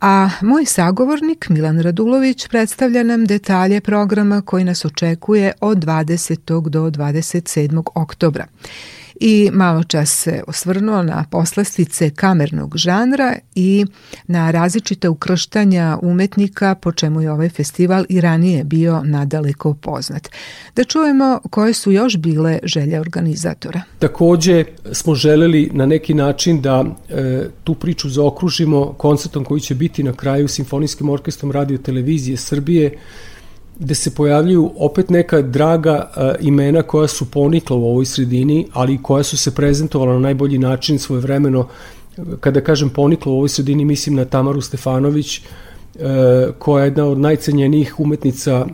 A 0.00 0.30
moj 0.40 0.64
sagovornik 0.64 1.48
Milan 1.48 1.80
Radulović 1.80 2.48
predstavlja 2.48 3.02
nam 3.02 3.24
detalje 3.24 3.80
programa 3.80 4.42
koji 4.42 4.64
nas 4.64 4.84
očekuje 4.84 5.52
od 5.60 5.78
20. 5.78 6.68
do 6.68 6.80
27. 6.80 7.82
oktobra 7.94 8.46
i 9.20 9.50
malo 9.52 9.82
čas 9.84 10.10
se 10.10 10.42
osvrnuo 10.46 11.02
na 11.02 11.24
poslastice 11.30 12.10
kamernog 12.10 12.76
žanra 12.76 13.34
i 13.54 13.86
na 14.26 14.50
različite 14.50 15.08
ukrštanja 15.08 15.98
umetnika 16.02 16.74
po 16.74 16.92
čemu 16.92 17.20
je 17.20 17.32
ovaj 17.32 17.48
festival 17.48 18.04
i 18.08 18.20
ranije 18.20 18.64
bio 18.64 19.02
nadaleko 19.04 19.74
poznat. 19.74 20.28
Da 20.76 20.84
čujemo 20.84 21.40
koje 21.50 21.72
su 21.72 21.92
još 21.92 22.16
bile 22.16 22.58
želje 22.62 23.00
organizatora. 23.00 23.82
Takođe 23.98 24.64
smo 24.92 25.14
želeli 25.14 25.70
na 25.72 25.86
neki 25.86 26.14
način 26.14 26.60
da 26.60 26.84
e, 27.08 27.44
tu 27.64 27.74
priču 27.74 28.08
zaokružimo 28.08 28.92
koncertom 28.92 29.44
koji 29.44 29.60
će 29.60 29.74
biti 29.74 30.02
na 30.02 30.12
kraju 30.12 30.48
Simfonijskim 30.48 31.08
orkestrom 31.08 31.52
radio 31.52 31.78
televizije 31.78 32.36
Srbije 32.36 32.98
gde 33.78 33.94
se 33.94 34.14
pojavljuju 34.14 34.70
opet 34.76 35.10
neka 35.10 35.42
draga 35.42 36.10
uh, 36.16 36.46
imena 36.46 36.82
koja 36.82 37.08
su 37.08 37.30
ponikla 37.30 37.76
u 37.76 37.84
ovoj 37.84 38.04
sredini, 38.04 38.66
ali 38.72 39.02
koja 39.02 39.22
su 39.22 39.36
se 39.36 39.54
prezentovala 39.54 40.12
na 40.12 40.18
najbolji 40.18 40.58
način 40.58 40.98
svoje 40.98 41.20
vremeno. 41.20 41.68
Kada 42.40 42.60
kažem 42.60 42.90
ponikla 42.90 43.32
u 43.32 43.36
ovoj 43.36 43.48
sredini, 43.48 43.84
mislim 43.84 44.16
na 44.16 44.24
Tamaru 44.24 44.60
Stefanović, 44.60 45.40
uh, 45.40 46.02
koja 46.58 46.84
je 46.84 46.86
jedna 46.86 47.04
od 47.04 47.18
najcenjenijih 47.18 48.00
umetnica 48.00 48.64
uh, 48.64 48.70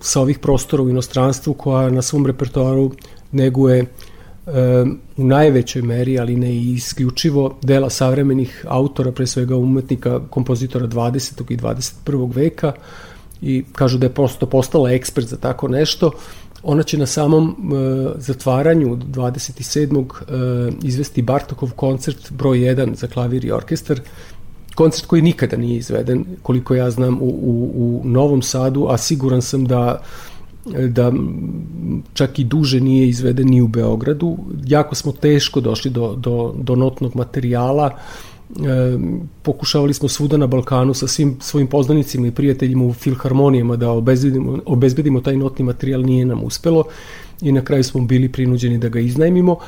sa 0.00 0.20
ovih 0.20 0.38
prostora 0.38 0.82
u 0.82 0.90
inostranstvu, 0.90 1.54
koja 1.54 1.90
na 1.90 2.02
svom 2.02 2.26
repertoaru 2.26 2.90
neguje 3.32 3.86
u 5.16 5.24
najvećoj 5.24 5.82
meri, 5.82 6.18
ali 6.18 6.36
ne 6.36 6.52
i 6.54 6.72
isključivo, 6.72 7.58
dela 7.62 7.90
savremenih 7.90 8.64
autora, 8.68 9.12
pre 9.12 9.26
svega 9.26 9.56
umetnika, 9.56 10.20
kompozitora 10.30 10.86
20. 10.86 11.52
i 11.52 11.56
21. 11.56 12.34
veka, 12.34 12.72
i 13.42 13.64
kažu 13.72 13.98
da 13.98 14.06
je 14.06 14.14
prosto 14.14 14.46
postala 14.46 14.90
ekspert 14.90 15.26
za 15.26 15.36
tako 15.36 15.68
nešto. 15.68 16.10
Ona 16.62 16.82
će 16.82 16.98
na 16.98 17.06
samom 17.06 17.48
e, 17.50 18.20
zatvaranju 18.20 18.96
27. 18.96 20.04
E, 20.04 20.72
izvesti 20.82 21.22
Bartokov 21.22 21.72
koncert 21.76 22.32
broj 22.32 22.58
1 22.58 22.94
za 22.94 23.06
klavir 23.06 23.44
i 23.44 23.52
orkestar, 23.52 24.00
koncert 24.74 25.06
koji 25.06 25.22
nikada 25.22 25.56
nije 25.56 25.78
izveden, 25.78 26.24
koliko 26.42 26.74
ja 26.74 26.90
znam, 26.90 27.18
u, 27.22 27.26
u, 27.26 27.70
u 27.74 28.02
Novom 28.04 28.42
Sadu, 28.42 28.86
a 28.90 28.98
siguran 28.98 29.42
sam 29.42 29.64
da 29.64 30.02
da 30.88 31.12
čak 32.14 32.38
i 32.38 32.44
duže 32.44 32.80
nije 32.80 33.08
izveden 33.08 33.46
ni 33.48 33.60
u 33.60 33.68
Beogradu. 33.68 34.38
Jako 34.66 34.94
smo 34.94 35.12
teško 35.12 35.60
došli 35.60 35.90
do, 35.90 36.14
do, 36.14 36.54
do 36.58 36.74
notnog 36.74 37.16
materijala. 37.16 37.86
Uh, 37.86 38.28
e, 38.50 38.98
pokušavali 39.42 39.94
smo 39.94 40.08
svuda 40.08 40.36
na 40.36 40.46
Balkanu 40.46 40.94
sa 40.94 41.06
svim 41.06 41.36
svojim 41.40 41.66
poznanicima 41.66 42.26
i 42.26 42.30
prijateljima 42.30 42.84
u 42.84 42.92
filharmonijama 42.92 43.76
da 43.76 43.90
obezbedimo, 43.90 44.58
obezbedimo 44.66 45.20
taj 45.20 45.36
notni 45.36 45.64
materijal, 45.64 46.02
nije 46.02 46.24
nam 46.24 46.44
uspelo 46.44 46.84
i 47.40 47.52
na 47.52 47.64
kraju 47.64 47.84
smo 47.84 48.00
bili 48.00 48.32
prinuđeni 48.32 48.78
da 48.78 48.88
ga 48.88 49.00
iznajmimo, 49.00 49.58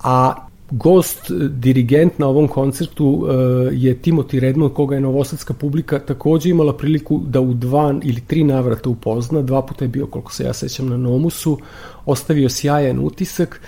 a 0.00 0.34
gost, 0.70 1.30
dirigent 1.50 2.18
na 2.18 2.26
ovom 2.26 2.48
koncertu 2.48 3.06
uh, 3.06 3.28
je 3.72 3.98
Timothy 4.02 4.38
Redmond, 4.38 4.72
koga 4.72 4.94
je 4.94 5.00
novosadska 5.00 5.54
publika 5.54 5.98
takođe 5.98 6.50
imala 6.50 6.76
priliku 6.76 7.20
da 7.26 7.40
u 7.40 7.54
dva 7.54 7.94
ili 8.02 8.20
tri 8.20 8.44
navrata 8.44 8.90
upozna, 8.90 9.42
dva 9.42 9.62
puta 9.62 9.84
je 9.84 9.88
bio, 9.88 10.06
koliko 10.06 10.32
se 10.32 10.44
ja 10.44 10.52
sećam, 10.52 10.88
na 10.88 10.96
Nomusu, 10.96 11.58
ostavio 12.06 12.48
sjajan 12.48 12.98
utisak. 12.98 13.60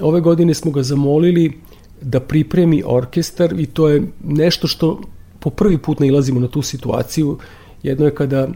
Ove 0.00 0.20
godine 0.20 0.54
smo 0.54 0.70
ga 0.70 0.82
zamolili 0.82 1.52
da 2.00 2.20
pripremi 2.20 2.82
orkestar 2.86 3.60
i 3.60 3.66
to 3.66 3.88
je 3.88 4.02
nešto 4.24 4.66
što 4.66 5.00
po 5.40 5.50
prvi 5.50 5.78
put 5.78 6.00
nailazimo 6.00 6.40
na 6.40 6.48
tu 6.48 6.62
situaciju. 6.62 7.38
Jedno 7.82 8.04
je 8.04 8.14
kada 8.14 8.38
e, 8.38 8.48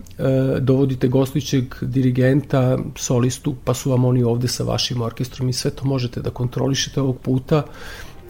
dovodite 0.61 1.09
gostujućeg 1.09 1.75
dirigenta, 1.83 2.79
solistu, 2.97 3.55
pa 3.65 3.75
su 3.75 3.91
vam 3.91 4.05
oni 4.05 4.23
ovde 4.23 4.49
sa 4.49 4.65
vašim 4.65 5.03
orkestrom 5.03 5.49
i 5.49 5.53
sve 5.53 5.71
to 5.71 5.85
možete 5.85 6.21
da 6.21 6.31
kontrolišete 6.31 7.01
ovog 7.01 7.19
puta. 7.19 7.63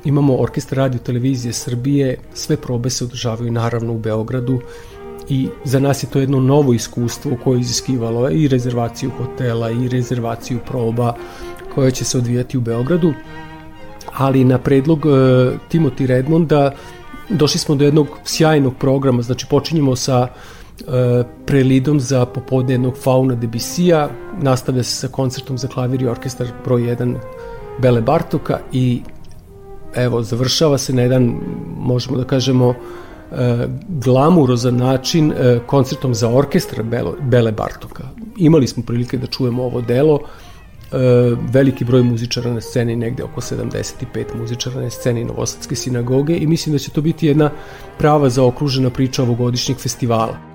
Imamo 0.05 0.37
orkestar 0.37 0.79
radio 0.79 0.99
televizije 0.99 1.53
Srbije, 1.53 2.19
sve 2.35 2.57
probe 2.57 2.91
se 2.91 3.05
održavaju 3.05 3.53
naravno 3.53 3.93
u 3.93 3.99
Beogradu 3.99 4.61
i 5.29 5.49
za 5.65 5.81
nas 5.81 6.03
je 6.03 6.11
to 6.11 6.21
jedno 6.21 6.41
novo 6.41 6.73
iskustvo 6.73 7.37
koje 7.45 7.57
je 7.57 7.61
iziskivalo 7.61 8.31
i 8.31 8.49
rezervaciju 8.49 9.11
hotela 9.19 9.71
i 9.71 9.89
rezervaciju 9.89 10.59
proba 10.67 11.15
koja 11.75 11.91
će 11.91 12.05
se 12.05 12.19
odvijati 12.19 12.59
u 12.59 12.61
Beogradu 12.61 13.15
ali 14.15 14.45
na 14.45 14.59
predlog 14.59 15.05
uh, 15.05 15.13
Timothy 15.73 16.07
Redmonda 16.07 16.73
došli 17.29 17.61
smo 17.61 17.75
do 17.75 17.85
jednog 17.85 18.09
sjajnog 18.25 18.75
programa, 18.79 19.23
znači 19.23 19.47
počinjemo 19.51 19.97
sa 19.97 20.23
uh, 20.27 20.95
prelidom 21.47 22.01
za 22.01 22.27
popodne 22.27 22.75
jednog 22.75 22.97
Fauna 22.97 23.35
Debussy-a, 23.35 24.09
nastavlja 24.43 24.83
se 24.83 24.95
sa 24.95 25.09
koncertom 25.09 25.59
za 25.59 25.69
klavir 25.69 26.03
i 26.03 26.07
orkestar 26.07 26.47
broj 26.65 26.83
1 26.83 27.17
Bele 27.79 28.01
Bartoka 28.01 28.59
i 28.73 29.03
evo, 29.95 30.23
završava 30.23 30.79
se 30.79 30.93
na 30.93 31.03
jedan, 31.03 31.35
možemo 31.79 32.17
da 32.17 32.25
kažemo, 32.25 32.69
uh, 32.69 32.77
glamurozan 33.89 34.77
način 34.77 35.31
uh, 35.31 35.63
koncertom 35.67 36.15
za 36.15 36.29
orkestar 36.29 36.83
Bele 37.21 37.53
Bartoka. 37.53 38.05
Imali 38.37 38.67
smo 38.67 38.83
prilike 38.83 39.19
da 39.19 39.27
čujemo 39.27 39.63
ovo 39.63 39.81
delo, 39.81 40.19
E, 40.19 40.50
veliki 41.53 41.85
broj 41.85 42.03
muzičara 42.03 42.53
na 42.53 42.61
sceni, 42.61 42.97
negde 42.97 43.25
oko 43.25 43.41
75 43.41 44.35
muzičara 44.35 44.81
na 44.81 44.91
sceni 44.91 45.25
Novosadske 45.25 45.77
sinagoge 45.77 46.37
i 46.37 46.47
mislim 46.47 46.73
da 46.73 46.79
će 46.79 46.91
to 46.91 47.01
biti 47.01 47.27
jedna 47.27 47.51
prava 47.99 48.29
zaokružena 48.29 48.91
priča 48.91 49.23
ovogodišnjeg 49.23 49.79
festivala. 49.79 50.50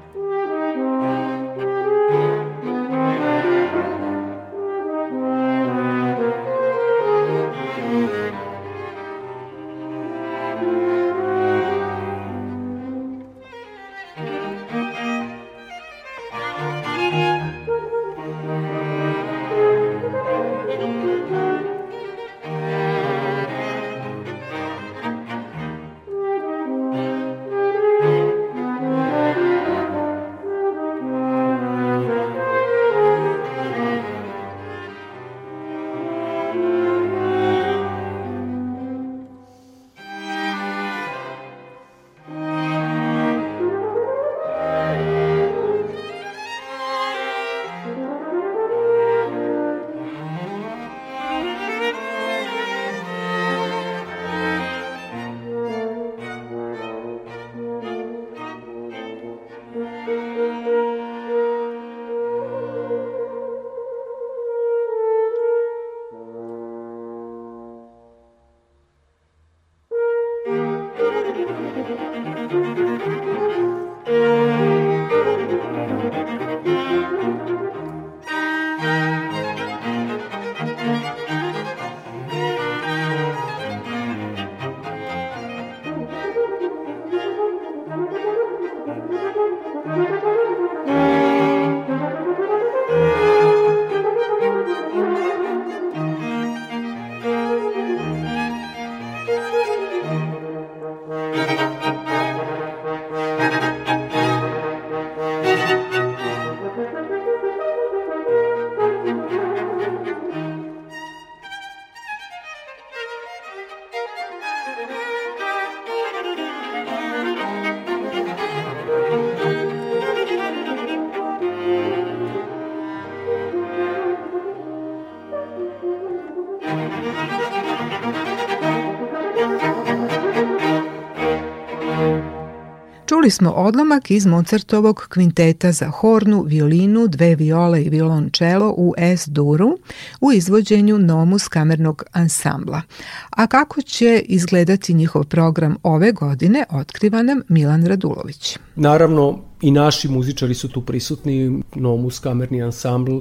Čuli 133.25 133.31
smo 133.31 133.51
odlomak 133.51 134.11
iz 134.11 134.25
Mozartovog 134.25 135.05
kvinteta 135.09 135.71
za 135.71 135.89
hornu, 135.89 136.43
violinu, 136.43 137.07
dve 137.07 137.35
viole 137.35 137.83
i 137.83 137.89
violončelo 137.89 138.73
u 138.77 138.93
S-duru 138.97 139.77
u 140.21 140.31
izvođenju 140.31 140.97
Nomus 140.97 141.47
kamernog 141.47 142.03
ansambla. 142.11 142.81
A 143.29 143.47
kako 143.47 143.81
će 143.81 144.21
izgledati 144.25 144.93
njihov 144.93 145.23
program 145.23 145.75
ove 145.83 146.11
godine, 146.11 146.63
otkriva 146.69 147.23
nam 147.23 147.41
Milan 147.47 147.85
Radulović. 147.85 148.57
Naravno, 148.75 149.39
i 149.61 149.71
naši 149.71 150.07
muzičari 150.07 150.53
su 150.53 150.69
tu 150.69 150.81
prisutni. 150.81 151.61
Nomus 151.75 152.19
kamerni 152.19 152.63
ansambl 152.63 153.19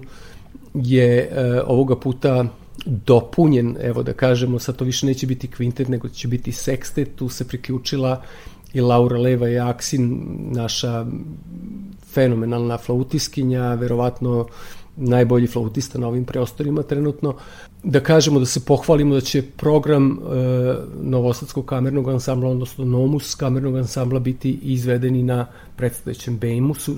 je 0.74 1.18
e, 1.18 1.62
ovoga 1.66 1.97
puta 1.97 2.44
dopunjen, 2.86 3.76
evo 3.81 4.02
da 4.02 4.12
kažemo, 4.12 4.59
sad 4.59 4.76
to 4.76 4.85
više 4.85 5.06
neće 5.06 5.26
biti 5.26 5.48
kvintet, 5.48 5.89
nego 5.89 6.09
će 6.09 6.28
biti 6.28 6.52
sekstet, 6.52 7.09
tu 7.16 7.28
se 7.28 7.48
priključila 7.48 8.22
i 8.74 8.80
Laura 8.80 9.18
Leva 9.18 9.48
i 9.48 9.59
Aksin, 9.59 10.24
naša 10.51 11.06
fenomenalna 12.14 12.78
flautiskinja, 12.78 13.74
verovatno 13.74 14.46
najbolji 14.96 15.46
flautista 15.46 15.98
na 15.98 16.09
ovim 16.09 16.24
preostorima 16.24 16.82
trenutno. 16.82 17.34
Da 17.82 18.01
kažemo 18.01 18.38
da 18.38 18.46
se 18.46 18.60
pohvalimo 18.64 19.14
da 19.14 19.20
će 19.20 19.42
program 19.42 20.10
e, 20.10 20.74
Novosadskog 21.02 21.66
kamernog 21.66 22.09
ansambla, 22.09 22.51
odnosno 22.51 22.84
Nomus 22.84 23.34
kamernog 23.34 23.76
ansambla 23.76 24.20
biti 24.20 24.59
izvedeni 24.62 25.22
na 25.22 25.46
predstavljećem 25.76 26.38
Bejmusu. 26.38 26.96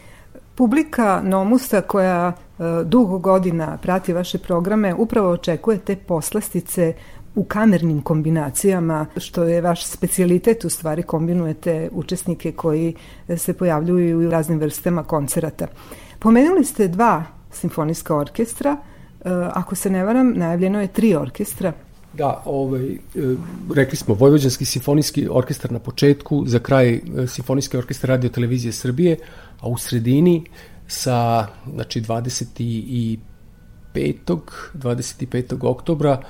Publika 0.55 1.21
Nomusa 1.25 1.81
koja 1.81 2.33
e, 2.33 2.63
dugo 2.85 3.19
godina 3.19 3.79
prati 3.83 4.13
vaše 4.13 4.39
programe 4.39 4.95
upravo 4.95 5.31
očekuje 5.31 5.79
te 5.79 5.97
poslastice 5.97 6.95
u 7.37 7.45
kamernim 7.45 8.03
kombinacijama, 8.03 9.07
što 9.17 9.45
je 9.45 9.61
vaš 9.61 9.87
specialitet, 9.87 10.65
u 10.65 10.71
stvari 10.71 11.03
kombinujete 11.03 11.89
učesnike 11.93 12.53
koji 12.53 12.95
se 13.37 13.53
pojavljuju 13.53 14.19
u 14.19 14.31
raznim 14.31 14.59
vrstama 14.59 15.03
koncerata. 15.03 15.67
Pomenuli 16.19 16.65
ste 16.65 16.89
dva 16.89 17.25
simfonijska 17.53 18.17
orkestra, 18.17 18.77
e, 18.77 18.79
ako 19.53 19.75
se 19.75 19.91
ne 19.91 20.05
varam, 20.05 20.33
najavljeno 20.37 20.81
je 20.81 20.89
tri 20.89 21.15
orkestra. 21.15 21.73
Da, 22.13 22.43
ovaj, 22.45 22.93
e, 22.93 22.99
rekli 23.75 23.97
smo 23.97 24.15
Vojvođanski 24.15 24.65
simfonijski 24.65 25.29
orkestar 25.31 25.73
na 25.73 25.79
početku, 25.79 26.45
za 26.47 26.59
kraj 26.59 26.95
e, 26.95 27.01
Simfonijski 27.27 27.77
orkestar 27.77 28.11
radio 28.11 28.31
televizije 28.31 28.73
Srbije, 28.73 29.19
a 29.61 29.69
u 29.69 29.79
sredini 29.79 30.45
sa 30.89 31.47
znači 31.75 32.01
25. 32.01 33.19
25. 33.95 35.67
oktobra 35.67 36.23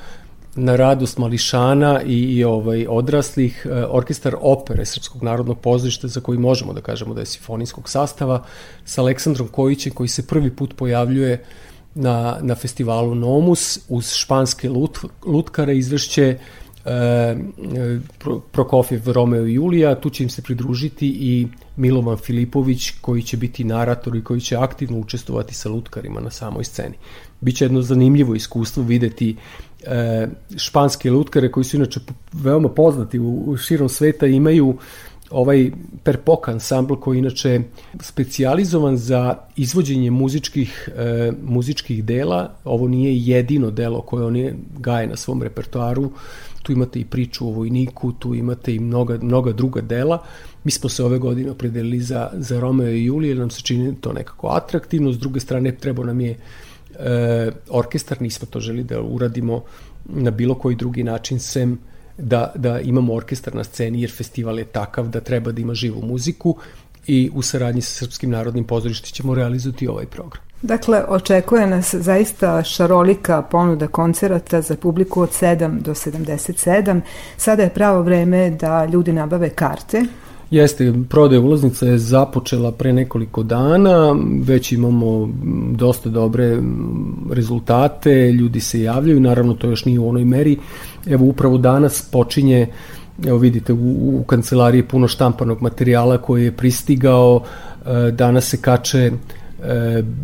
na 0.57 0.77
radost 0.77 1.19
mališana 1.19 2.03
i, 2.03 2.20
i 2.20 2.45
ovaj 2.45 2.87
odraslih 2.89 3.66
e, 3.66 3.85
orkestar 3.89 4.37
opere 4.41 4.87
Srpskog 4.87 5.23
narodnog 5.23 5.59
pozorišta 5.59 6.09
za 6.09 6.20
koji 6.20 6.39
možemo 6.39 6.73
da 6.73 6.81
kažemo 6.81 7.15
da 7.15 7.20
je 7.20 7.27
simfonijskog 7.27 7.89
sastava 7.89 8.45
sa 8.85 9.03
Aleksandrom 9.03 9.49
Kojićem 9.49 9.93
koji 9.93 10.09
se 10.09 10.27
prvi 10.27 10.51
put 10.51 10.77
pojavljuje 10.77 11.45
na, 11.95 12.39
na 12.41 12.55
festivalu 12.55 13.15
Nomus 13.15 13.78
uz 13.89 14.12
španske 14.12 14.69
lut, 14.69 14.99
lutkare 15.27 15.77
izvešće 15.77 16.39
e, 16.85 17.37
Prokofjev, 18.53 19.12
Romeo 19.12 19.47
i 19.47 19.55
Julija, 19.55 19.95
tu 20.01 20.11
će 20.11 20.23
im 20.23 20.31
se 20.31 20.43
pridružiti 20.43 21.09
i 21.09 21.49
Milovan 21.77 22.16
Filipović 22.16 22.91
koji 23.01 23.23
će 23.23 23.37
biti 23.37 23.65
narator 23.65 24.16
i 24.16 24.24
koji 24.24 24.41
će 24.41 24.57
aktivno 24.57 24.99
učestovati 24.99 25.55
sa 25.55 25.69
lutkarima 25.69 26.20
na 26.20 26.31
samoj 26.31 26.65
sceni. 26.65 26.95
Biće 27.41 27.65
jedno 27.65 27.83
zanimljivo 27.83 28.35
iskustvo 28.35 28.83
videti 28.83 29.37
e, 29.87 30.29
španske 30.57 31.11
lutkare 31.11 31.51
koji 31.53 31.65
su 31.65 31.77
inače 31.77 32.01
veoma 32.33 32.69
poznati 32.69 33.19
u, 33.19 33.45
u 33.47 33.57
širom 33.57 33.89
sveta 33.89 34.27
imaju 34.27 34.79
ovaj 35.31 35.71
perpok 36.05 36.49
ansambl 36.49 36.95
koji 36.95 37.19
inače 37.19 37.61
specijalizovan 38.01 38.97
za 38.97 39.35
izvođenje 39.57 40.11
muzičkih, 40.11 40.89
e, 40.97 41.33
muzičkih 41.43 42.05
dela. 42.05 42.55
Ovo 42.65 42.89
nije 42.89 43.19
jedino 43.19 43.71
delo 43.71 44.01
koje 44.01 44.25
oni 44.25 44.55
gaje 44.79 45.07
na 45.07 45.17
svom 45.17 45.43
repertoaru. 45.43 46.11
Tu 46.63 46.73
imate 46.73 47.01
i 47.01 47.05
priču 47.05 47.47
o 47.49 47.51
vojniku, 47.51 48.13
tu 48.13 48.35
imate 48.35 48.75
i 48.75 48.79
mnoga, 48.79 49.19
mnoga 49.23 49.53
druga 49.53 49.81
dela. 49.81 50.23
Mi 50.65 50.71
smo 50.71 50.89
se 50.89 51.05
ove 51.05 51.19
godine 51.19 51.51
opredelili 51.51 52.01
za, 52.01 52.31
za 52.33 52.61
Romeo 52.61 52.89
i 52.89 53.05
Julije, 53.05 53.35
nam 53.35 53.51
se 53.51 53.63
čini 53.63 53.95
to 54.01 54.13
nekako 54.13 54.49
atraktivno. 54.49 55.13
S 55.13 55.19
druge 55.19 55.41
strane, 55.41 55.75
treba 55.75 56.05
nam 56.05 56.21
je 56.21 56.37
e, 56.98 57.51
orkestar, 57.68 58.23
nismo 58.23 58.47
to 58.51 58.60
želi 58.60 58.85
da 58.85 59.01
uradimo 59.01 59.62
na 60.05 60.31
bilo 60.31 60.55
koji 60.55 60.77
drugi 60.77 61.05
način 61.05 61.39
sem 61.39 61.78
da, 62.18 62.52
da 62.55 62.81
imamo 62.81 63.14
orkestar 63.14 63.55
na 63.55 63.64
sceni 63.64 64.02
jer 64.02 64.12
festival 64.12 64.59
je 64.59 64.64
takav 64.64 65.09
da 65.09 65.20
treba 65.20 65.52
da 65.52 65.60
ima 65.60 65.74
živu 65.74 66.02
muziku 66.02 66.56
i 67.06 67.31
u 67.35 67.43
saradnji 67.43 67.82
sa 67.82 67.94
Srpskim 67.94 68.31
narodnim 68.31 68.64
pozorištem 68.64 69.10
ćemo 69.12 69.35
realizovati 69.35 69.89
ovaj 69.89 70.06
program. 70.06 70.43
Dakle, 70.62 71.05
očekuje 71.09 71.66
nas 71.66 71.94
zaista 71.94 72.62
šarolika 72.62 73.43
ponuda 73.43 73.86
koncerata 73.86 74.62
za 74.62 74.77
publiku 74.77 75.23
od 75.23 75.31
7 75.31 75.81
do 75.81 75.94
77. 75.94 77.01
Sada 77.36 77.62
je 77.62 77.68
pravo 77.68 78.02
vreme 78.02 78.51
da 78.51 78.85
ljudi 78.85 79.12
nabave 79.12 79.51
karte 79.51 80.02
Jeste, 80.51 80.93
prodaja 81.09 81.40
ulaznica 81.40 81.86
je 81.86 81.98
započela 81.98 82.73
pre 82.73 82.93
nekoliko 82.93 83.43
dana, 83.43 84.16
već 84.43 84.73
imamo 84.73 85.28
dosta 85.73 86.09
dobre 86.09 86.59
rezultate, 87.31 88.32
ljudi 88.32 88.60
se 88.60 88.82
javljaju, 88.82 89.20
naravno 89.20 89.55
to 89.55 89.68
još 89.68 89.85
nije 89.85 89.98
u 89.98 90.09
onoj 90.09 90.24
meri. 90.24 90.59
Evo 91.06 91.27
upravo 91.27 91.59
danas 91.59 92.09
počinje 92.12 92.66
Evo 93.24 93.39
vidite, 93.39 93.73
u, 93.73 94.18
u 94.20 94.24
kancelariji 94.27 94.82
puno 94.82 95.09
štampanog 95.09 95.62
materijala 95.62 96.18
koji 96.18 96.44
je 96.44 96.52
pristigao, 96.52 97.43
e, 97.86 98.10
danas 98.10 98.48
se 98.48 98.60
kače 98.60 98.98
e, 98.98 99.12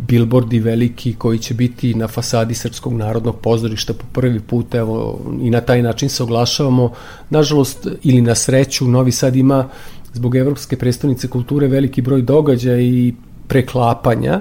bilbordi 0.08 0.58
veliki 0.58 1.14
koji 1.14 1.38
će 1.38 1.54
biti 1.54 1.94
na 1.94 2.08
fasadi 2.08 2.54
Srpskog 2.54 2.92
narodnog 2.92 3.38
pozorišta 3.38 3.94
po 3.94 4.04
prvi 4.12 4.40
put, 4.40 4.74
evo, 4.74 5.20
i 5.42 5.50
na 5.50 5.60
taj 5.60 5.82
način 5.82 6.08
se 6.08 6.22
oglašavamo. 6.22 6.92
Nažalost, 7.30 7.86
ili 8.02 8.20
na 8.20 8.34
sreću, 8.34 8.88
Novi 8.88 9.12
Sad 9.12 9.36
ima 9.36 9.68
zbog 10.12 10.36
Evropske 10.36 10.76
predstavnice 10.76 11.28
kulture 11.28 11.68
veliki 11.68 12.02
broj 12.02 12.22
događaja 12.22 12.80
i 12.80 13.14
preklapanja. 13.48 14.40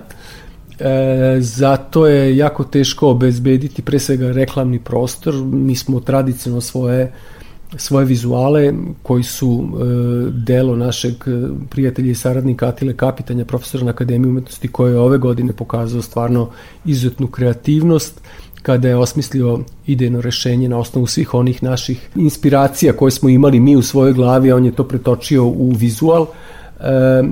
E, 0.79 1.37
zato 1.39 2.07
je 2.07 2.37
jako 2.37 2.63
teško 2.63 3.09
obezbediti 3.09 3.81
pre 3.81 3.99
svega 3.99 4.31
reklamni 4.31 4.79
prostor. 4.79 5.35
Mi 5.45 5.75
smo 5.75 5.99
tradicionalno 5.99 6.61
svoje 6.61 7.11
svoje 7.77 8.05
vizuale 8.05 8.73
koji 9.03 9.23
su 9.23 9.63
e, 9.63 9.83
delo 10.31 10.75
našeg 10.75 11.13
prijatelja 11.69 12.11
i 12.11 12.15
saradnika 12.15 12.67
Atile 12.67 12.97
Kapitanja, 12.97 13.45
profesora 13.45 13.83
na 13.83 13.91
Akademiji 13.91 14.29
umetnosti, 14.29 14.67
koji 14.67 14.91
je 14.91 14.99
ove 14.99 15.17
godine 15.17 15.53
pokazao 15.53 16.01
stvarno 16.01 16.49
izuzetnu 16.85 17.27
kreativnost 17.27 18.21
kada 18.61 18.87
je 18.87 18.97
osmislio 18.97 19.59
idejno 19.87 20.21
rešenje 20.21 20.69
na 20.69 20.77
osnovu 20.77 21.07
svih 21.07 21.33
onih 21.33 21.63
naših 21.63 22.09
inspiracija 22.15 22.93
koje 22.93 23.11
smo 23.11 23.29
imali 23.29 23.59
mi 23.59 23.75
u 23.75 23.81
svojoj 23.81 24.13
glavi, 24.13 24.51
a 24.51 24.55
on 24.55 24.65
je 24.65 24.71
to 24.71 24.83
pretočio 24.83 25.45
u 25.45 25.71
vizual. 25.77 26.25
E, 26.79 27.23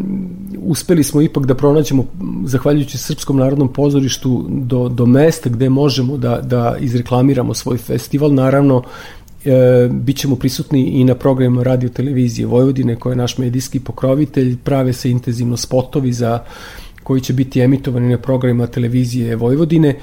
uspeli 0.58 1.04
smo 1.04 1.22
ipak 1.22 1.46
da 1.46 1.56
pronađemo, 1.56 2.06
zahvaljujući 2.46 2.98
Srpskom 2.98 3.38
narodnom 3.38 3.74
pozorištu, 3.74 4.46
do, 4.50 4.90
do 4.90 5.06
mesta 5.06 5.50
gde 5.50 5.70
možemo 5.70 6.18
da, 6.18 6.42
da 6.42 6.76
izreklamiramo 6.80 7.54
svoj 7.54 7.78
festival. 7.78 8.34
Naravno, 8.34 8.84
e, 9.46 9.90
bit 9.92 10.18
ćemo 10.18 10.36
prisutni 10.36 10.84
i 10.84 11.04
na 11.04 11.16
programima 11.16 11.64
radio 11.64 11.90
televizije 11.90 12.46
Vojvodine, 12.46 12.96
koja 12.96 13.12
je 13.12 13.18
naš 13.18 13.38
medijski 13.38 13.80
pokrovitelj. 13.80 14.58
Prave 14.58 14.94
se 14.94 15.12
intenzivno 15.12 15.58
spotovi 15.58 16.14
za 16.14 16.40
koji 17.04 17.22
će 17.22 17.34
biti 17.34 17.62
emitovani 17.62 18.10
na 18.10 18.18
programima 18.18 18.68
televizije 18.68 19.36
Vojvodine 19.36 19.96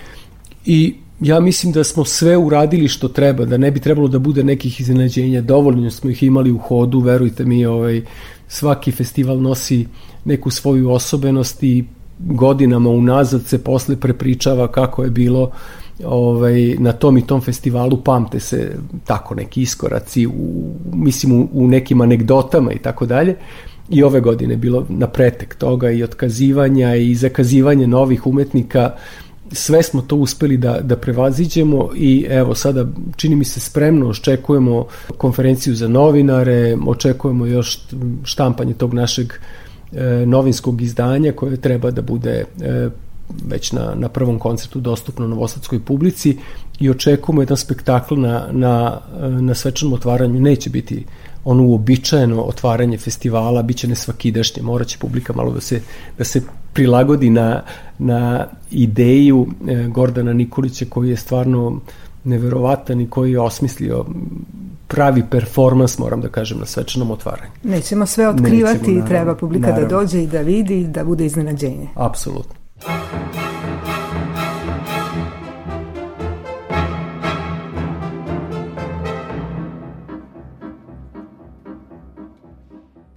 i 0.65 0.95
ja 1.21 1.41
mislim 1.41 1.73
da 1.73 1.85
smo 1.85 2.05
sve 2.05 2.37
uradili 2.37 2.89
što 2.89 3.09
treba, 3.09 3.45
da 3.45 3.57
ne 3.57 3.71
bi 3.71 3.81
trebalo 3.81 4.09
da 4.09 4.19
bude 4.19 4.45
nekih 4.45 4.81
iznenađenja, 4.81 5.41
dovoljno 5.41 5.91
smo 5.91 6.11
ih 6.11 6.23
imali 6.23 6.51
u 6.51 6.59
hodu, 6.59 7.01
verujte 7.01 7.45
mi, 7.45 7.67
ovaj, 7.67 8.03
svaki 8.49 8.93
festival 8.93 9.41
nosi 9.41 9.87
neku 10.25 10.51
svoju 10.51 10.91
osobenost 10.91 11.63
i 11.63 11.85
godinama 12.19 12.91
unazad 12.91 13.47
se 13.47 13.65
posle 13.65 13.97
prepričava 13.97 14.69
kako 14.73 15.05
je 15.05 15.11
bilo 15.11 15.51
ovaj, 16.05 16.77
na 16.79 16.93
tom 16.93 17.19
i 17.19 17.27
tom 17.27 17.41
festivalu. 17.41 18.03
Pamte 18.05 18.41
se 18.41 18.77
tako 19.05 19.35
neki 19.35 19.63
iskoraci 19.63 20.27
u, 20.27 20.73
mislim 20.93 21.33
u, 21.33 21.49
u 21.53 21.69
nekim 21.69 22.01
anegdotama 22.01 22.73
i 22.73 22.79
tako 22.79 23.07
dalje. 23.07 23.37
I 23.91 24.03
ove 24.03 24.21
godine 24.21 24.57
bilo 24.57 24.87
na 24.89 25.07
pretek 25.07 25.55
toga 25.55 25.91
i 25.91 26.03
otkazivanja 26.03 26.95
i 26.95 27.15
zakazivanje 27.15 27.87
novih 27.87 28.27
umetnika 28.27 28.91
sve 29.53 29.83
smo 29.83 30.03
to 30.03 30.17
uspeli 30.17 30.57
da, 30.57 30.81
da 30.81 30.97
prevaziđemo 30.97 31.91
i 31.95 32.27
evo 32.29 32.55
sada 32.55 32.87
čini 33.17 33.37
mi 33.37 33.45
se 33.45 33.61
spremno 33.61 34.09
očekujemo 34.09 34.87
konferenciju 35.17 35.75
za 35.75 35.89
novinare, 35.89 36.77
očekujemo 36.87 37.47
još 37.47 37.81
štampanje 38.25 38.75
tog 38.75 38.95
našeg 38.95 39.33
e, 39.93 40.27
novinskog 40.27 40.83
izdanja 40.83 41.33
koje 41.33 41.57
treba 41.57 41.91
da 41.91 42.03
bude 42.03 42.45
e, 42.61 42.89
već 43.49 43.73
na, 43.73 43.95
na 43.95 44.09
prvom 44.09 44.39
koncertu 44.39 44.81
dostupno 44.81 45.29
novosadskoj 45.29 45.81
publici 45.81 46.39
i 46.81 46.91
očekujemo 46.91 47.43
jedan 47.43 47.57
spektakl 47.57 48.15
na, 48.15 48.49
na, 48.53 49.01
na 49.41 49.55
svečanom 49.55 49.93
otvaranju. 49.95 50.41
Neće 50.41 50.71
biti 50.71 51.05
ono 51.47 51.63
uobičajeno 51.63 52.43
otvaranje 52.43 52.99
festivala 52.99 53.63
biće 53.63 53.89
nesvakidašnje, 53.89 54.63
morat 54.63 54.89
će 54.89 54.99
publika 54.99 55.33
malo 55.33 55.53
da 55.53 55.61
se, 55.61 55.81
da 56.19 56.25
se 56.25 56.43
prilagodi 56.73 57.31
na, 57.31 57.63
na 57.99 58.47
ideju 58.71 59.47
e, 59.69 59.89
Gordana 59.89 60.33
Nikolića 60.33 60.85
koji 60.89 61.11
je 61.11 61.17
stvarno 61.17 61.81
neverovatan 62.25 63.01
i 63.01 63.11
koji 63.11 63.33
je 63.33 63.41
osmislio 63.41 64.05
pravi 64.89 65.23
performans, 65.31 65.99
moram 65.99 66.21
da 66.21 66.29
kažem, 66.29 66.59
na 66.59 66.67
svečanom 66.67 67.11
otvaranju. 67.11 67.51
Nećemo 67.63 68.07
sve 68.07 68.29
otkrivati, 68.29 68.79
Nećemo, 68.93 69.07
treba 69.07 69.35
publika 69.35 69.67
da 69.67 69.73
naravno. 69.73 69.89
da 69.89 69.97
dođe 69.97 70.23
i 70.23 70.27
da 70.27 70.41
vidi, 70.41 70.87
da 70.87 71.05
bude 71.05 71.27
iznenađenje. 71.27 71.89
Apsolutno. 71.95 72.55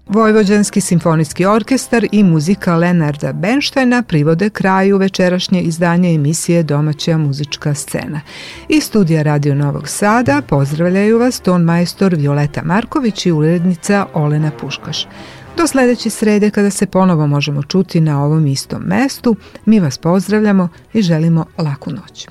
Vojvođanski 0.09 0.81
simfonijski 0.81 1.45
orkestar 1.45 2.07
i 2.11 2.23
muzika 2.23 2.75
Lenarda 2.75 3.33
Benštajna 3.33 4.03
privode 4.03 4.49
kraju 4.49 4.97
večerašnje 4.97 5.61
izdanje 5.61 6.13
emisije 6.13 6.63
Domaća 6.63 7.17
muzička 7.17 7.73
scena. 7.73 8.21
Iz 8.69 8.83
studija 8.83 9.21
Radio 9.21 9.55
Novog 9.55 9.87
Sada 9.87 10.41
pozdravljaju 10.47 11.19
vas 11.19 11.39
ton 11.39 11.61
majstor 11.61 12.15
Violeta 12.15 12.61
Marković 12.63 13.25
i 13.25 13.31
urednica 13.31 14.05
Olena 14.13 14.51
Puškaš. 14.61 15.07
Do 15.57 15.67
sledeće 15.67 16.09
srede 16.09 16.49
kada 16.49 16.69
se 16.69 16.85
ponovo 16.85 17.27
možemo 17.27 17.63
čuti 17.63 18.01
na 18.01 18.23
ovom 18.23 18.47
istom 18.47 18.81
mestu, 18.85 19.35
mi 19.65 19.79
vas 19.79 19.97
pozdravljamo 19.97 20.69
i 20.93 21.01
želimo 21.01 21.45
laku 21.57 21.91
noć. 21.91 22.27